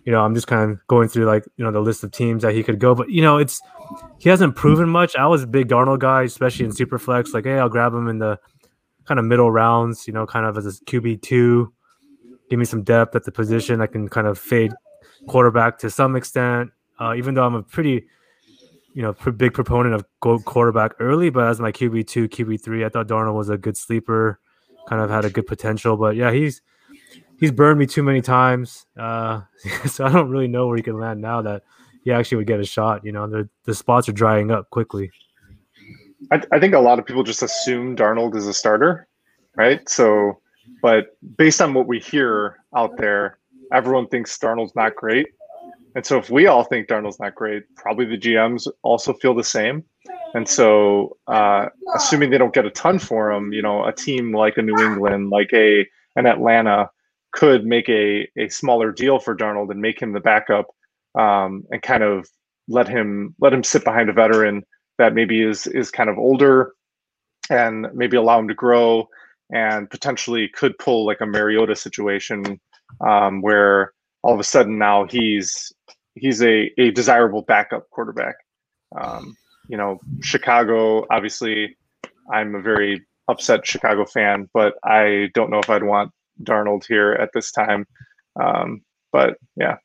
you 0.04 0.12
know, 0.12 0.22
I'm 0.24 0.34
just 0.34 0.46
kind 0.46 0.70
of 0.70 0.86
going 0.86 1.08
through 1.08 1.24
like 1.24 1.44
you 1.56 1.64
know 1.64 1.70
the 1.70 1.80
list 1.80 2.04
of 2.04 2.12
teams 2.12 2.42
that 2.42 2.54
he 2.54 2.62
could 2.62 2.78
go, 2.78 2.94
but 2.94 3.10
you 3.10 3.22
know, 3.22 3.38
it's 3.38 3.60
he 4.18 4.28
hasn't 4.28 4.56
proven 4.56 4.88
much. 4.88 5.16
I 5.16 5.26
was 5.26 5.42
a 5.42 5.46
big 5.46 5.68
Darnold 5.68 6.00
guy, 6.00 6.22
especially 6.22 6.66
in 6.66 6.70
Superflex. 6.70 7.34
Like, 7.34 7.44
hey, 7.44 7.58
I'll 7.58 7.68
grab 7.68 7.94
him 7.94 8.08
in 8.08 8.18
the 8.18 8.38
kind 9.06 9.18
of 9.18 9.26
middle 9.26 9.50
rounds, 9.50 10.06
you 10.06 10.12
know, 10.12 10.26
kind 10.26 10.46
of 10.46 10.56
as 10.56 10.66
a 10.66 10.84
QB 10.84 11.22
two. 11.22 11.72
Give 12.48 12.58
me 12.58 12.64
some 12.64 12.82
depth 12.82 13.14
at 13.16 13.24
the 13.24 13.32
position. 13.32 13.80
I 13.80 13.86
can 13.86 14.08
kind 14.08 14.26
of 14.26 14.38
fade 14.38 14.72
quarterback 15.28 15.78
to 15.78 15.90
some 15.90 16.16
extent. 16.16 16.70
Uh, 16.98 17.14
even 17.14 17.34
though 17.34 17.44
I'm 17.44 17.54
a 17.54 17.62
pretty, 17.62 18.06
you 18.94 19.02
know, 19.02 19.12
big 19.32 19.54
proponent 19.54 19.94
of 19.94 20.04
quarterback 20.44 20.92
early, 20.98 21.30
but 21.30 21.46
as 21.46 21.60
my 21.60 21.72
QB 21.72 22.06
two, 22.06 22.28
QB 22.28 22.62
three, 22.62 22.84
I 22.84 22.88
thought 22.88 23.08
Darnold 23.08 23.34
was 23.34 23.48
a 23.48 23.58
good 23.58 23.76
sleeper. 23.76 24.40
Kind 24.88 25.02
of 25.02 25.10
had 25.10 25.24
a 25.24 25.30
good 25.30 25.46
potential, 25.46 25.96
but 25.96 26.16
yeah, 26.16 26.32
he's 26.32 26.62
he's 27.38 27.52
burned 27.52 27.78
me 27.78 27.86
too 27.86 28.02
many 28.02 28.20
times. 28.20 28.86
Uh, 28.98 29.42
so 29.86 30.04
I 30.04 30.12
don't 30.12 30.30
really 30.30 30.48
know 30.48 30.66
where 30.66 30.76
he 30.76 30.82
can 30.82 30.98
land 30.98 31.20
now 31.20 31.42
that 31.42 31.62
he 32.04 32.12
actually 32.12 32.38
would 32.38 32.46
get 32.46 32.60
a 32.60 32.64
shot. 32.64 33.04
You 33.04 33.12
know, 33.12 33.28
the 33.28 33.48
the 33.64 33.74
spots 33.74 34.08
are 34.08 34.12
drying 34.12 34.50
up 34.50 34.70
quickly. 34.70 35.10
I, 36.30 36.42
I 36.52 36.60
think 36.60 36.74
a 36.74 36.80
lot 36.80 36.98
of 36.98 37.06
people 37.06 37.22
just 37.22 37.42
assume 37.42 37.96
Darnold 37.96 38.34
is 38.36 38.46
a 38.46 38.54
starter, 38.54 39.08
right? 39.56 39.88
So, 39.88 40.40
but 40.82 41.16
based 41.36 41.60
on 41.60 41.74
what 41.74 41.86
we 41.86 41.98
hear 41.98 42.58
out 42.76 42.96
there, 42.98 43.38
everyone 43.72 44.06
thinks 44.08 44.38
Darnold's 44.38 44.74
not 44.74 44.94
great. 44.96 45.28
And 45.94 46.06
so, 46.06 46.18
if 46.18 46.30
we 46.30 46.46
all 46.46 46.64
think 46.64 46.88
Darnold's 46.88 47.20
not 47.20 47.34
great, 47.34 47.64
probably 47.76 48.04
the 48.04 48.18
GMs 48.18 48.68
also 48.82 49.12
feel 49.14 49.34
the 49.34 49.44
same. 49.44 49.84
And 50.34 50.48
so, 50.48 51.16
uh, 51.26 51.66
assuming 51.96 52.30
they 52.30 52.38
don't 52.38 52.54
get 52.54 52.66
a 52.66 52.70
ton 52.70 52.98
for 52.98 53.32
him, 53.32 53.52
you 53.52 53.62
know, 53.62 53.84
a 53.84 53.92
team 53.92 54.34
like 54.34 54.56
a 54.56 54.62
New 54.62 54.76
England, 54.78 55.30
like 55.30 55.50
a 55.52 55.86
an 56.16 56.26
Atlanta, 56.26 56.90
could 57.32 57.64
make 57.64 57.88
a 57.88 58.28
a 58.38 58.48
smaller 58.48 58.92
deal 58.92 59.18
for 59.18 59.36
Darnold 59.36 59.70
and 59.70 59.80
make 59.80 60.00
him 60.00 60.12
the 60.12 60.20
backup, 60.20 60.66
um, 61.18 61.64
and 61.70 61.82
kind 61.82 62.02
of 62.02 62.28
let 62.68 62.88
him 62.88 63.34
let 63.40 63.52
him 63.52 63.64
sit 63.64 63.84
behind 63.84 64.08
a 64.08 64.12
veteran 64.12 64.62
that 64.98 65.14
maybe 65.14 65.42
is 65.42 65.66
is 65.66 65.90
kind 65.90 66.08
of 66.08 66.18
older 66.18 66.72
and 67.50 67.88
maybe 67.94 68.16
allow 68.16 68.38
him 68.38 68.48
to 68.48 68.54
grow 68.54 69.08
and 69.52 69.90
potentially 69.90 70.48
could 70.48 70.78
pull 70.78 71.04
like 71.04 71.20
a 71.20 71.26
Mariota 71.26 71.74
situation 71.74 72.60
um, 73.06 73.42
where 73.42 73.92
all 74.22 74.34
of 74.34 74.40
a 74.40 74.44
sudden 74.44 74.78
now 74.78 75.06
he's 75.06 75.72
he's 76.14 76.42
a, 76.42 76.70
a 76.78 76.90
desirable 76.90 77.42
backup 77.42 77.88
quarterback. 77.90 78.36
Um, 79.00 79.36
you 79.68 79.76
know, 79.76 80.00
Chicago, 80.20 81.06
obviously, 81.10 81.76
I'm 82.32 82.54
a 82.54 82.60
very 82.60 83.04
upset 83.28 83.66
Chicago 83.66 84.04
fan, 84.04 84.48
but 84.52 84.74
I 84.84 85.30
don't 85.34 85.50
know 85.50 85.60
if 85.60 85.70
I'd 85.70 85.84
want 85.84 86.12
Darnold 86.42 86.84
here 86.86 87.12
at 87.12 87.30
this 87.32 87.52
time. 87.52 87.86
Um, 88.42 88.82
but 89.12 89.36
yeah. 89.56 89.76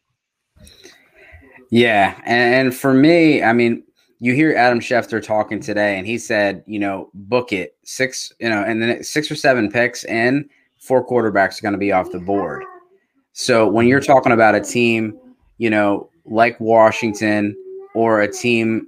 Yeah. 1.70 2.20
And, 2.26 2.76
for 2.76 2.94
me, 2.94 3.44
I 3.44 3.54
mean, 3.54 3.84
you 4.20 4.34
hear 4.34 4.56
Adam 4.56 4.80
Schefter 4.80 5.22
talking 5.22 5.60
today, 5.60 5.98
and 5.98 6.08
he 6.08 6.18
said, 6.18 6.64
you 6.66 6.80
know, 6.80 7.10
book 7.14 7.52
it 7.52 7.76
six, 7.84 8.32
you 8.40 8.50
know, 8.50 8.64
and 8.64 8.82
then 8.82 9.04
six 9.04 9.30
or 9.30 9.36
seven 9.36 9.70
picks 9.70 10.04
and 10.06 10.50
four 10.80 11.06
quarterbacks 11.06 11.60
are 11.60 11.64
going 11.64 11.74
to 11.74 11.78
be 11.78 11.92
off 11.92 12.12
the 12.12 12.20
board. 12.20 12.64
So 13.34 13.68
when 13.68 13.88
you're 13.88 14.00
talking 14.00 14.32
about 14.32 14.56
a 14.56 14.62
team, 14.62 15.20
you 15.58 15.70
know, 15.70 16.10
like 16.26 16.60
Washington 16.60 17.56
or 17.94 18.22
a 18.22 18.32
team 18.32 18.88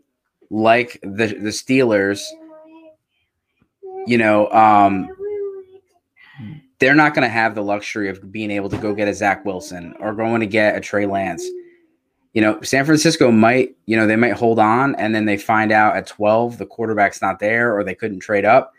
like 0.49 0.99
the 1.01 1.27
the 1.27 1.49
Steelers, 1.49 2.21
you 4.05 4.17
know, 4.17 4.49
um, 4.51 5.09
they're 6.79 6.95
not 6.95 7.13
going 7.13 7.23
to 7.23 7.29
have 7.29 7.55
the 7.55 7.63
luxury 7.63 8.09
of 8.09 8.31
being 8.31 8.51
able 8.51 8.69
to 8.69 8.77
go 8.77 8.93
get 8.93 9.07
a 9.07 9.13
Zach 9.13 9.45
Wilson 9.45 9.93
or 9.99 10.13
going 10.13 10.41
to 10.41 10.47
get 10.47 10.75
a 10.75 10.79
Trey 10.79 11.05
Lance. 11.05 11.45
You 12.33 12.41
know, 12.41 12.61
San 12.61 12.85
Francisco 12.85 13.31
might, 13.31 13.75
you 13.87 13.97
know, 13.97 14.05
they 14.05 14.15
might 14.15 14.33
hold 14.33 14.59
on 14.59 14.93
and 14.95 15.15
then 15.15 15.25
they 15.25 15.37
find 15.37 15.71
out 15.71 15.95
at 15.95 16.05
12 16.05 16.59
the 16.59 16.67
quarterback's 16.67 17.21
not 17.21 17.39
there 17.39 17.75
or 17.75 17.83
they 17.83 17.95
couldn't 17.95 18.19
trade 18.19 18.45
up. 18.45 18.73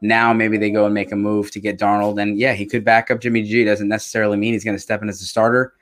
Now 0.00 0.32
maybe 0.32 0.56
they 0.56 0.70
go 0.70 0.86
and 0.86 0.94
make 0.94 1.12
a 1.12 1.16
move 1.16 1.50
to 1.50 1.60
get 1.60 1.78
Darnold. 1.78 2.20
And 2.20 2.38
yeah, 2.38 2.54
he 2.54 2.64
could 2.64 2.84
back 2.84 3.10
up 3.10 3.20
Jimmy 3.20 3.42
G. 3.42 3.64
Doesn't 3.64 3.88
necessarily 3.88 4.38
mean 4.38 4.54
he's 4.54 4.64
going 4.64 4.76
to 4.76 4.82
step 4.82 5.02
in 5.02 5.08
as 5.08 5.20
a 5.20 5.26
starter. 5.26 5.74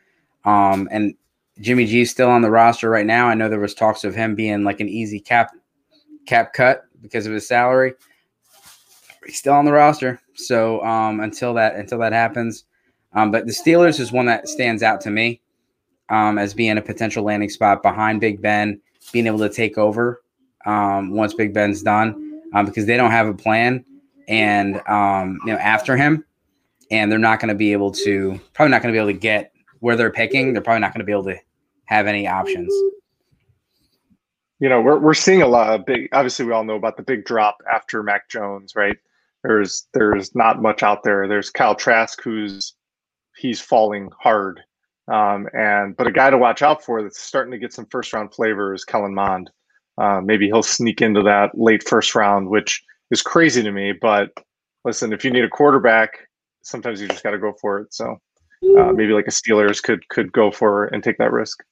Um, 0.45 0.89
and 0.91 1.15
Jimmy 1.61 1.85
G's 1.85 2.11
still 2.11 2.31
on 2.31 2.43
the 2.43 2.51
roster 2.51 2.89
right 2.89 3.07
now. 3.07 3.27
I 3.27 3.35
know 3.35 3.49
there 3.49 3.61
was 3.61 3.75
talks 3.75 4.05
of 4.05 4.15
him 4.15 4.35
being 4.35 4.65
like 4.65 4.81
an 4.81 4.89
easy 4.89 5.21
cap 5.21 5.51
cap 6.27 6.53
cut 6.53 6.85
because 7.03 7.27
of 7.27 7.33
his 7.33 7.47
salary. 7.47 7.95
He's 9.27 9.39
still 9.39 9.53
on 9.53 9.67
the 9.67 9.73
roster. 9.73 10.21
So 10.35 10.83
um, 10.83 11.21
until 11.21 11.55
that 11.55 11.77
until 11.77 11.99
that 11.99 12.13
happens, 12.13 12.65
um, 13.13 13.31
but 13.31 13.47
the 13.47 13.53
Steelers 13.53 14.01
is 14.01 14.11
one 14.11 14.27
that 14.27 14.49
stands 14.49 14.83
out 14.83 15.01
to 15.03 15.11
me 15.11 15.41
um, 16.09 16.39
as 16.39 16.55
being 16.55 16.79
a 16.79 16.83
potential 16.83 17.25
landing 17.25 17.51
spot 17.51 17.83
behind 17.83 18.21
Big 18.21 18.41
Ben, 18.41 18.81
being 19.13 19.27
able 19.27 19.39
to 19.41 19.51
take 19.51 19.77
over 19.77 20.23
um, 20.65 21.11
once 21.11 21.35
Big 21.35 21.53
Ben's 21.53 21.83
done, 21.83 22.41
um, 22.55 22.65
because 22.65 22.87
they 22.87 22.97
don't 22.97 23.11
have 23.11 23.27
a 23.27 23.35
plan, 23.35 23.85
and 24.29 24.81
um, 24.89 25.39
you 25.45 25.53
know 25.53 25.59
after 25.59 25.95
him, 25.95 26.25
and 26.91 27.13
they're 27.13 27.19
not 27.19 27.39
going 27.39 27.51
to 27.51 27.55
be 27.55 27.73
able 27.73 27.91
to 27.91 28.41
probably 28.55 28.71
not 28.71 28.81
going 28.81 28.95
to 28.95 28.97
be 28.97 29.03
able 29.03 29.13
to 29.13 29.19
get 29.19 29.53
where 29.81 29.97
they're 29.97 30.11
picking. 30.11 30.55
They're 30.55 30.63
probably 30.63 30.81
not 30.81 30.95
going 30.95 31.01
to 31.01 31.05
be 31.05 31.13
able 31.13 31.25
to 31.25 31.37
have 31.91 32.07
any 32.07 32.27
options. 32.27 32.73
You 34.61 34.69
know, 34.69 34.81
we're 34.81 34.99
we're 34.99 35.15
seeing 35.15 35.43
a 35.43 35.47
lot 35.47 35.75
of 35.75 35.87
big. 35.87 36.09
Obviously, 36.13 36.45
we 36.45 36.53
all 36.53 36.65
know 36.65 36.77
about 36.77 36.97
the 36.97 37.03
big 37.03 37.25
drop 37.25 37.59
after 37.71 38.03
Mac 38.03 38.29
Jones, 38.29 38.75
right? 38.77 38.97
There's 39.43 39.89
there's 39.95 40.35
not 40.35 40.63
much 40.63 40.83
out 40.83 41.03
there. 41.03 41.27
There's 41.27 41.51
Kyle 41.51 41.75
Trask, 41.75 42.23
who's 42.23 42.75
he's 43.37 43.61
falling 43.61 44.11
hard, 44.19 44.61
um, 45.09 45.49
and 45.55 45.97
but 45.97 46.07
a 46.07 46.13
guy 46.13 46.31
to 46.31 46.39
watch 46.39 46.63
out 46.63 46.85
for 46.85 47.03
that's 47.03 47.21
starting 47.21 47.53
to 47.53 47.59
get 47.59 47.73
some 47.73 47.87
first 47.87 48.13
round 48.13 48.35
flavor 48.35 48.75
is 48.75 48.85
Kellen 48.85 49.15
Mond. 49.15 49.51
Uh, 49.99 50.21
maybe 50.23 50.47
he'll 50.47 50.63
sneak 50.63 51.03
into 51.03 51.23
that 51.23 51.51
late 51.55 51.87
first 51.89 52.15
round, 52.15 52.49
which 52.49 52.83
is 53.11 53.23
crazy 53.23 53.63
to 53.63 53.73
me. 53.73 53.93
But 53.93 54.31
listen, 54.85 55.13
if 55.13 55.25
you 55.25 55.31
need 55.31 55.45
a 55.45 55.49
quarterback, 55.49 56.29
sometimes 56.63 57.01
you 57.01 57.09
just 57.09 57.23
got 57.23 57.33
to 57.33 57.39
go 57.39 57.55
for 57.61 57.81
it. 57.81 57.93
So 57.93 58.19
uh, 58.79 58.93
maybe 58.93 59.13
like 59.13 59.27
a 59.27 59.31
Steelers 59.31 59.83
could 59.83 60.07
could 60.11 60.31
go 60.33 60.51
for 60.51 60.85
and 60.87 61.03
take 61.03 61.17
that 61.17 61.33
risk. 61.33 61.63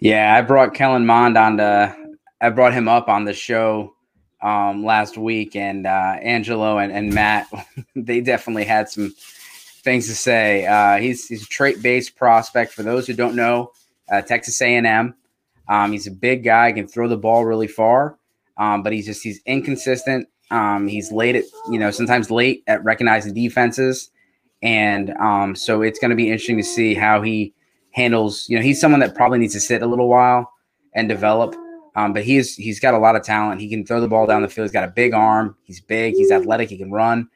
Yeah, 0.00 0.36
I 0.36 0.42
brought 0.42 0.74
Kellen 0.74 1.06
Mond 1.06 1.36
on 1.36 1.56
to, 1.56 1.96
I 2.40 2.50
brought 2.50 2.74
him 2.74 2.88
up 2.88 3.08
on 3.08 3.24
the 3.24 3.32
show 3.32 3.94
um, 4.42 4.84
last 4.84 5.16
week, 5.16 5.56
and 5.56 5.86
uh, 5.86 6.16
Angelo 6.20 6.78
and, 6.78 6.92
and 6.92 7.12
Matt, 7.12 7.48
they 7.96 8.20
definitely 8.20 8.64
had 8.64 8.88
some 8.88 9.14
things 9.82 10.06
to 10.08 10.14
say. 10.14 10.66
Uh, 10.66 10.98
he's 10.98 11.26
he's 11.26 11.44
a 11.44 11.48
trait-based 11.48 12.16
prospect. 12.16 12.72
For 12.72 12.82
those 12.82 13.06
who 13.06 13.14
don't 13.14 13.34
know, 13.34 13.72
uh, 14.10 14.22
Texas 14.22 14.60
A&M. 14.60 15.14
Um, 15.68 15.92
he's 15.92 16.06
a 16.06 16.12
big 16.12 16.44
guy, 16.44 16.70
can 16.72 16.86
throw 16.86 17.08
the 17.08 17.16
ball 17.16 17.44
really 17.44 17.66
far, 17.66 18.18
um, 18.56 18.82
but 18.82 18.92
he's 18.92 19.06
just 19.06 19.22
he's 19.22 19.40
inconsistent. 19.46 20.28
Um, 20.50 20.86
he's 20.86 21.10
late 21.10 21.34
at 21.34 21.44
you 21.70 21.78
know 21.78 21.90
sometimes 21.90 22.30
late 22.30 22.62
at 22.68 22.84
recognizing 22.84 23.34
defenses, 23.34 24.10
and 24.62 25.10
um, 25.18 25.56
so 25.56 25.82
it's 25.82 25.98
going 25.98 26.10
to 26.10 26.16
be 26.16 26.30
interesting 26.30 26.58
to 26.58 26.62
see 26.62 26.94
how 26.94 27.22
he 27.22 27.52
handles. 27.96 28.46
You 28.48 28.56
know, 28.56 28.62
he's 28.62 28.80
someone 28.80 29.00
that 29.00 29.14
probably 29.14 29.38
needs 29.38 29.54
to 29.54 29.60
sit 29.60 29.82
a 29.82 29.86
little 29.86 30.08
while 30.08 30.52
and 30.94 31.08
develop. 31.08 31.56
Um, 31.96 32.12
but 32.12 32.24
he's 32.24 32.54
he's 32.54 32.78
got 32.78 32.92
a 32.92 32.98
lot 32.98 33.16
of 33.16 33.24
talent. 33.24 33.60
He 33.60 33.70
can 33.70 33.84
throw 33.84 34.00
the 34.00 34.08
ball 34.08 34.26
down 34.26 34.42
the 34.42 34.48
field. 34.48 34.66
He's 34.66 34.72
got 34.72 34.84
a 34.84 34.92
big 34.92 35.14
arm. 35.14 35.56
He's 35.64 35.80
big. 35.80 36.14
He's 36.14 36.30
athletic. 36.30 36.68
He 36.68 36.76
can 36.76 36.92
run. 36.92 37.28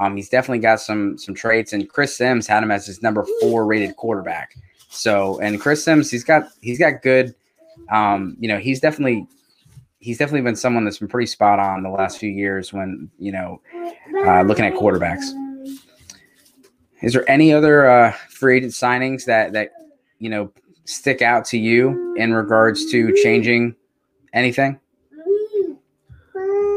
Um, 0.00 0.16
he's 0.16 0.30
definitely 0.30 0.60
got 0.60 0.80
some 0.80 1.18
some 1.18 1.34
traits. 1.34 1.74
And 1.74 1.88
Chris 1.88 2.16
Sims 2.16 2.46
had 2.46 2.62
him 2.62 2.70
as 2.70 2.86
his 2.86 3.02
number 3.02 3.26
four 3.40 3.66
rated 3.66 3.94
quarterback. 3.96 4.56
So 4.88 5.38
and 5.40 5.60
Chris 5.60 5.84
Sims, 5.84 6.10
he's 6.10 6.24
got 6.24 6.48
he's 6.62 6.78
got 6.78 7.02
good. 7.02 7.34
Um, 7.92 8.38
you 8.40 8.48
know, 8.48 8.58
he's 8.58 8.80
definitely 8.80 9.26
he's 9.98 10.16
definitely 10.16 10.42
been 10.42 10.56
someone 10.56 10.84
that's 10.84 10.98
been 10.98 11.08
pretty 11.08 11.26
spot 11.26 11.58
on 11.58 11.82
the 11.82 11.90
last 11.90 12.18
few 12.18 12.30
years 12.30 12.72
when 12.72 13.10
you 13.18 13.32
know 13.32 13.60
uh, 14.24 14.40
looking 14.42 14.64
at 14.64 14.72
quarterbacks. 14.72 15.26
Is 17.02 17.12
there 17.12 17.30
any 17.30 17.52
other 17.52 17.86
uh, 17.86 18.12
free 18.30 18.56
agent 18.56 18.72
signings 18.72 19.26
that 19.26 19.52
that 19.52 19.72
you 20.18 20.30
know 20.30 20.52
stick 20.84 21.22
out 21.22 21.44
to 21.46 21.58
you 21.58 22.14
in 22.16 22.32
regards 22.32 22.90
to 22.92 23.14
changing 23.22 23.74
anything? 24.32 24.78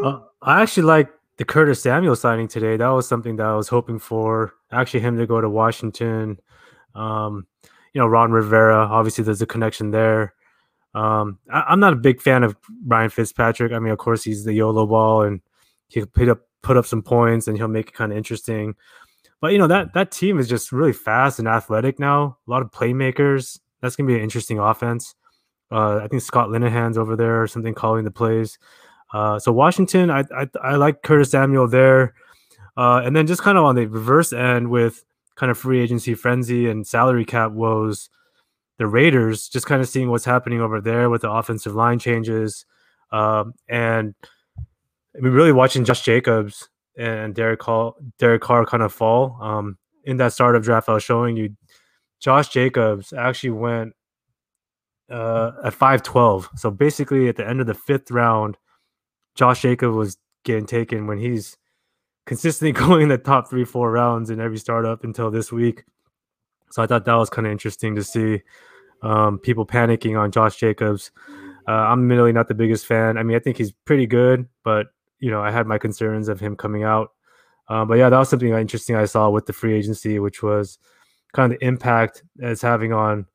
Uh, 0.03 0.19
I 0.41 0.61
actually 0.61 0.83
like 0.83 1.09
the 1.37 1.45
Curtis 1.45 1.81
Samuel 1.81 2.15
signing 2.15 2.47
today. 2.47 2.77
That 2.77 2.89
was 2.89 3.07
something 3.07 3.35
that 3.37 3.45
I 3.45 3.55
was 3.55 3.67
hoping 3.67 3.99
for. 3.99 4.53
Actually, 4.71 5.01
him 5.01 5.17
to 5.17 5.27
go 5.27 5.41
to 5.41 5.49
Washington. 5.49 6.39
Um, 6.95 7.47
you 7.93 7.99
know, 7.99 8.07
Ron 8.07 8.31
Rivera. 8.31 8.77
Obviously, 8.77 9.23
there's 9.23 9.41
a 9.41 9.47
connection 9.47 9.91
there. 9.91 10.33
Um, 10.93 11.39
I, 11.51 11.73
am 11.73 11.79
not 11.79 11.93
a 11.93 11.97
big 11.97 12.21
fan 12.21 12.43
of 12.43 12.55
Ryan 12.85 13.09
Fitzpatrick. 13.09 13.71
I 13.71 13.79
mean, 13.79 13.91
of 13.91 13.99
course, 13.99 14.23
he's 14.23 14.43
the 14.43 14.53
YOLO 14.53 14.85
ball, 14.85 15.23
and 15.23 15.41
he 15.87 16.01
can 16.01 16.09
put 16.09 16.29
up 16.29 16.41
put 16.61 16.77
up 16.77 16.85
some 16.85 17.01
points, 17.01 17.47
and 17.47 17.57
he'll 17.57 17.67
make 17.67 17.89
it 17.89 17.93
kind 17.93 18.11
of 18.11 18.17
interesting. 18.17 18.75
But 19.41 19.53
you 19.53 19.57
know 19.57 19.67
that 19.67 19.93
that 19.93 20.11
team 20.11 20.39
is 20.39 20.49
just 20.49 20.71
really 20.71 20.93
fast 20.93 21.39
and 21.39 21.47
athletic 21.47 21.99
now. 21.99 22.37
A 22.47 22.51
lot 22.51 22.61
of 22.61 22.71
playmakers. 22.71 23.59
That's 23.81 23.95
gonna 23.95 24.07
be 24.07 24.15
an 24.15 24.21
interesting 24.21 24.59
offense. 24.59 25.15
Uh, 25.71 25.97
I 25.97 26.07
think 26.07 26.21
Scott 26.21 26.49
Linehan's 26.49 26.97
over 26.97 27.15
there 27.15 27.41
or 27.41 27.47
something 27.47 27.73
calling 27.73 28.03
the 28.03 28.11
plays. 28.11 28.57
Uh, 29.13 29.39
so 29.39 29.51
Washington, 29.51 30.11
I, 30.11 30.23
I, 30.35 30.47
I 30.61 30.75
like 30.75 31.03
Curtis 31.03 31.31
Samuel 31.31 31.67
there, 31.67 32.13
uh, 32.77 33.01
and 33.03 33.15
then 33.15 33.27
just 33.27 33.41
kind 33.41 33.57
of 33.57 33.65
on 33.65 33.75
the 33.75 33.85
reverse 33.87 34.33
end 34.33 34.69
with 34.69 35.03
kind 35.35 35.49
of 35.49 35.57
free 35.57 35.79
agency 35.79 36.13
frenzy 36.13 36.69
and 36.69 36.85
salary 36.85 37.25
cap 37.25 37.51
woes, 37.51 38.09
the 38.77 38.87
Raiders 38.87 39.47
just 39.47 39.65
kind 39.65 39.81
of 39.81 39.87
seeing 39.87 40.09
what's 40.09 40.25
happening 40.25 40.61
over 40.61 40.81
there 40.81 41.09
with 41.09 41.21
the 41.21 41.31
offensive 41.31 41.75
line 41.75 41.97
changes, 41.99 42.65
um, 43.11 43.53
and 43.67 44.15
I 45.15 45.19
mean 45.21 45.33
really 45.33 45.51
watching 45.51 45.85
Josh 45.85 46.01
Jacobs 46.01 46.69
and 46.97 47.33
Derek 47.33 47.59
Carr, 47.59 47.93
Derek 48.17 48.41
Carr 48.41 48.65
kind 48.65 48.83
of 48.83 48.93
fall. 48.93 49.37
Um, 49.41 49.77
in 50.03 50.17
that 50.17 50.33
start 50.33 50.55
of 50.55 50.63
draft, 50.63 50.89
I 50.89 50.93
was 50.93 51.03
showing 51.03 51.37
you, 51.37 51.55
Josh 52.19 52.49
Jacobs 52.49 53.13
actually 53.13 53.51
went 53.51 53.93
uh, 55.09 55.51
at 55.63 55.73
512. 55.73 56.49
So 56.55 56.71
basically, 56.71 57.27
at 57.27 57.35
the 57.35 57.47
end 57.47 57.61
of 57.61 57.67
the 57.67 57.73
fifth 57.73 58.11
round, 58.11 58.57
Josh 59.35 59.61
Jacobs 59.61 59.95
was 59.95 60.17
getting 60.43 60.65
taken 60.65 61.07
when 61.07 61.17
he's 61.17 61.57
consistently 62.25 62.71
going 62.85 63.03
in 63.03 63.09
the 63.09 63.17
top 63.17 63.49
three, 63.49 63.65
four 63.65 63.91
rounds 63.91 64.29
in 64.29 64.39
every 64.39 64.57
startup 64.57 65.03
until 65.03 65.31
this 65.31 65.51
week. 65.51 65.83
So 66.71 66.83
I 66.83 66.87
thought 66.87 67.05
that 67.05 67.15
was 67.15 67.29
kind 67.29 67.47
of 67.47 67.51
interesting 67.51 67.95
to 67.95 68.03
see 68.03 68.41
um, 69.01 69.39
people 69.39 69.65
panicking 69.65 70.19
on 70.19 70.31
Josh 70.31 70.57
Jacobs. 70.57 71.11
Uh, 71.67 71.71
I'm 71.71 72.07
really 72.07 72.31
not 72.31 72.47
the 72.47 72.53
biggest 72.53 72.85
fan. 72.85 73.17
I 73.17 73.23
mean, 73.23 73.35
I 73.35 73.39
think 73.39 73.57
he's 73.57 73.71
pretty 73.71 74.07
good, 74.07 74.47
but 74.63 74.87
you 75.19 75.31
know, 75.31 75.41
I 75.41 75.51
had 75.51 75.67
my 75.67 75.77
concerns 75.77 76.27
of 76.27 76.39
him 76.39 76.55
coming 76.55 76.83
out. 76.83 77.11
Um, 77.67 77.87
but 77.87 77.95
yeah, 77.95 78.09
that 78.09 78.17
was 78.17 78.29
something 78.29 78.49
interesting 78.49 78.95
I 78.95 79.05
saw 79.05 79.29
with 79.29 79.45
the 79.45 79.53
free 79.53 79.73
agency, 79.73 80.19
which 80.19 80.41
was 80.41 80.79
kind 81.33 81.51
of 81.51 81.59
the 81.59 81.65
impact 81.65 82.23
it's 82.39 82.61
having 82.61 82.93
on 82.93 83.25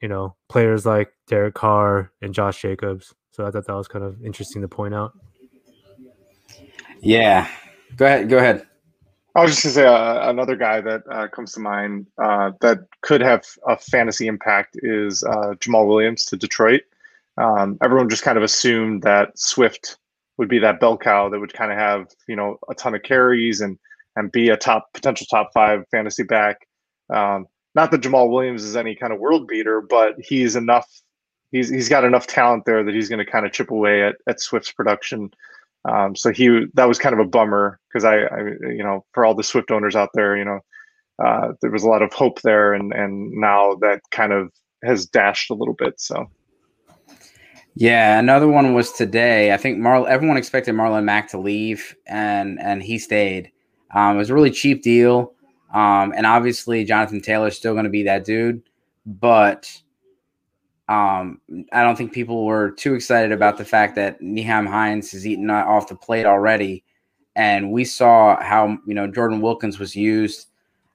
you 0.00 0.08
know, 0.08 0.34
players 0.48 0.84
like 0.86 1.12
Derek 1.26 1.54
Carr 1.54 2.12
and 2.22 2.34
Josh 2.34 2.60
Jacobs. 2.60 3.14
So 3.32 3.46
I 3.46 3.50
thought 3.50 3.66
that 3.66 3.74
was 3.74 3.88
kind 3.88 4.04
of 4.04 4.22
interesting 4.24 4.62
to 4.62 4.68
point 4.68 4.94
out. 4.94 5.12
Yeah. 7.00 7.48
Go 7.96 8.06
ahead. 8.06 8.28
Go 8.28 8.38
ahead. 8.38 8.66
I 9.34 9.42
was 9.42 9.50
just 9.50 9.64
gonna 9.64 9.74
say 9.74 9.86
uh, 9.86 10.30
another 10.30 10.56
guy 10.56 10.80
that 10.80 11.02
uh, 11.10 11.28
comes 11.28 11.52
to 11.52 11.60
mind 11.60 12.06
uh, 12.22 12.52
that 12.62 12.78
could 13.02 13.20
have 13.20 13.44
a 13.66 13.76
fantasy 13.76 14.28
impact 14.28 14.78
is 14.82 15.22
uh, 15.24 15.54
Jamaal 15.58 15.86
Williams 15.86 16.24
to 16.26 16.36
Detroit. 16.36 16.82
Um, 17.36 17.76
everyone 17.82 18.08
just 18.08 18.22
kind 18.22 18.38
of 18.38 18.44
assumed 18.44 19.02
that 19.02 19.38
Swift 19.38 19.98
would 20.38 20.48
be 20.48 20.58
that 20.58 20.80
bell 20.80 20.98
cow 20.98 21.28
that 21.28 21.40
would 21.40 21.52
kind 21.52 21.72
of 21.72 21.78
have 21.78 22.08
you 22.28 22.36
know 22.36 22.58
a 22.68 22.74
ton 22.74 22.94
of 22.94 23.02
carries 23.02 23.60
and 23.60 23.78
and 24.16 24.32
be 24.32 24.48
a 24.48 24.56
top 24.56 24.88
potential 24.94 25.26
top 25.30 25.50
five 25.52 25.84
fantasy 25.90 26.22
back. 26.22 26.66
Um, 27.10 27.46
not 27.74 27.90
that 27.90 28.00
Jamaal 28.00 28.30
Williams 28.30 28.64
is 28.64 28.74
any 28.74 28.94
kind 28.94 29.12
of 29.12 29.20
world 29.20 29.46
beater, 29.46 29.80
but 29.82 30.14
he's 30.18 30.56
enough. 30.56 30.88
He's 31.52 31.68
he's 31.68 31.88
got 31.88 32.04
enough 32.04 32.26
talent 32.26 32.64
there 32.64 32.82
that 32.82 32.94
he's 32.94 33.08
going 33.08 33.24
to 33.24 33.30
kind 33.30 33.46
of 33.46 33.52
chip 33.52 33.70
away 33.70 34.02
at 34.02 34.16
at 34.26 34.40
Swift's 34.40 34.72
production. 34.72 35.30
Um, 35.88 36.16
so 36.16 36.32
he 36.32 36.66
that 36.74 36.88
was 36.88 36.98
kind 36.98 37.12
of 37.12 37.20
a 37.20 37.28
bummer 37.28 37.78
because 37.88 38.04
I, 38.04 38.22
I, 38.22 38.40
you 38.68 38.82
know, 38.82 39.04
for 39.12 39.24
all 39.24 39.34
the 39.34 39.44
Swift 39.44 39.70
owners 39.70 39.94
out 39.94 40.10
there, 40.14 40.36
you 40.36 40.44
know, 40.44 40.60
uh, 41.24 41.52
there 41.62 41.70
was 41.70 41.84
a 41.84 41.88
lot 41.88 42.02
of 42.02 42.12
hope 42.12 42.42
there, 42.42 42.72
and 42.72 42.92
and 42.92 43.30
now 43.32 43.76
that 43.76 44.00
kind 44.10 44.32
of 44.32 44.50
has 44.82 45.06
dashed 45.06 45.50
a 45.50 45.54
little 45.54 45.74
bit. 45.74 46.00
So. 46.00 46.26
Yeah, 47.78 48.18
another 48.18 48.48
one 48.48 48.72
was 48.72 48.90
today. 48.90 49.52
I 49.52 49.58
think 49.58 49.76
Marl. 49.78 50.06
Everyone 50.06 50.38
expected 50.38 50.74
Marlon 50.74 51.04
Mack 51.04 51.28
to 51.28 51.38
leave, 51.38 51.94
and 52.06 52.58
and 52.58 52.82
he 52.82 52.98
stayed. 52.98 53.52
Um, 53.94 54.16
it 54.16 54.18
was 54.18 54.30
a 54.30 54.34
really 54.34 54.50
cheap 54.50 54.82
deal, 54.82 55.34
um, 55.74 56.14
and 56.16 56.24
obviously 56.24 56.84
Jonathan 56.84 57.20
Taylor's 57.20 57.54
still 57.54 57.74
going 57.74 57.84
to 57.84 57.90
be 57.90 58.02
that 58.04 58.24
dude, 58.24 58.62
but 59.04 59.70
um, 60.88 61.38
I 61.70 61.82
don't 61.82 61.96
think 61.96 62.14
people 62.14 62.46
were 62.46 62.70
too 62.70 62.94
excited 62.94 63.30
about 63.30 63.58
the 63.58 63.64
fact 63.66 63.94
that 63.96 64.22
Nyheim 64.22 64.66
Hines 64.66 65.12
has 65.12 65.26
eaten 65.26 65.50
off 65.50 65.88
the 65.88 65.96
plate 65.96 66.24
already, 66.24 66.82
and 67.34 67.72
we 67.72 67.84
saw 67.84 68.42
how 68.42 68.78
you 68.86 68.94
know 68.94 69.06
Jordan 69.06 69.42
Wilkins 69.42 69.78
was 69.78 69.94
used. 69.94 70.46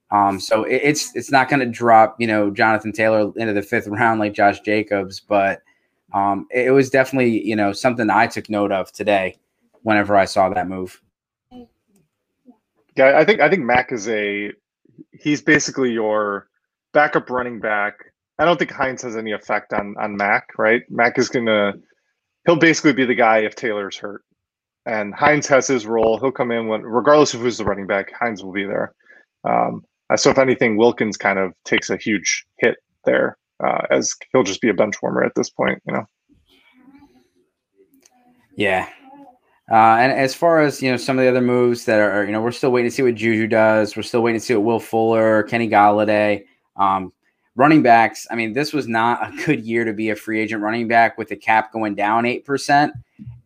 Um, 0.10 0.40
so 0.40 0.64
it, 0.64 0.82
it's 0.84 1.16
it's 1.16 1.32
not 1.32 1.48
going 1.48 1.60
to 1.60 1.68
drop 1.68 2.16
you 2.18 2.26
know 2.26 2.50
Jonathan 2.50 2.92
Taylor 2.92 3.32
into 3.36 3.54
the 3.54 3.62
fifth 3.62 3.86
round 3.90 4.20
like 4.20 4.34
Josh 4.34 4.62
Jacobs, 4.62 5.20
but 5.20 5.62
um, 6.14 6.48
it, 6.52 6.72
was 6.72 6.90
definitely 6.90 7.46
you 7.46 7.56
know 7.56 7.72
something 7.74 8.10
I 8.10 8.28
took 8.28 8.50
note 8.50 8.72
of 8.72 8.92
today 8.92 9.38
whenever 9.84 10.16
I 10.16 10.26
saw 10.26 10.50
that 10.50 10.68
move. 10.68 11.02
Yeah, 12.96 13.18
I 13.18 13.26
think 13.26 13.40
I 13.40 13.50
think 13.50 13.64
Mack 13.64 13.92
is 13.92 14.08
a 14.10 14.52
he's 15.12 15.42
basically 15.42 15.92
your 15.92 16.48
backup 16.94 17.30
running 17.30 17.60
back. 17.60 17.94
I 18.40 18.46
don't 18.46 18.58
think 18.58 18.72
Hines 18.72 19.02
has 19.04 19.16
any 19.16 19.32
effect 19.32 19.74
on 19.74 19.96
on 20.00 20.18
Mac, 20.18 20.50
right? 20.58 20.84
Mac 20.90 21.18
is 21.18 21.30
gonna 21.30 21.74
he'll 22.46 22.56
basically 22.56 22.94
be 22.94 23.06
the 23.06 23.16
guy 23.16 23.40
if 23.40 23.56
Taylor's 23.56 23.98
hurt. 23.98 24.24
And 24.86 25.14
Hines 25.14 25.48
has 25.48 25.68
his 25.68 25.86
role. 25.86 26.20
He'll 26.20 26.32
come 26.32 26.52
in 26.52 26.68
when 26.68 26.82
regardless 26.82 27.34
of 27.34 27.42
who's 27.42 27.60
the 27.60 27.66
running 27.66 27.86
back, 27.86 28.12
Hines 28.20 28.44
will 28.44 28.52
be 28.52 28.66
there. 28.66 28.94
Um, 29.44 29.86
so 30.16 30.30
if 30.32 30.38
anything, 30.38 30.76
Wilkins 30.76 31.18
kind 31.18 31.40
of 31.40 31.54
takes 31.66 31.90
a 31.90 31.98
huge 31.98 32.46
hit 32.58 32.78
there, 33.06 33.38
uh, 33.64 33.86
as 33.90 34.16
he'll 34.32 34.44
just 34.44 34.62
be 34.62 34.70
a 34.70 34.74
bench 34.74 34.96
warmer 35.02 35.24
at 35.24 35.36
this 35.36 35.50
point, 35.50 35.82
you 35.86 35.94
know. 35.94 36.06
Yeah, 38.56 38.88
uh, 39.72 39.96
and 40.00 40.12
as 40.12 40.36
far 40.36 40.60
as 40.60 40.82
you 40.82 40.92
know, 40.92 40.98
some 40.98 41.18
of 41.18 41.24
the 41.24 41.30
other 41.30 41.42
moves 41.42 41.86
that 41.86 42.00
are, 42.00 42.26
you 42.26 42.34
know, 42.34 42.42
we're 42.42 42.52
still 42.52 42.72
waiting 42.74 42.92
to 42.92 42.96
see 42.96 43.04
what 43.04 43.16
Juju 43.16 43.48
does. 43.48 43.96
We're 43.96 44.04
still 44.04 44.22
waiting 44.22 44.42
to 44.42 44.46
see 44.46 44.54
what 44.54 44.64
Will 44.64 44.80
Fuller, 44.82 45.44
Kenny 45.44 45.70
Golladay, 45.70 46.44
um, 46.76 47.14
running 47.56 47.82
backs. 47.82 48.28
I 48.30 48.36
mean, 48.36 48.52
this 48.52 48.74
was 48.74 48.90
not 48.90 49.26
a 49.26 49.46
good 49.46 49.62
year 49.62 49.86
to 49.86 49.94
be 49.94 50.10
a 50.10 50.16
free 50.16 50.42
agent 50.42 50.62
running 50.62 50.90
back 50.90 51.18
with 51.18 51.30
the 51.30 51.38
cap 51.38 51.72
going 51.72 51.96
down 51.96 52.26
eight 52.26 52.44
percent, 52.44 52.92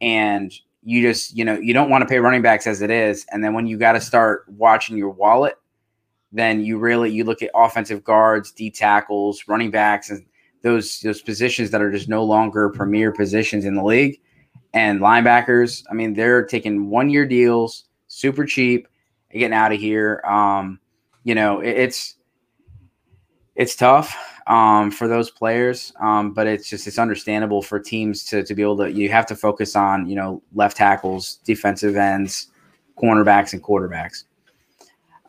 and 0.01 0.51
you 0.81 1.03
just, 1.03 1.37
you 1.37 1.45
know, 1.45 1.59
you 1.59 1.73
don't 1.73 1.91
want 1.91 2.01
to 2.01 2.07
pay 2.07 2.17
running 2.17 2.41
backs 2.41 2.65
as 2.65 2.81
it 2.81 2.89
is. 2.89 3.25
And 3.31 3.43
then 3.43 3.53
when 3.53 3.67
you 3.67 3.77
got 3.77 3.93
to 3.93 4.01
start 4.01 4.45
watching 4.47 4.97
your 4.97 5.09
wallet, 5.09 5.55
then 6.35 6.59
you 6.65 6.77
really 6.77 7.09
you 7.11 7.23
look 7.23 7.41
at 7.41 7.49
offensive 7.55 8.03
guards, 8.03 8.51
D 8.51 8.69
tackles, 8.69 9.47
running 9.47 9.71
backs, 9.71 10.09
and 10.09 10.25
those 10.61 10.99
those 10.99 11.21
positions 11.21 11.71
that 11.71 11.81
are 11.81 11.91
just 11.91 12.09
no 12.09 12.23
longer 12.23 12.69
premier 12.69 13.11
positions 13.11 13.63
in 13.63 13.75
the 13.75 13.83
league 13.83 14.19
and 14.73 14.99
linebackers. 14.99 15.83
I 15.89 15.93
mean, 15.93 16.13
they're 16.13 16.45
taking 16.45 16.89
one 16.89 17.09
year 17.09 17.25
deals, 17.25 17.85
super 18.07 18.45
cheap, 18.45 18.87
getting 19.31 19.53
out 19.53 19.71
of 19.71 19.79
here. 19.79 20.21
Um, 20.27 20.79
you 21.23 21.35
know, 21.35 21.61
it, 21.61 21.77
it's 21.77 22.15
it's 23.55 23.75
tough 23.75 24.13
um, 24.47 24.91
for 24.91 25.07
those 25.07 25.31
players, 25.31 25.93
um, 26.01 26.33
but 26.33 26.47
it's 26.47 26.69
just 26.69 26.85
it's 26.85 26.99
understandable 26.99 27.61
for 27.61 27.79
teams 27.79 28.25
to 28.25 28.43
to 28.43 28.53
be 28.53 28.61
able 28.61 28.77
to. 28.77 28.91
You 28.91 29.09
have 29.09 29.25
to 29.27 29.35
focus 29.37 29.75
on 29.77 30.05
you 30.07 30.15
know 30.17 30.43
left 30.53 30.75
tackles, 30.75 31.37
defensive 31.45 31.95
ends, 31.95 32.51
cornerbacks, 33.01 33.53
and 33.53 33.63
quarterbacks. 33.63 34.25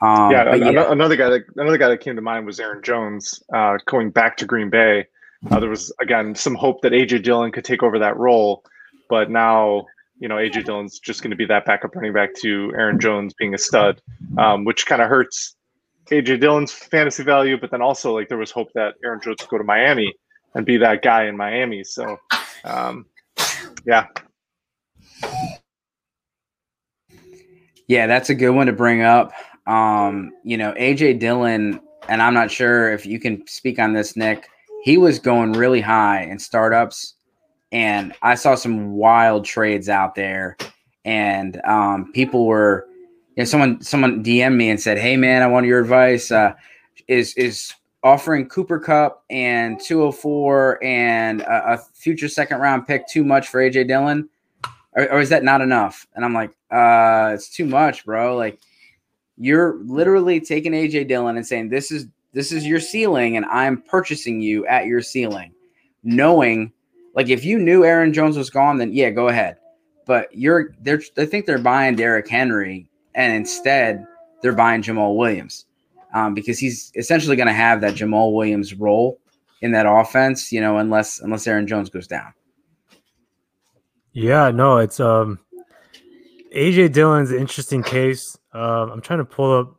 Um, 0.06 0.30
yeah, 0.30 0.54
yeah, 0.54 0.92
another 0.92 1.16
guy 1.16 1.28
that 1.30 1.42
another 1.56 1.78
guy 1.78 1.88
that 1.88 2.00
came 2.00 2.14
to 2.14 2.22
mind 2.22 2.46
was 2.46 2.60
Aaron 2.60 2.82
Jones 2.82 3.42
uh, 3.52 3.78
going 3.86 4.10
back 4.10 4.36
to 4.36 4.46
Green 4.46 4.70
Bay. 4.70 5.06
Uh, 5.50 5.58
there 5.58 5.68
was 5.70 5.92
again 6.00 6.34
some 6.34 6.54
hope 6.54 6.82
that 6.82 6.92
AJ 6.92 7.24
Dillon 7.24 7.50
could 7.50 7.64
take 7.64 7.82
over 7.82 7.98
that 7.98 8.16
role. 8.16 8.62
But 9.08 9.30
now, 9.30 9.86
you 10.18 10.28
know, 10.28 10.36
AJ 10.36 10.64
Dillon's 10.64 10.98
just 11.00 11.22
going 11.22 11.30
to 11.30 11.36
be 11.36 11.46
that 11.46 11.64
backup 11.64 11.94
running 11.94 12.12
back 12.12 12.34
to 12.36 12.72
Aaron 12.76 13.00
Jones 13.00 13.34
being 13.34 13.54
a 13.54 13.58
stud, 13.58 14.00
um, 14.38 14.64
which 14.64 14.86
kind 14.86 15.02
of 15.02 15.08
hurts 15.08 15.56
AJ 16.10 16.40
Dillon's 16.40 16.72
fantasy 16.72 17.24
value. 17.24 17.58
But 17.60 17.70
then 17.70 17.82
also, 17.82 18.14
like, 18.14 18.28
there 18.28 18.38
was 18.38 18.50
hope 18.50 18.72
that 18.74 18.94
Aaron 19.04 19.20
Jones 19.20 19.38
would 19.40 19.48
go 19.48 19.58
to 19.58 19.64
Miami 19.64 20.14
and 20.54 20.64
be 20.64 20.76
that 20.78 21.02
guy 21.02 21.26
in 21.26 21.36
Miami. 21.36 21.84
So, 21.84 22.16
um, 22.64 23.06
yeah. 23.84 24.06
Yeah, 27.88 28.06
that's 28.06 28.30
a 28.30 28.34
good 28.34 28.50
one 28.50 28.66
to 28.66 28.72
bring 28.72 29.02
up. 29.02 29.32
Um, 29.66 30.32
you 30.44 30.56
know, 30.56 30.72
AJ 30.74 31.18
Dillon, 31.18 31.80
and 32.08 32.22
I'm 32.22 32.34
not 32.34 32.50
sure 32.50 32.92
if 32.92 33.04
you 33.06 33.18
can 33.18 33.46
speak 33.46 33.78
on 33.78 33.92
this, 33.92 34.16
Nick. 34.16 34.48
He 34.82 34.98
was 34.98 35.18
going 35.18 35.52
really 35.52 35.80
high 35.80 36.22
in 36.22 36.38
startups 36.38 37.16
and 37.72 38.14
I 38.22 38.34
saw 38.36 38.54
some 38.54 38.92
wild 38.92 39.44
trades 39.44 39.88
out 39.88 40.14
there, 40.14 40.56
and 41.04 41.60
um, 41.64 42.12
people 42.12 42.46
were, 42.46 42.86
you 43.36 43.42
know, 43.42 43.44
someone 43.44 43.82
someone 43.82 44.22
DM'd 44.22 44.56
me 44.56 44.70
and 44.70 44.80
said, 44.80 44.98
"Hey 44.98 45.16
man, 45.16 45.42
I 45.42 45.46
want 45.46 45.66
your 45.66 45.80
advice. 45.80 46.30
Uh, 46.30 46.54
is 47.08 47.34
is 47.34 47.74
offering 48.02 48.48
Cooper 48.48 48.78
Kupp 48.78 49.24
and 49.30 49.80
204 49.80 50.82
and 50.84 51.40
a, 51.42 51.72
a, 51.74 51.78
future 51.78 52.28
second 52.28 52.60
round 52.60 52.86
pick 52.86 53.08
too 53.08 53.24
much 53.24 53.48
for 53.48 53.60
AJ 53.60 53.88
Dillon, 53.88 54.28
or, 54.92 55.10
or 55.12 55.20
is 55.20 55.28
that 55.30 55.42
not 55.42 55.60
enough?" 55.60 56.06
And 56.14 56.24
I'm 56.24 56.34
like, 56.34 56.52
"Uh, 56.70 57.32
it's 57.34 57.48
too 57.48 57.66
much, 57.66 58.04
bro. 58.04 58.36
Like." 58.36 58.58
You're 59.38 59.76
literally 59.84 60.40
taking 60.40 60.72
AJ 60.72 61.08
Dillon 61.08 61.36
and 61.36 61.46
saying 61.46 61.68
this 61.68 61.90
is 61.90 62.06
this 62.32 62.52
is 62.52 62.66
your 62.66 62.80
ceiling 62.80 63.36
and 63.36 63.46
I'm 63.46 63.82
purchasing 63.82 64.40
you 64.40 64.66
at 64.66 64.86
your 64.86 65.02
ceiling, 65.02 65.52
knowing 66.02 66.72
like 67.16 67.30
if 67.30 67.44
you 67.44 67.58
knew 67.58 67.84
Aaron 67.84 68.12
Jones 68.12 68.36
was 68.36 68.50
gone, 68.50 68.76
then 68.76 68.92
yeah, 68.92 69.10
go 69.10 69.28
ahead. 69.28 69.56
But 70.06 70.28
you're 70.32 70.74
they're 70.80 71.02
they 71.16 71.26
think 71.26 71.46
they're 71.46 71.58
buying 71.58 71.96
Derrick 71.96 72.28
Henry, 72.28 72.88
and 73.14 73.32
instead 73.32 74.06
they're 74.42 74.52
buying 74.52 74.82
Jamaal 74.82 75.16
Williams 75.16 75.64
um, 76.14 76.34
because 76.34 76.58
he's 76.58 76.92
essentially 76.94 77.34
going 77.34 77.48
to 77.48 77.54
have 77.54 77.80
that 77.80 77.94
Jamaal 77.94 78.34
Williams 78.34 78.74
role 78.74 79.18
in 79.62 79.72
that 79.72 79.86
offense. 79.86 80.52
You 80.52 80.60
know, 80.60 80.76
unless 80.76 81.18
unless 81.20 81.46
Aaron 81.46 81.66
Jones 81.66 81.90
goes 81.90 82.06
down. 82.06 82.32
Yeah, 84.12 84.50
no, 84.50 84.76
it's 84.78 85.00
um 85.00 85.40
AJ 86.54 86.92
Dillon's 86.92 87.30
an 87.30 87.38
interesting 87.38 87.82
case. 87.82 88.38
Um, 88.56 88.90
I'm 88.90 89.00
trying 89.02 89.18
to 89.18 89.24
pull 89.24 89.52
up 89.58 89.76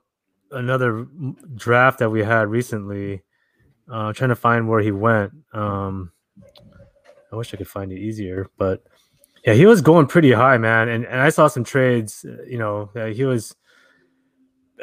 another 0.52 1.08
draft 1.56 2.00
that 2.00 2.10
we 2.10 2.24
had 2.24 2.48
recently. 2.48 3.24
Uh, 3.92 4.12
trying 4.12 4.30
to 4.30 4.36
find 4.36 4.68
where 4.68 4.82
he 4.82 4.92
went. 4.92 5.32
Um, 5.54 6.12
I 7.32 7.36
wish 7.38 7.54
I 7.54 7.58
could 7.58 7.70
find 7.70 7.92
it 7.92 8.00
easier, 8.00 8.50
but 8.58 8.84
yeah, 9.46 9.54
he 9.54 9.66
was 9.66 9.82
going 9.82 10.08
pretty 10.08 10.34
high, 10.34 10.58
man. 10.58 10.90
And 10.90 11.06
and 11.06 11.22
I 11.22 11.30
saw 11.30 11.48
some 11.48 11.64
trades, 11.64 12.26
uh, 12.28 12.44
you 12.44 12.58
know, 12.58 12.90
he 13.14 13.24
was. 13.24 13.56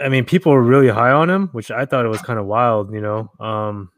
I 0.03 0.09
mean, 0.09 0.25
people 0.25 0.51
were 0.51 0.63
really 0.63 0.89
high 0.89 1.13
on 1.13 1.31
him, 1.31 1.49
which 1.53 1.71
I 1.71 1.85
thought 1.85 2.05
it 2.05 2.09
was 2.09 2.23
kind 2.23 2.39
of 2.39 2.47
wild. 2.47 2.93
You 2.93 3.03
know, 3.03 3.31
um, 3.39 3.91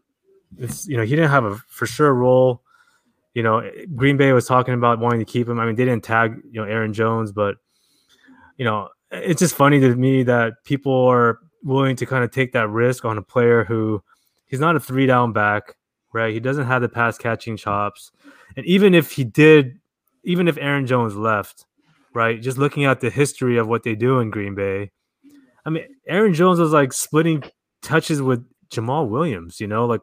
it's 0.58 0.88
you 0.88 0.96
know 0.96 1.04
he 1.04 1.10
didn't 1.10 1.30
have 1.30 1.44
a 1.44 1.56
for 1.68 1.86
sure 1.86 2.12
role. 2.12 2.62
You 3.32 3.44
know, 3.44 3.70
Green 3.94 4.16
Bay 4.16 4.32
was 4.32 4.46
talking 4.46 4.74
about 4.74 4.98
wanting 4.98 5.20
to 5.20 5.24
keep 5.24 5.48
him. 5.48 5.60
I 5.60 5.66
mean, 5.66 5.76
they 5.76 5.84
didn't 5.84 6.04
tag 6.04 6.42
you 6.50 6.60
know 6.60 6.66
Aaron 6.66 6.92
Jones, 6.92 7.30
but 7.30 7.56
you 8.56 8.64
know, 8.64 8.88
it's 9.10 9.40
just 9.40 9.54
funny 9.54 9.80
to 9.80 9.94
me 9.94 10.22
that 10.24 10.54
people 10.64 10.94
are 11.06 11.38
willing 11.62 11.96
to 11.96 12.06
kind 12.06 12.24
of 12.24 12.30
take 12.30 12.52
that 12.52 12.68
risk 12.68 13.04
on 13.04 13.18
a 13.18 13.22
player 13.22 13.64
who 13.64 14.02
he's 14.46 14.60
not 14.60 14.76
a 14.76 14.80
three 14.80 15.06
down 15.06 15.32
back, 15.32 15.76
right? 16.12 16.32
He 16.32 16.40
doesn't 16.40 16.66
have 16.66 16.82
the 16.82 16.88
pass 16.88 17.18
catching 17.18 17.56
chops. 17.56 18.12
And 18.56 18.64
even 18.66 18.94
if 18.94 19.12
he 19.12 19.24
did, 19.24 19.78
even 20.24 20.48
if 20.48 20.58
Aaron 20.58 20.86
Jones 20.86 21.16
left, 21.16 21.66
right? 22.14 22.40
Just 22.40 22.58
looking 22.58 22.84
at 22.84 23.00
the 23.00 23.10
history 23.10 23.58
of 23.58 23.68
what 23.68 23.82
they 23.82 23.94
do 23.94 24.20
in 24.20 24.30
Green 24.30 24.54
Bay, 24.54 24.90
I 25.64 25.70
mean, 25.70 25.84
Aaron 26.06 26.34
Jones 26.34 26.58
was 26.58 26.72
like 26.72 26.92
splitting 26.92 27.42
touches 27.82 28.22
with 28.22 28.44
Jamaal 28.70 29.08
Williams, 29.08 29.60
you 29.60 29.66
know, 29.66 29.86
like 29.86 30.02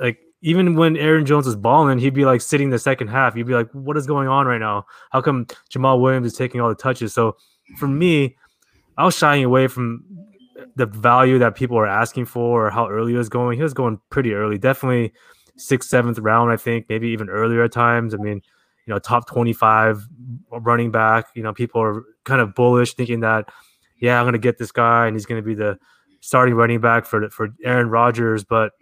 like 0.00 0.18
even 0.42 0.74
when 0.74 0.96
Aaron 0.96 1.24
Jones 1.24 1.46
was 1.46 1.56
balling, 1.56 1.98
he'd 1.98 2.14
be 2.14 2.24
like 2.24 2.40
sitting 2.40 2.70
the 2.70 2.78
second 2.78 3.08
half. 3.08 3.34
You'd 3.36 3.46
be 3.46 3.54
like, 3.54 3.70
what 3.72 3.96
is 3.96 4.06
going 4.06 4.28
on 4.28 4.46
right 4.46 4.58
now? 4.58 4.84
How 5.10 5.22
come 5.22 5.46
Jamaal 5.70 6.00
Williams 6.00 6.26
is 6.26 6.34
taking 6.34 6.60
all 6.60 6.68
the 6.68 6.74
touches? 6.74 7.14
So 7.14 7.36
for 7.78 7.88
me, 7.88 8.36
I 8.96 9.04
was 9.04 9.16
shying 9.16 9.44
away 9.44 9.66
from 9.68 10.04
the 10.76 10.86
value 10.86 11.38
that 11.38 11.54
people 11.54 11.78
are 11.78 11.86
asking 11.86 12.26
for 12.26 12.66
or 12.66 12.70
how 12.70 12.88
early 12.88 13.12
he 13.12 13.18
was 13.18 13.28
going. 13.28 13.56
He 13.58 13.62
was 13.62 13.74
going 13.74 14.00
pretty 14.10 14.34
early, 14.34 14.58
definitely 14.58 15.12
sixth, 15.56 15.88
seventh 15.88 16.18
round, 16.18 16.50
I 16.50 16.56
think, 16.56 16.86
maybe 16.88 17.08
even 17.08 17.28
earlier 17.28 17.64
at 17.64 17.72
times. 17.72 18.14
I 18.14 18.18
mean, 18.18 18.42
you 18.86 18.92
know, 18.92 18.98
top 18.98 19.28
25 19.28 20.06
running 20.50 20.90
back. 20.90 21.26
You 21.34 21.42
know, 21.42 21.52
people 21.52 21.80
are 21.80 22.04
kind 22.24 22.40
of 22.40 22.54
bullish, 22.54 22.94
thinking 22.94 23.20
that, 23.20 23.48
yeah, 23.98 24.18
I'm 24.18 24.24
going 24.24 24.34
to 24.34 24.38
get 24.38 24.58
this 24.58 24.72
guy 24.72 25.06
and 25.06 25.14
he's 25.14 25.26
going 25.26 25.42
to 25.42 25.46
be 25.46 25.54
the 25.54 25.78
starting 26.20 26.54
running 26.54 26.80
back 26.80 27.04
for 27.04 27.28
for 27.30 27.48
Aaron 27.64 27.90
Rodgers. 27.90 28.44
But 28.44 28.72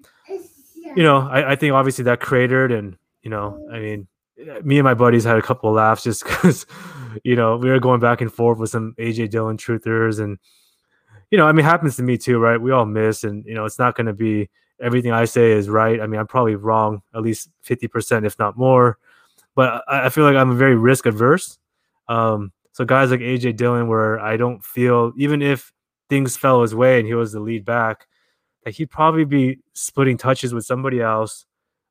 you 0.96 1.02
know, 1.02 1.28
I, 1.28 1.52
I 1.52 1.56
think 1.56 1.72
obviously 1.72 2.04
that 2.04 2.20
cratered, 2.20 2.72
and 2.72 2.96
you 3.22 3.30
know, 3.30 3.66
I 3.72 3.78
mean, 3.78 4.08
me 4.64 4.78
and 4.78 4.85
my 4.85 4.95
buddies 4.95 5.24
had 5.24 5.37
a 5.37 5.43
couple 5.43 5.68
of 5.68 5.76
laughs 5.76 6.05
just 6.05 6.24
because 6.28 6.66
you 7.24 7.37
know 7.37 7.57
we 7.57 7.70
were 7.70 7.80
going 7.80 8.01
back 8.01 8.20
and 8.20 8.33
forth 8.33 8.59
with 8.59 8.70
some 8.70 8.95
AJ 8.99 9.30
Dillon 9.30 9.57
truthers, 9.57 10.20
and 10.20 10.39
you 11.30 11.39
know, 11.39 11.47
I 11.47 11.53
mean, 11.53 11.64
it 11.64 11.68
happens 11.68 11.97
to 11.97 12.03
me 12.03 12.18
too, 12.18 12.39
right? 12.39 12.61
We 12.61 12.72
all 12.72 12.87
miss, 12.87 13.24
and 13.24 13.45
you 13.47 13.55
know, 13.55 13.64
it's 13.64 13.78
not 13.78 13.97
going 13.97 14.07
to 14.07 14.12
be 14.12 14.51
everything 14.80 15.12
I 15.12 15.24
say 15.24 15.53
is 15.53 15.68
right. 15.68 16.01
I 16.01 16.07
mean, 16.07 16.20
I'm 16.20 16.26
probably 16.26 16.57
wrong 16.57 17.03
at 17.14 17.22
least 17.22 17.51
fifty 17.62 17.89
percent, 17.89 18.26
if 18.26 18.39
not 18.39 18.57
more. 18.57 18.99
But 19.55 19.85
I, 19.89 20.07
I 20.07 20.09
feel 20.09 20.24
like 20.24 20.37
I'm 20.37 20.57
very 20.57 20.76
risk 20.76 21.07
adverse. 21.07 21.59
Um, 22.09 22.53
so 22.72 22.85
guys 22.85 23.11
like 23.11 23.20
AJ 23.20 23.57
Dillon, 23.57 23.89
where 23.89 24.18
I 24.20 24.37
don't 24.37 24.64
feel 24.64 25.12
even 25.16 25.43
if 25.43 25.72
things 26.09 26.37
fell 26.37 26.62
his 26.62 26.74
way 26.74 26.99
and 26.99 27.07
he 27.07 27.14
was 27.14 27.33
the 27.33 27.41
lead 27.41 27.64
back, 27.64 28.07
that 28.64 28.74
he'd 28.74 28.91
probably 28.91 29.24
be 29.24 29.59
splitting 29.74 30.16
touches 30.16 30.53
with 30.53 30.64
somebody 30.64 31.01
else. 31.01 31.47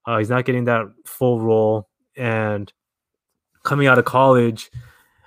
Uh, 0.06 0.18
he's 0.18 0.30
not 0.30 0.46
getting 0.46 0.66
that 0.66 0.86
full 1.06 1.40
role, 1.40 1.88
and 2.16 2.72
coming 3.64 3.88
out 3.88 4.00
of 4.00 4.06
college, 4.06 4.72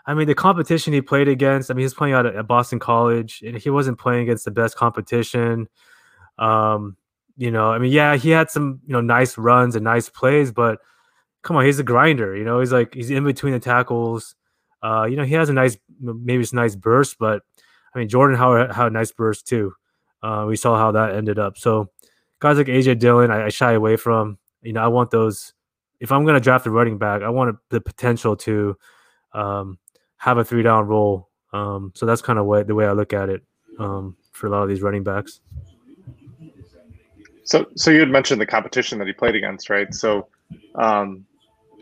I 0.07 0.14
mean, 0.14 0.26
the 0.26 0.35
competition 0.35 0.93
he 0.93 1.01
played 1.01 1.28
against. 1.28 1.70
I 1.70 1.74
mean, 1.74 1.82
he's 1.82 1.95
playing 1.95 2.14
out 2.14 2.26
at 2.26 2.47
Boston 2.47 2.78
College, 2.78 3.43
and 3.45 3.57
he 3.57 3.70
wasn't 3.70 3.99
playing 3.99 4.24
against 4.24 4.45
the 4.45 4.51
best 4.51 4.76
competition. 4.76 5.68
Um, 6.39 6.97
you 7.37 7.51
know, 7.51 7.72
I 7.72 7.78
mean, 7.78 7.93
yeah, 7.93 8.16
he 8.16 8.30
had 8.30 8.51
some 8.51 8.80
you 8.87 8.93
know 8.93 9.01
nice 9.01 9.39
runs 9.39 9.76
and 9.76 9.85
nice 9.85 10.09
plays, 10.09 10.53
but 10.53 10.78
come 11.43 11.57
on, 11.57 11.64
he's 11.64 11.78
a 11.78 11.85
grinder. 11.85 12.37
You 12.37 12.45
know, 12.45 12.61
he's 12.61 12.72
like 12.72 12.95
he's 12.95 13.11
in 13.11 13.24
between 13.24 13.53
the 13.53 13.61
tackles. 13.61 14.35
Uh, 14.82 15.05
you 15.05 15.16
know, 15.16 15.24
he 15.24 15.35
has 15.35 15.49
a 15.49 15.53
nice, 15.53 15.78
maybe 15.99 16.43
it's 16.43 16.53
a 16.53 16.57
nice 16.57 16.76
burst, 16.76 17.16
but 17.18 17.43
I 17.95 17.99
mean, 17.99 18.09
Jordan 18.09 18.37
Howard 18.37 18.72
had 18.72 18.89
a 18.89 18.91
nice 18.91 19.12
burst 19.12 19.47
too. 19.47 19.72
Uh, 20.22 20.45
we 20.47 20.57
saw 20.57 20.76
how 20.76 20.93
that 20.93 21.14
ended 21.14 21.39
up. 21.39 21.57
So 21.57 21.91
guys 22.41 22.59
like 22.59 22.66
AJ 22.66 22.99
Dillon, 22.99 23.30
I, 23.30 23.47
I 23.47 23.49
shy 23.49 23.72
away 23.72 23.97
from. 23.97 24.39
You 24.62 24.74
know, 24.74 24.82
I 24.82 24.89
want 24.89 25.11
those. 25.11 25.55
If 26.05 26.13
I'm 26.13 26.25
going 26.25 26.35
to 26.35 26.41
draft 26.41 26.67
a 26.67 26.71
running 26.71 26.99
back, 26.99 27.23
I 27.23 27.31
want 27.31 27.57
the 27.71 27.81
potential 27.81 28.37
to 28.37 28.77
um, 29.33 29.79
have 30.19 30.37
a 30.37 30.45
three 30.45 30.63
down 30.63 30.87
role. 30.87 31.31
Um, 31.55 31.93
so 31.95 32.05
that's 32.05 32.21
kind 32.21 32.39
of 32.39 32.45
what 32.45 32.67
the 32.67 32.75
way 32.75 32.85
I 32.85 32.93
look 32.93 33.15
at 33.15 33.31
it 33.31 33.43
um, 33.79 34.15
for 34.31 34.47
a 34.47 34.51
lot 34.51 34.63
of 34.63 34.69
these 34.69 34.83
running 34.83 35.03
backs. 35.03 35.41
So, 37.45 37.65
so 37.75 37.91
you 37.91 38.01
had 38.01 38.11
mentioned 38.11 38.39
the 38.39 38.45
competition 38.45 38.99
that 38.99 39.07
he 39.07 39.15
played 39.15 39.35
against, 39.35 39.71
right? 39.71 39.95
So, 39.95 40.29
um, 40.75 41.25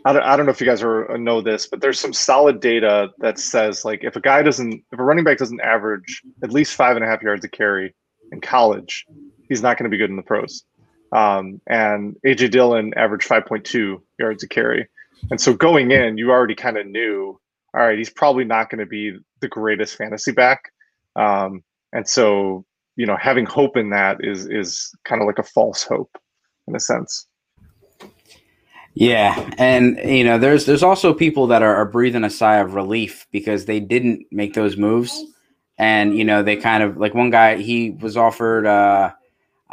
I 0.05 0.13
don't, 0.13 0.23
I 0.23 0.37
don't 0.37 0.45
know 0.45 0.53
if 0.53 0.61
you 0.61 0.67
guys 0.67 0.81
are, 0.81 1.11
uh, 1.11 1.17
know 1.17 1.41
this, 1.41 1.67
but 1.67 1.81
there's 1.81 1.99
some 1.99 2.13
solid 2.13 2.61
data 2.61 3.09
that 3.17 3.37
says 3.39 3.83
like 3.83 4.05
if 4.05 4.15
a 4.15 4.21
guy 4.21 4.41
doesn't, 4.41 4.85
if 4.93 4.99
a 4.99 5.03
running 5.03 5.25
back 5.25 5.37
doesn't 5.37 5.59
average 5.59 6.21
at 6.43 6.51
least 6.53 6.75
five 6.75 6.95
and 6.95 7.03
a 7.03 7.07
half 7.09 7.21
yards 7.21 7.43
a 7.43 7.49
carry 7.49 7.93
in 8.31 8.39
college, 8.39 9.05
he's 9.49 9.61
not 9.61 9.77
going 9.77 9.83
to 9.83 9.89
be 9.89 9.97
good 9.97 10.09
in 10.09 10.15
the 10.15 10.23
pros. 10.23 10.63
Um, 11.13 11.61
and 11.67 12.17
AJ 12.25 12.51
Dillon 12.51 12.93
averaged 12.97 13.29
5.2 13.29 14.01
yards 14.19 14.43
a 14.43 14.47
carry. 14.47 14.87
And 15.29 15.39
so 15.39 15.53
going 15.53 15.91
in, 15.91 16.17
you 16.17 16.31
already 16.31 16.55
kind 16.55 16.77
of 16.77 16.87
knew, 16.87 17.39
all 17.73 17.81
right, 17.81 17.97
he's 17.97 18.09
probably 18.09 18.43
not 18.43 18.69
going 18.69 18.79
to 18.79 18.85
be 18.85 19.17
the 19.39 19.47
greatest 19.47 19.95
fantasy 19.95 20.31
back. 20.31 20.71
Um, 21.15 21.63
and 21.93 22.07
so, 22.07 22.65
you 22.95 23.05
know, 23.05 23.15
having 23.15 23.45
hope 23.45 23.77
in 23.77 23.91
that 23.91 24.17
is 24.21 24.47
is 24.47 24.91
kind 25.05 25.21
of 25.21 25.27
like 25.27 25.39
a 25.39 25.43
false 25.43 25.83
hope 25.83 26.17
in 26.67 26.75
a 26.75 26.79
sense. 26.79 27.27
Yeah, 28.95 29.49
and 29.57 29.97
you 30.03 30.23
know, 30.23 30.37
there's 30.37 30.65
there's 30.65 30.83
also 30.83 31.13
people 31.13 31.47
that 31.47 31.63
are, 31.63 31.75
are, 31.75 31.85
breathing 31.85 32.23
a 32.23 32.29
sigh 32.29 32.57
of 32.57 32.75
relief 32.75 33.25
because 33.31 33.65
they 33.65 33.79
didn't 33.79 34.27
make 34.31 34.53
those 34.53 34.77
moves, 34.77 35.19
and 35.79 36.15
you 36.15 36.23
know, 36.23 36.43
they 36.43 36.57
kind 36.57 36.83
of 36.83 36.97
like 36.97 37.15
one 37.15 37.31
guy 37.31 37.57
he 37.57 37.89
was 37.89 38.17
offered. 38.17 38.67
uh 38.67 39.13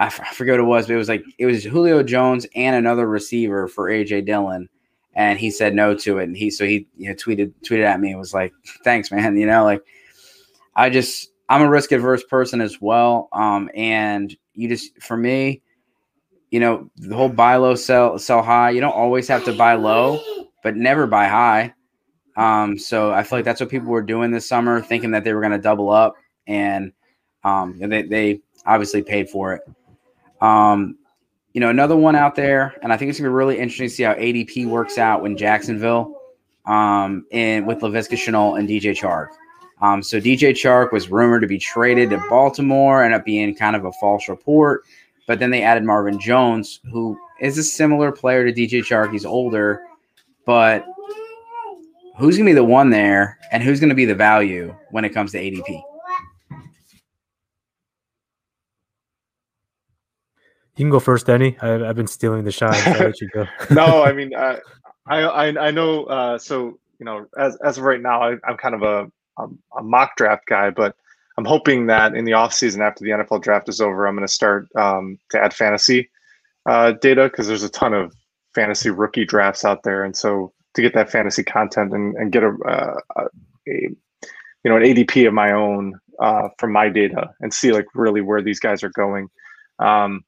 I, 0.01 0.07
f- 0.07 0.21
I 0.21 0.33
forget 0.35 0.55
what 0.55 0.61
it 0.61 0.65
was, 0.65 0.87
but 0.87 0.95
it 0.95 0.99
was 0.99 1.09
like 1.09 1.23
it 1.39 1.47
was 1.47 1.63
Julio 1.63 2.03
Jones 2.03 2.47
and 2.57 2.75
another 2.75 3.07
receiver 3.07 3.69
for 3.69 3.89
AJ 3.89 4.27
Dillon, 4.27 4.69
and 5.15 5.39
he 5.39 5.51
said 5.51 5.75
no 5.75 5.95
to 5.95 6.19
it, 6.19 6.25
and 6.25 6.37
he 6.37 6.51
so 6.51 6.65
he 6.65 6.89
you 6.97 7.09
know 7.09 7.15
tweeted 7.15 7.53
tweeted 7.65 7.85
at 7.85 8.01
me 8.01 8.11
and 8.11 8.19
was 8.19 8.35
like, 8.35 8.53
"Thanks, 8.85 9.13
man." 9.13 9.37
You 9.37 9.47
know, 9.47 9.63
like 9.63 9.83
I 10.75 10.91
just 10.91 11.31
I'm 11.49 11.63
a 11.63 11.71
risk 11.71 11.93
adverse 11.93 12.25
person 12.25 12.61
as 12.61 12.81
well, 12.81 13.29
um, 13.33 13.71
and 13.75 14.37
you 14.55 14.69
just 14.69 15.01
for 15.01 15.17
me 15.17 15.63
you 16.51 16.59
know, 16.59 16.91
the 16.97 17.15
whole 17.15 17.29
buy 17.29 17.57
low, 17.57 17.75
sell 17.75 18.19
sell 18.19 18.43
high. 18.43 18.71
You 18.71 18.81
don't 18.81 18.95
always 18.95 19.29
have 19.29 19.45
to 19.45 19.53
buy 19.53 19.75
low, 19.75 20.21
but 20.63 20.77
never 20.77 21.07
buy 21.07 21.27
high. 21.27 21.75
Um, 22.37 22.79
so 22.79 23.13
I 23.13 23.23
feel 23.23 23.39
like 23.39 23.45
that's 23.45 23.61
what 23.61 23.71
people 23.71 23.89
were 23.89 24.03
doing 24.03 24.31
this 24.31 24.49
summer, 24.49 24.81
thinking 24.81 25.13
that 25.13 25.25
they 25.25 25.33
were 25.33 25.41
going 25.41 25.53
to 25.53 25.59
double 25.59 25.91
up, 25.91 26.15
and 26.47 26.93
um, 27.45 27.79
they 27.79 28.03
they 28.03 28.41
obviously 28.67 29.03
paid 29.03 29.29
for 29.31 29.55
it. 29.55 29.63
Um, 30.41 30.97
you 31.53 31.61
know, 31.61 31.68
another 31.68 31.97
one 31.97 32.14
out 32.14 32.36
there, 32.36 32.76
and 32.82 32.93
I 32.93 32.97
think 32.97 33.11
it's 33.11 33.18
gonna 33.18 33.30
be 33.30 33.34
really 33.34 33.59
interesting 33.59 33.88
to 33.88 33.95
see 33.95 34.03
how 34.05 34.14
ADP 34.14 34.66
works 34.66 34.99
out 34.99 35.22
when 35.22 35.36
Jacksonville, 35.36 36.20
um, 36.66 37.26
and 37.32 37.66
with 37.66 37.80
Laviska 37.80 38.16
Shenault 38.16 38.59
and 38.59 38.68
DJ 38.68 38.93
Chark. 38.93 39.28
Um, 39.82 40.03
so 40.03 40.20
DJ 40.20 40.51
Chark 40.51 40.93
was 40.93 41.11
rumored 41.11 41.41
to 41.43 41.49
be 41.49 41.59
traded 41.59 42.11
to 42.11 42.22
Baltimore, 42.28 43.03
ended 43.03 43.18
up 43.18 43.24
being 43.24 43.55
kind 43.55 43.74
of 43.74 43.84
a 43.84 43.93
false 43.93 44.28
report. 44.28 44.84
But 45.26 45.38
then 45.38 45.51
they 45.51 45.62
added 45.62 45.84
Marvin 45.84 46.18
Jones, 46.18 46.80
who 46.91 47.18
is 47.41 47.57
a 47.57 47.62
similar 47.62 48.12
player 48.12 48.45
to 48.45 48.53
DJ 48.53 48.80
Chark. 48.80 49.12
He's 49.12 49.24
older, 49.24 49.82
but 50.45 50.84
who's 52.18 52.36
to 52.36 52.45
be 52.45 52.53
the 52.53 52.64
one 52.64 52.91
there 52.91 53.38
and 53.53 53.62
who's 53.62 53.80
to 53.80 53.95
be 53.95 54.05
the 54.05 54.14
value 54.14 54.74
when 54.91 55.05
it 55.05 55.11
comes 55.11 55.32
to 55.32 55.38
ADP? 55.38 55.82
You 60.81 60.85
can 60.85 60.91
go 60.93 60.99
first, 60.99 61.26
Denny. 61.26 61.59
I, 61.61 61.72
have 61.72 61.97
been 61.97 62.07
stealing 62.07 62.43
the 62.43 62.51
shine. 62.51 62.72
So 62.72 63.47
no, 63.70 64.03
I 64.03 64.14
mean, 64.14 64.35
I, 64.35 64.61
I, 65.07 65.49
I 65.49 65.70
know. 65.70 66.05
Uh, 66.05 66.39
so 66.39 66.78
you 66.99 67.05
know, 67.05 67.26
as 67.37 67.55
as 67.62 67.76
of 67.76 67.85
right 67.85 68.01
now, 68.01 68.22
I, 68.22 68.31
am 68.49 68.57
kind 68.57 68.74
of 68.74 68.83
a, 68.83 69.12
a, 69.37 69.49
a 69.78 69.83
mock 69.83 70.16
draft 70.16 70.47
guy, 70.47 70.70
but 70.70 70.97
I'm 71.37 71.45
hoping 71.45 71.85
that 71.89 72.14
in 72.14 72.24
the 72.24 72.33
off 72.33 72.55
season 72.55 72.81
after 72.81 73.05
the 73.05 73.11
NFL 73.11 73.43
draft 73.43 73.68
is 73.68 73.83
over, 73.83 74.07
I'm 74.07 74.14
going 74.14 74.26
to 74.26 74.33
start 74.33 74.68
um, 74.74 75.18
to 75.33 75.39
add 75.39 75.53
fantasy 75.53 76.09
uh, 76.64 76.93
data 76.93 77.24
because 77.24 77.47
there's 77.47 77.62
a 77.62 77.68
ton 77.68 77.93
of 77.93 78.14
fantasy 78.55 78.89
rookie 78.89 79.26
drafts 79.26 79.66
out 79.66 79.83
there, 79.83 80.03
and 80.03 80.16
so 80.16 80.51
to 80.72 80.81
get 80.81 80.95
that 80.95 81.11
fantasy 81.11 81.45
content 81.45 81.93
and, 81.93 82.16
and 82.16 82.33
get 82.33 82.43
a, 82.43 82.57
uh, 82.66 82.95
a, 83.16 83.24
you 83.66 83.97
know 84.64 84.78
an 84.78 84.83
ADP 84.83 85.28
of 85.28 85.35
my 85.35 85.53
own 85.53 86.01
uh, 86.20 86.49
from 86.57 86.72
my 86.72 86.89
data 86.89 87.35
and 87.41 87.53
see 87.53 87.70
like 87.70 87.85
really 87.95 88.22
where 88.22 88.41
these 88.41 88.61
guys 88.61 88.83
are 88.83 88.93
going. 88.97 89.28
Um, 89.78 90.24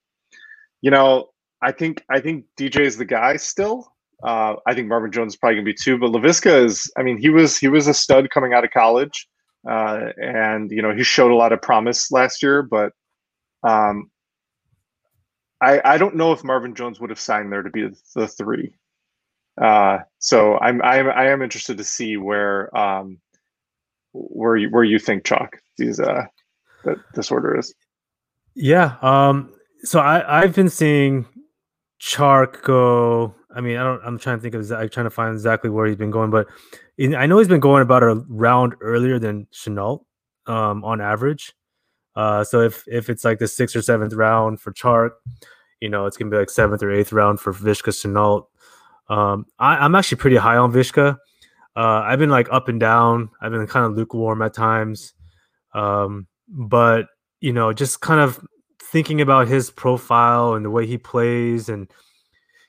you 0.82 0.90
know, 0.90 1.30
I 1.62 1.72
think 1.72 2.04
I 2.10 2.20
think 2.20 2.44
DJ 2.58 2.80
is 2.80 2.98
the 2.98 3.04
guy 3.04 3.36
still. 3.36 3.90
Uh, 4.22 4.54
I 4.66 4.74
think 4.74 4.88
Marvin 4.88 5.10
Jones 5.10 5.32
is 5.32 5.36
probably 5.36 5.56
gonna 5.56 5.64
be 5.64 5.74
two, 5.74 5.98
but 5.98 6.10
Laviska 6.10 6.64
is. 6.64 6.92
I 6.98 7.02
mean, 7.02 7.16
he 7.16 7.30
was 7.30 7.56
he 7.56 7.68
was 7.68 7.88
a 7.88 7.94
stud 7.94 8.28
coming 8.30 8.52
out 8.52 8.64
of 8.64 8.70
college. 8.70 9.26
Uh, 9.68 10.08
and 10.20 10.70
you 10.72 10.82
know 10.82 10.92
he 10.92 11.04
showed 11.04 11.30
a 11.30 11.36
lot 11.36 11.52
of 11.52 11.62
promise 11.62 12.10
last 12.10 12.42
year, 12.42 12.62
but 12.62 12.92
um, 13.62 14.10
I 15.60 15.80
I 15.84 15.98
don't 15.98 16.16
know 16.16 16.32
if 16.32 16.42
Marvin 16.42 16.74
Jones 16.74 17.00
would 17.00 17.10
have 17.10 17.20
signed 17.20 17.52
there 17.52 17.62
to 17.62 17.70
be 17.70 17.88
the 18.14 18.26
three. 18.26 18.74
Uh, 19.60 19.98
so 20.18 20.58
I'm 20.58 20.82
I'm 20.82 21.08
I 21.08 21.28
am 21.28 21.42
interested 21.42 21.78
to 21.78 21.84
see 21.84 22.16
where 22.16 22.76
um, 22.76 23.20
where 24.12 24.56
you 24.56 24.68
where 24.70 24.84
you 24.84 24.98
think 24.98 25.24
chalk 25.24 25.58
these 25.78 26.00
uh 26.00 26.24
that 26.84 26.98
this 27.14 27.30
order 27.30 27.56
is. 27.56 27.72
Yeah. 28.56 28.96
Um. 29.00 29.54
So 29.84 30.00
I 30.00 30.42
I've 30.42 30.54
been 30.54 30.68
seeing 30.68 31.26
Chark 32.00 32.62
go. 32.62 33.34
I 33.54 33.60
mean, 33.60 33.76
I 33.76 33.84
don't. 33.84 34.00
I'm 34.04 34.18
trying 34.18 34.38
to 34.38 34.42
think 34.42 34.54
of. 34.54 34.70
I'm 34.72 34.88
trying 34.88 35.04
to 35.04 35.10
find 35.10 35.32
exactly 35.32 35.70
where 35.70 35.86
he's 35.86 35.96
been 35.96 36.10
going, 36.10 36.30
but 36.30 36.48
in, 36.98 37.14
I 37.14 37.26
know 37.26 37.38
he's 37.38 37.48
been 37.48 37.60
going 37.60 37.82
about 37.82 38.02
a 38.02 38.14
round 38.28 38.74
earlier 38.80 39.18
than 39.18 39.46
Shenault, 39.52 40.04
um, 40.46 40.84
on 40.84 41.00
average. 41.00 41.52
Uh, 42.14 42.44
so 42.44 42.60
if 42.60 42.84
if 42.86 43.08
it's 43.08 43.24
like 43.24 43.38
the 43.38 43.48
sixth 43.48 43.76
or 43.76 43.82
seventh 43.82 44.14
round 44.14 44.60
for 44.60 44.72
Chark, 44.72 45.12
you 45.80 45.88
know, 45.88 46.06
it's 46.06 46.16
gonna 46.16 46.30
be 46.30 46.36
like 46.36 46.50
seventh 46.50 46.82
or 46.82 46.90
eighth 46.90 47.12
round 47.12 47.40
for 47.40 47.52
Viska 47.52 47.90
Shenault. 47.90 48.46
Um, 49.08 49.46
I, 49.58 49.84
am 49.84 49.94
actually 49.94 50.18
pretty 50.18 50.36
high 50.36 50.56
on 50.56 50.72
Vishka. 50.72 51.18
Uh, 51.74 52.02
I've 52.04 52.18
been 52.18 52.30
like 52.30 52.48
up 52.50 52.68
and 52.68 52.80
down. 52.80 53.30
I've 53.40 53.52
been 53.52 53.66
kind 53.66 53.86
of 53.86 53.92
lukewarm 53.92 54.42
at 54.42 54.54
times. 54.54 55.14
Um, 55.74 56.26
but 56.48 57.06
you 57.40 57.52
know, 57.52 57.72
just 57.72 58.00
kind 58.00 58.20
of 58.20 58.44
thinking 58.92 59.22
about 59.22 59.48
his 59.48 59.70
profile 59.70 60.52
and 60.54 60.64
the 60.64 60.70
way 60.70 60.86
he 60.86 60.98
plays 60.98 61.70
and 61.70 61.90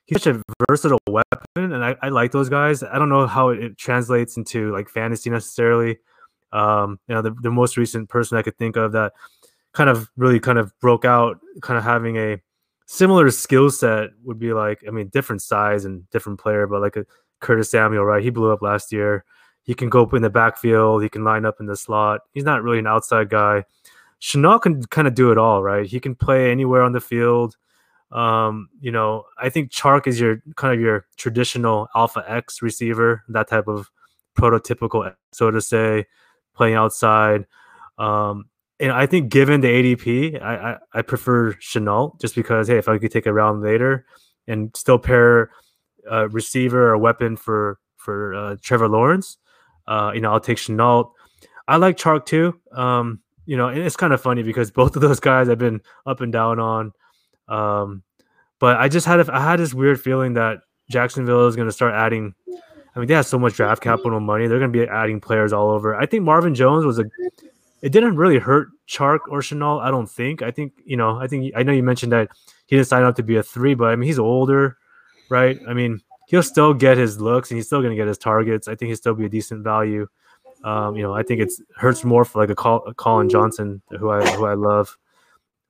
he's 0.06 0.24
such 0.24 0.36
a 0.36 0.42
versatile 0.70 1.00
weapon, 1.08 1.74
and 1.74 1.84
I, 1.84 1.96
I 2.02 2.10
like 2.10 2.32
those 2.32 2.50
guys. 2.50 2.82
I 2.82 2.98
don't 2.98 3.10
know 3.10 3.28
how 3.28 3.50
it, 3.50 3.64
it 3.64 3.78
translates 3.78 4.38
into 4.38 4.72
like 4.72 4.90
fantasy 4.90 5.30
necessarily. 5.30 6.00
Um, 6.54 7.00
you 7.08 7.16
know, 7.16 7.22
the, 7.22 7.36
the 7.42 7.52
most 7.52 7.78
recent 7.78 8.10
person 8.10 8.38
I 8.38 8.42
could 8.42 8.58
think 8.58 8.78
of 8.78 8.94
that 8.94 9.14
kind 9.74 9.90
of 9.90 10.10
really 10.16 10.40
kind 10.40 10.58
of 10.58 10.72
broke 10.80 11.04
out, 11.04 11.40
kind 11.62 11.78
of 11.78 11.84
having 11.84 12.18
a 12.18 12.42
similar 12.86 13.30
skill 13.32 13.70
set 13.70 14.12
would 14.24 14.40
be 14.40 14.54
like, 14.54 14.84
I 14.88 14.92
mean, 14.92 15.10
different 15.10 15.42
size 15.42 15.84
and 15.84 16.10
different 16.12 16.40
player, 16.40 16.68
but 16.68 16.82
like 16.82 16.96
a 16.96 17.06
Curtis 17.40 17.72
Samuel, 17.72 18.06
right? 18.06 18.24
He 18.24 18.30
blew 18.30 18.52
up 18.52 18.62
last 18.62 18.92
year. 18.92 19.26
He 19.64 19.74
can 19.74 19.90
go 19.90 20.04
up 20.04 20.14
in 20.14 20.22
the 20.22 20.30
backfield. 20.30 21.04
He 21.04 21.10
can 21.10 21.24
line 21.24 21.46
up 21.46 21.56
in 21.60 21.66
the 21.66 21.76
slot. 21.76 22.22
He's 22.34 22.44
not 22.44 22.64
really 22.64 22.80
an 22.80 22.88
outside 22.88 23.30
guy. 23.30 23.66
Shenault 24.24 24.62
can 24.62 24.82
kind 24.84 25.06
of 25.06 25.16
do 25.16 25.32
it 25.32 25.38
all, 25.38 25.62
right? 25.62 25.86
He 25.86 26.00
can 26.00 26.16
play 26.16 26.50
anywhere 26.50 26.82
on 26.82 26.94
the 26.94 27.02
field. 27.02 27.58
Um, 28.10 28.70
you 28.80 28.90
know, 28.90 29.26
I 29.38 29.50
think 29.50 29.70
Chark 29.70 30.08
is 30.08 30.18
your 30.18 30.42
kind 30.56 30.74
of 30.74 30.80
your 30.80 31.06
traditional 31.18 31.90
alpha 31.94 32.24
X 32.26 32.62
receiver, 32.62 33.24
that 33.28 33.50
type 33.50 33.68
of 33.68 33.92
prototypical, 34.38 35.14
so 35.34 35.52
to 35.52 35.60
say, 35.60 36.06
playing 36.56 36.76
outside. 36.76 37.46
Um, 37.98 38.46
and 38.80 38.94
I 38.94 39.08
think 39.08 39.30
given 39.30 39.60
the 39.60 39.68
ADP, 39.68 40.42
I, 40.42 40.56
I, 40.56 40.78
I 40.94 41.02
prefer 41.02 41.54
Shenault 41.54 42.22
just 42.22 42.34
because 42.34 42.70
hey, 42.70 42.78
if 42.78 42.88
I 42.88 42.98
could 43.00 43.12
take 43.12 43.26
a 43.26 43.34
round 43.34 43.62
later 43.62 44.06
and 44.48 44.74
still 44.74 45.00
pair 45.00 45.52
a 46.10 46.30
receiver 46.30 46.92
or 46.92 46.98
weapon 46.98 47.36
for 47.36 47.78
for 47.98 48.34
uh, 48.36 48.56
Trevor 48.62 48.88
Lawrence, 48.88 49.38
uh, 49.88 50.12
you 50.16 50.22
know, 50.22 50.32
I'll 50.32 50.40
take 50.40 50.60
Shenault. 50.60 51.12
I 51.68 51.76
like 51.76 51.98
Chark 51.98 52.26
too. 52.26 52.60
Um, 52.72 53.23
you 53.46 53.58
know, 53.58 53.68
it's 53.68 53.96
kind 53.96 54.14
of 54.14 54.22
funny 54.22 54.44
because 54.44 54.72
both 54.72 54.96
of 54.96 55.02
those 55.02 55.20
guys 55.20 55.50
I've 55.50 55.58
been 55.58 55.82
up 56.06 56.22
and 56.22 56.32
down 56.32 56.60
on. 56.60 56.92
Um, 57.48 58.04
but 58.60 58.78
I 58.78 58.88
just 58.88 59.06
had 59.06 59.20
a, 59.20 59.34
I 59.34 59.42
had 59.42 59.60
this 59.60 59.74
weird 59.74 60.00
feeling 60.00 60.34
that 60.34 60.60
Jacksonville 60.90 61.48
is 61.48 61.56
going 61.56 61.68
to 61.68 61.74
start 61.74 61.94
adding. 61.94 62.34
I 62.96 63.00
mean, 63.00 63.08
they 63.08 63.14
have 63.16 63.26
so 63.26 63.40
much 63.40 63.56
draft 63.56 63.82
capital 63.82 64.20
money; 64.20 64.48
they're 64.48 64.60
going 64.60 64.72
to 64.72 64.80
be 64.80 64.88
adding 64.88 65.20
players 65.20 65.52
all 65.52 65.70
over. 65.72 65.96
I 65.96 66.06
think 66.06 66.24
Marvin 66.24 66.56
Jones 66.56 66.86
was 66.86 67.00
a. 67.00 67.06
It 67.82 67.92
didn't 67.92 68.16
really 68.16 68.40
hurt 68.40 68.70
Chark 68.88 69.20
or 69.30 69.40
Shenault. 69.42 69.82
I 69.82 69.92
don't 69.92 70.10
think. 70.10 70.42
I 70.42 70.52
think 70.52 70.74
you 70.86 70.96
know. 70.96 71.18
I 71.18 71.28
think 71.28 71.54
I 71.56 71.64
know 71.64 71.74
you 71.74 71.84
mentioned 71.84 72.12
that 72.14 72.30
he 72.68 72.76
didn't 72.78 72.88
sign 72.88 73.04
up 73.04 73.16
to 73.18 73.24
be 73.24 73.36
a 73.36 73.44
three, 73.44 73.74
but 73.74 73.86
I 73.86 73.96
mean, 73.96 74.08
he's 74.08 74.20
older, 74.20 74.78
right? 75.30 75.60
I 75.68 75.74
mean, 75.74 76.02
he'll 76.28 76.44
still 76.44 76.74
get 76.74 76.98
his 76.98 77.20
looks 77.20 77.52
and 77.52 77.58
he's 77.58 77.66
still 77.66 77.82
going 77.82 77.92
to 77.92 77.98
get 77.98 78.08
his 78.08 78.18
targets. 78.18 78.68
I 78.68 78.76
think 78.76 78.88
he'll 78.88 78.96
still 78.96 79.16
be 79.16 79.26
a 79.26 79.30
decent 79.30 79.64
value. 79.64 80.08
Um, 80.64 80.96
you 80.96 81.04
know, 81.04 81.14
I 81.14 81.24
think 81.24 81.42
it's 81.42 81.62
hurts 81.76 82.04
more 82.04 82.24
for 82.24 82.40
like 82.40 82.50
a, 82.50 82.56
Col- 82.56 82.86
a 82.88 82.94
Collin 82.94 83.30
Johnson, 83.30 83.82
who 83.90 84.10
I 84.10 84.26
who 84.36 84.46
I 84.46 84.54
love. 84.54 84.98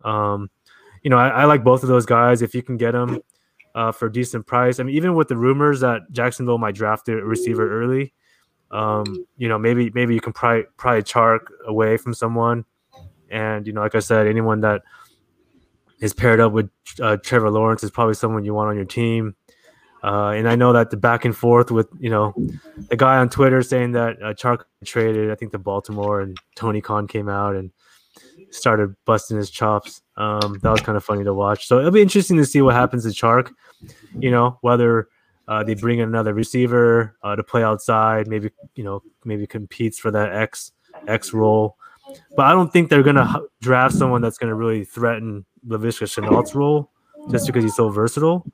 Um, 0.03 0.49
you 1.01 1.09
know, 1.09 1.17
I, 1.17 1.29
I, 1.29 1.45
like 1.45 1.63
both 1.63 1.83
of 1.83 1.89
those 1.89 2.05
guys. 2.05 2.41
If 2.41 2.53
you 2.53 2.61
can 2.61 2.77
get 2.77 2.91
them 2.91 3.21
uh, 3.73 3.91
for 3.91 4.05
a 4.07 4.11
decent 4.11 4.45
price, 4.45 4.79
I 4.79 4.83
mean, 4.83 4.95
even 4.95 5.15
with 5.15 5.29
the 5.29 5.37
rumors 5.37 5.79
that 5.79 6.01
Jacksonville 6.11 6.57
might 6.57 6.75
draft 6.75 7.09
a 7.09 7.15
receiver 7.15 7.81
early, 7.81 8.13
um, 8.71 9.25
you 9.37 9.47
know, 9.47 9.57
maybe 9.57 9.91
maybe 9.93 10.13
you 10.13 10.21
can 10.21 10.33
pry 10.33 10.63
pry 10.77 10.97
a 10.97 11.01
Chark 11.01 11.47
away 11.65 11.97
from 11.97 12.13
someone, 12.13 12.65
and 13.29 13.65
you 13.65 13.73
know, 13.73 13.81
like 13.81 13.95
I 13.95 13.99
said, 13.99 14.27
anyone 14.27 14.61
that 14.61 14.83
is 15.99 16.13
paired 16.13 16.39
up 16.39 16.51
with 16.51 16.69
uh, 17.01 17.17
Trevor 17.17 17.49
Lawrence 17.49 17.83
is 17.83 17.89
probably 17.89 18.13
someone 18.13 18.43
you 18.43 18.53
want 18.53 18.69
on 18.69 18.75
your 18.75 18.85
team. 18.85 19.35
Uh, 20.03 20.33
and 20.35 20.49
I 20.49 20.55
know 20.55 20.73
that 20.73 20.89
the 20.89 20.97
back 20.97 21.23
and 21.23 21.35
forth 21.35 21.71
with 21.71 21.87
you 21.97 22.09
know 22.09 22.33
the 22.89 22.97
guy 22.97 23.17
on 23.17 23.29
Twitter 23.29 23.61
saying 23.61 23.93
that 23.93 24.21
uh, 24.21 24.33
Chark 24.33 24.63
traded, 24.83 25.31
I 25.31 25.35
think 25.35 25.53
to 25.53 25.59
Baltimore, 25.59 26.19
and 26.19 26.37
Tony 26.55 26.81
Khan 26.81 27.07
came 27.07 27.29
out 27.29 27.55
and 27.55 27.71
started 28.49 28.93
busting 29.05 29.37
his 29.37 29.49
chops. 29.49 30.01
Um, 30.17 30.59
that 30.61 30.69
was 30.69 30.81
kind 30.81 30.97
of 30.97 31.05
funny 31.05 31.23
to 31.23 31.33
watch. 31.33 31.67
So 31.67 31.79
it'll 31.79 31.91
be 31.91 32.01
interesting 32.01 32.37
to 32.37 32.45
see 32.45 32.61
what 32.61 32.75
happens 32.75 33.03
to 33.05 33.09
Chark. 33.09 33.51
You 34.19 34.29
know 34.29 34.57
whether 34.61 35.07
uh, 35.47 35.63
they 35.63 35.73
bring 35.73 35.99
in 35.99 36.09
another 36.09 36.33
receiver 36.33 37.17
uh, 37.23 37.37
to 37.37 37.43
play 37.43 37.63
outside, 37.63 38.27
maybe 38.27 38.49
you 38.75 38.83
know 38.83 39.03
maybe 39.23 39.47
competes 39.47 39.99
for 39.99 40.11
that 40.11 40.33
X 40.33 40.73
X 41.07 41.33
role. 41.33 41.77
But 42.35 42.47
I 42.47 42.51
don't 42.51 42.73
think 42.73 42.89
they're 42.89 43.03
gonna 43.03 43.39
draft 43.61 43.95
someone 43.95 44.21
that's 44.21 44.37
gonna 44.37 44.55
really 44.55 44.83
threaten 44.83 45.45
Laviska 45.65 46.07
Shenault's 46.07 46.55
role 46.55 46.91
just 47.31 47.47
because 47.47 47.63
he's 47.63 47.75
so 47.75 47.87
versatile. 47.87 48.45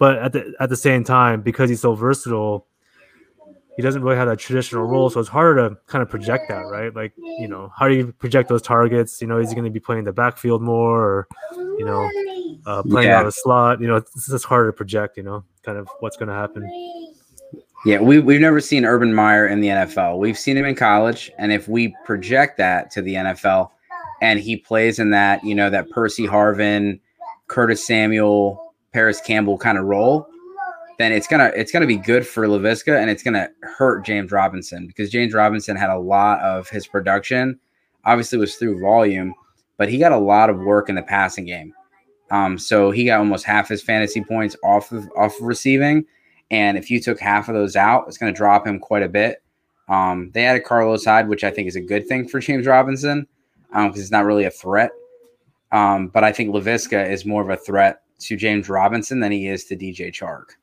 But 0.00 0.18
at 0.18 0.32
the 0.32 0.54
at 0.58 0.70
the 0.70 0.76
same 0.76 1.04
time, 1.04 1.42
because 1.42 1.68
he's 1.68 1.82
so 1.82 1.94
versatile, 1.94 2.66
he 3.76 3.82
doesn't 3.82 4.02
really 4.02 4.16
have 4.16 4.28
that 4.28 4.38
traditional 4.38 4.84
role. 4.84 5.10
So 5.10 5.20
it's 5.20 5.28
harder 5.28 5.68
to 5.68 5.76
kind 5.86 6.02
of 6.02 6.08
project 6.08 6.48
that, 6.48 6.62
right? 6.62 6.94
Like, 6.94 7.12
you 7.18 7.46
know, 7.46 7.70
how 7.76 7.86
do 7.86 7.94
you 7.94 8.12
project 8.12 8.48
those 8.48 8.62
targets? 8.62 9.20
You 9.20 9.26
know, 9.26 9.38
is 9.38 9.50
he 9.50 9.54
going 9.54 9.66
to 9.66 9.70
be 9.70 9.78
playing 9.78 10.04
the 10.04 10.12
backfield 10.12 10.62
more 10.62 10.98
or, 10.98 11.28
you 11.52 11.84
know, 11.84 12.10
uh, 12.64 12.82
playing 12.82 13.08
yeah. 13.08 13.18
out 13.18 13.26
of 13.26 13.34
slot? 13.34 13.82
You 13.82 13.88
know, 13.88 13.96
it's 13.96 14.26
just 14.26 14.46
harder 14.46 14.70
to 14.70 14.72
project, 14.72 15.18
you 15.18 15.22
know, 15.22 15.44
kind 15.64 15.76
of 15.76 15.86
what's 16.00 16.16
going 16.16 16.30
to 16.30 16.34
happen. 16.34 16.64
Yeah, 17.84 18.00
we, 18.00 18.20
we've 18.20 18.40
never 18.40 18.60
seen 18.60 18.86
Urban 18.86 19.14
Meyer 19.14 19.46
in 19.46 19.60
the 19.60 19.68
NFL. 19.68 20.18
We've 20.18 20.38
seen 20.38 20.56
him 20.56 20.64
in 20.64 20.74
college. 20.76 21.30
And 21.38 21.52
if 21.52 21.68
we 21.68 21.94
project 22.06 22.56
that 22.56 22.90
to 22.92 23.02
the 23.02 23.14
NFL 23.14 23.70
and 24.22 24.40
he 24.40 24.56
plays 24.56 24.98
in 24.98 25.10
that, 25.10 25.44
you 25.44 25.54
know, 25.54 25.68
that 25.68 25.90
Percy 25.90 26.26
Harvin, 26.26 27.00
Curtis 27.48 27.86
Samuel, 27.86 28.69
Parris 28.92 29.20
Campbell 29.20 29.58
kind 29.58 29.78
of 29.78 29.84
role, 29.84 30.26
then 30.98 31.12
it's 31.12 31.26
gonna 31.26 31.50
it's 31.54 31.72
gonna 31.72 31.86
be 31.86 31.96
good 31.96 32.26
for 32.26 32.46
Laviska 32.46 33.00
and 33.00 33.08
it's 33.08 33.22
gonna 33.22 33.48
hurt 33.62 34.04
James 34.04 34.32
Robinson 34.32 34.86
because 34.86 35.10
James 35.10 35.32
Robinson 35.32 35.76
had 35.76 35.90
a 35.90 35.98
lot 35.98 36.40
of 36.40 36.68
his 36.68 36.86
production, 36.86 37.58
obviously 38.04 38.38
was 38.38 38.56
through 38.56 38.80
volume, 38.80 39.34
but 39.76 39.88
he 39.88 39.98
got 39.98 40.12
a 40.12 40.18
lot 40.18 40.50
of 40.50 40.58
work 40.58 40.88
in 40.88 40.94
the 40.94 41.02
passing 41.02 41.46
game. 41.46 41.72
Um, 42.30 42.58
so 42.58 42.90
he 42.90 43.06
got 43.06 43.18
almost 43.18 43.44
half 43.44 43.68
his 43.68 43.82
fantasy 43.82 44.22
points 44.22 44.56
off 44.62 44.92
of 44.92 45.08
off 45.16 45.38
of 45.40 45.46
receiving, 45.46 46.04
and 46.50 46.76
if 46.76 46.90
you 46.90 47.00
took 47.00 47.18
half 47.18 47.48
of 47.48 47.54
those 47.54 47.76
out, 47.76 48.04
it's 48.06 48.18
to 48.18 48.32
drop 48.32 48.66
him 48.66 48.78
quite 48.78 49.02
a 49.02 49.08
bit. 49.08 49.42
Um, 49.88 50.30
they 50.34 50.46
added 50.46 50.64
Carlos 50.64 51.04
Hyde, 51.04 51.28
which 51.28 51.44
I 51.44 51.50
think 51.50 51.66
is 51.66 51.76
a 51.76 51.80
good 51.80 52.06
thing 52.06 52.28
for 52.28 52.38
James 52.40 52.66
Robinson 52.66 53.26
because 53.70 53.94
um, 53.94 54.00
it's 54.00 54.10
not 54.10 54.24
really 54.24 54.44
a 54.44 54.50
threat. 54.50 54.90
Um, 55.72 56.08
but 56.08 56.24
I 56.24 56.32
think 56.32 56.54
Laviska 56.54 57.10
is 57.10 57.24
more 57.24 57.42
of 57.42 57.50
a 57.50 57.56
threat 57.56 58.02
to 58.20 58.36
James 58.36 58.68
Robinson 58.68 59.20
than 59.20 59.32
he 59.32 59.48
is 59.48 59.64
to 59.66 59.76
DJ 59.76 60.12
Chark 60.12 60.56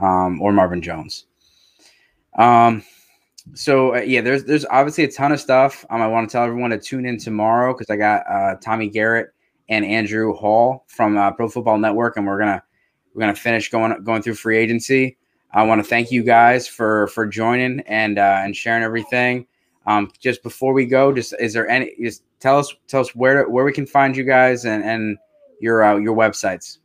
um, 0.00 0.40
or 0.40 0.52
Marvin 0.52 0.82
Jones. 0.82 1.26
Um, 2.36 2.84
so 3.54 3.96
uh, 3.96 4.00
yeah, 4.00 4.20
there's 4.20 4.44
there's 4.44 4.66
obviously 4.66 5.04
a 5.04 5.10
ton 5.10 5.32
of 5.32 5.40
stuff. 5.40 5.84
Um, 5.90 6.02
I 6.02 6.06
want 6.06 6.28
to 6.28 6.32
tell 6.32 6.44
everyone 6.44 6.70
to 6.70 6.78
tune 6.78 7.06
in 7.06 7.18
tomorrow 7.18 7.72
because 7.72 7.90
I 7.90 7.96
got 7.96 8.22
uh, 8.30 8.56
Tommy 8.60 8.88
Garrett 8.88 9.32
and 9.68 9.84
Andrew 9.84 10.34
Hall 10.34 10.84
from 10.88 11.16
uh, 11.16 11.32
Pro 11.32 11.48
Football 11.48 11.78
Network, 11.78 12.16
and 12.16 12.26
we're 12.26 12.38
gonna 12.38 12.62
we're 13.14 13.20
gonna 13.20 13.34
finish 13.34 13.70
going 13.70 14.02
going 14.04 14.22
through 14.22 14.34
free 14.34 14.58
agency. 14.58 15.16
I 15.52 15.62
want 15.62 15.82
to 15.82 15.88
thank 15.88 16.10
you 16.10 16.22
guys 16.22 16.68
for 16.68 17.08
for 17.08 17.26
joining 17.26 17.80
and 17.80 18.18
uh, 18.18 18.40
and 18.44 18.54
sharing 18.54 18.82
everything. 18.82 19.46
Um, 19.86 20.10
just 20.20 20.42
before 20.42 20.74
we 20.74 20.84
go, 20.84 21.12
just 21.12 21.34
is 21.40 21.54
there 21.54 21.68
any 21.68 21.94
just 22.00 22.22
tell 22.40 22.58
us 22.58 22.74
tell 22.86 23.00
us 23.00 23.14
where 23.14 23.48
where 23.48 23.64
we 23.64 23.72
can 23.72 23.86
find 23.86 24.16
you 24.16 24.24
guys 24.24 24.66
and 24.66 24.84
and 24.84 25.16
your 25.60 25.82
uh, 25.82 25.96
your 25.96 26.16
websites. 26.16 26.78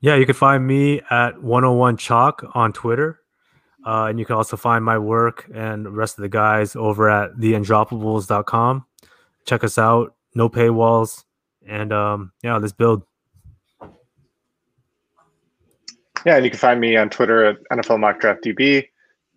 Yeah, 0.00 0.14
you 0.16 0.26
can 0.26 0.34
find 0.34 0.66
me 0.66 1.00
at 1.10 1.42
101 1.42 1.96
Chalk 1.96 2.44
on 2.54 2.72
Twitter. 2.72 3.20
Uh, 3.84 4.06
and 4.06 4.18
you 4.18 4.26
can 4.26 4.34
also 4.36 4.56
find 4.56 4.84
my 4.84 4.98
work 4.98 5.48
and 5.54 5.86
the 5.86 5.90
rest 5.90 6.18
of 6.18 6.22
the 6.22 6.28
guys 6.28 6.74
over 6.74 7.08
at 7.08 7.36
theundroppables.com. 7.36 8.84
Check 9.44 9.64
us 9.64 9.78
out. 9.78 10.14
No 10.34 10.48
paywalls. 10.48 11.24
And 11.66 11.92
um, 11.92 12.32
yeah, 12.42 12.56
let's 12.56 12.72
build. 12.72 13.04
Yeah, 16.24 16.36
and 16.36 16.44
you 16.44 16.50
can 16.50 16.58
find 16.58 16.80
me 16.80 16.96
on 16.96 17.10
Twitter 17.10 17.44
at 17.44 17.58
NFL 17.72 18.00
Mock 18.00 18.18
Draft 18.18 18.42
DB. 18.44 18.88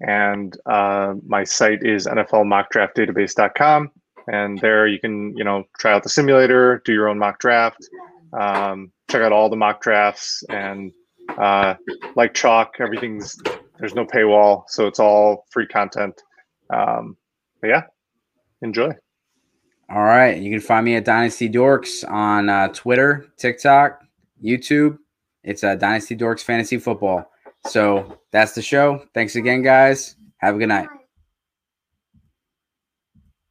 And 0.02 0.58
uh, 0.66 1.14
my 1.26 1.44
site 1.44 1.84
is 1.84 2.08
NFLMockDraftDatabase.com 2.08 3.92
and 4.30 4.60
there 4.60 4.88
you 4.88 5.00
can 5.00 5.36
you 5.36 5.44
know 5.44 5.64
try 5.80 5.94
out 5.94 6.04
the 6.04 6.10
simulator 6.10 6.82
do 6.86 6.94
your 6.94 7.10
own 7.10 7.18
mock 7.18 7.40
draft 7.40 7.90
um, 8.34 8.92
check 9.10 9.22
out 9.22 9.32
all 9.32 9.50
the 9.50 9.56
mock 9.56 9.82
drafts 9.82 10.44
and 10.50 10.92
uh, 11.38 11.76
like 12.16 12.34
chalk 12.34 12.76
everything's 12.80 13.38
there's 13.80 13.96
no 13.96 14.06
paywall 14.06 14.64
so 14.68 14.88
it's 14.88 15.00
all 15.00 15.46
free 15.52 15.68
content. 15.68 16.22
Um, 16.72 17.18
but 17.62 17.70
yeah 17.70 17.84
enjoy. 18.62 18.92
All 19.90 20.04
right 20.04 20.40
you 20.40 20.52
can 20.52 20.60
find 20.60 20.86
me 20.86 20.96
at 20.96 21.06
dynasty 21.06 21.50
dorks 21.50 22.10
on 22.10 22.50
uh, 22.50 22.68
twitter 22.70 23.28
tiktok 23.38 24.02
youtube. 24.44 24.98
It's 25.44 25.64
uh, 25.64 25.76
dynasty 25.76 26.16
dorks 26.16 26.44
fantasy 26.44 26.78
football. 26.78 27.26
So 27.68 28.20
that's 28.32 28.54
the 28.54 28.62
show. 28.62 29.06
Thanks 29.14 29.36
again 29.36 29.64
guys. 29.64 30.16
Have 30.38 30.56
a 30.56 30.60
good 30.60 30.70
night 30.70 30.88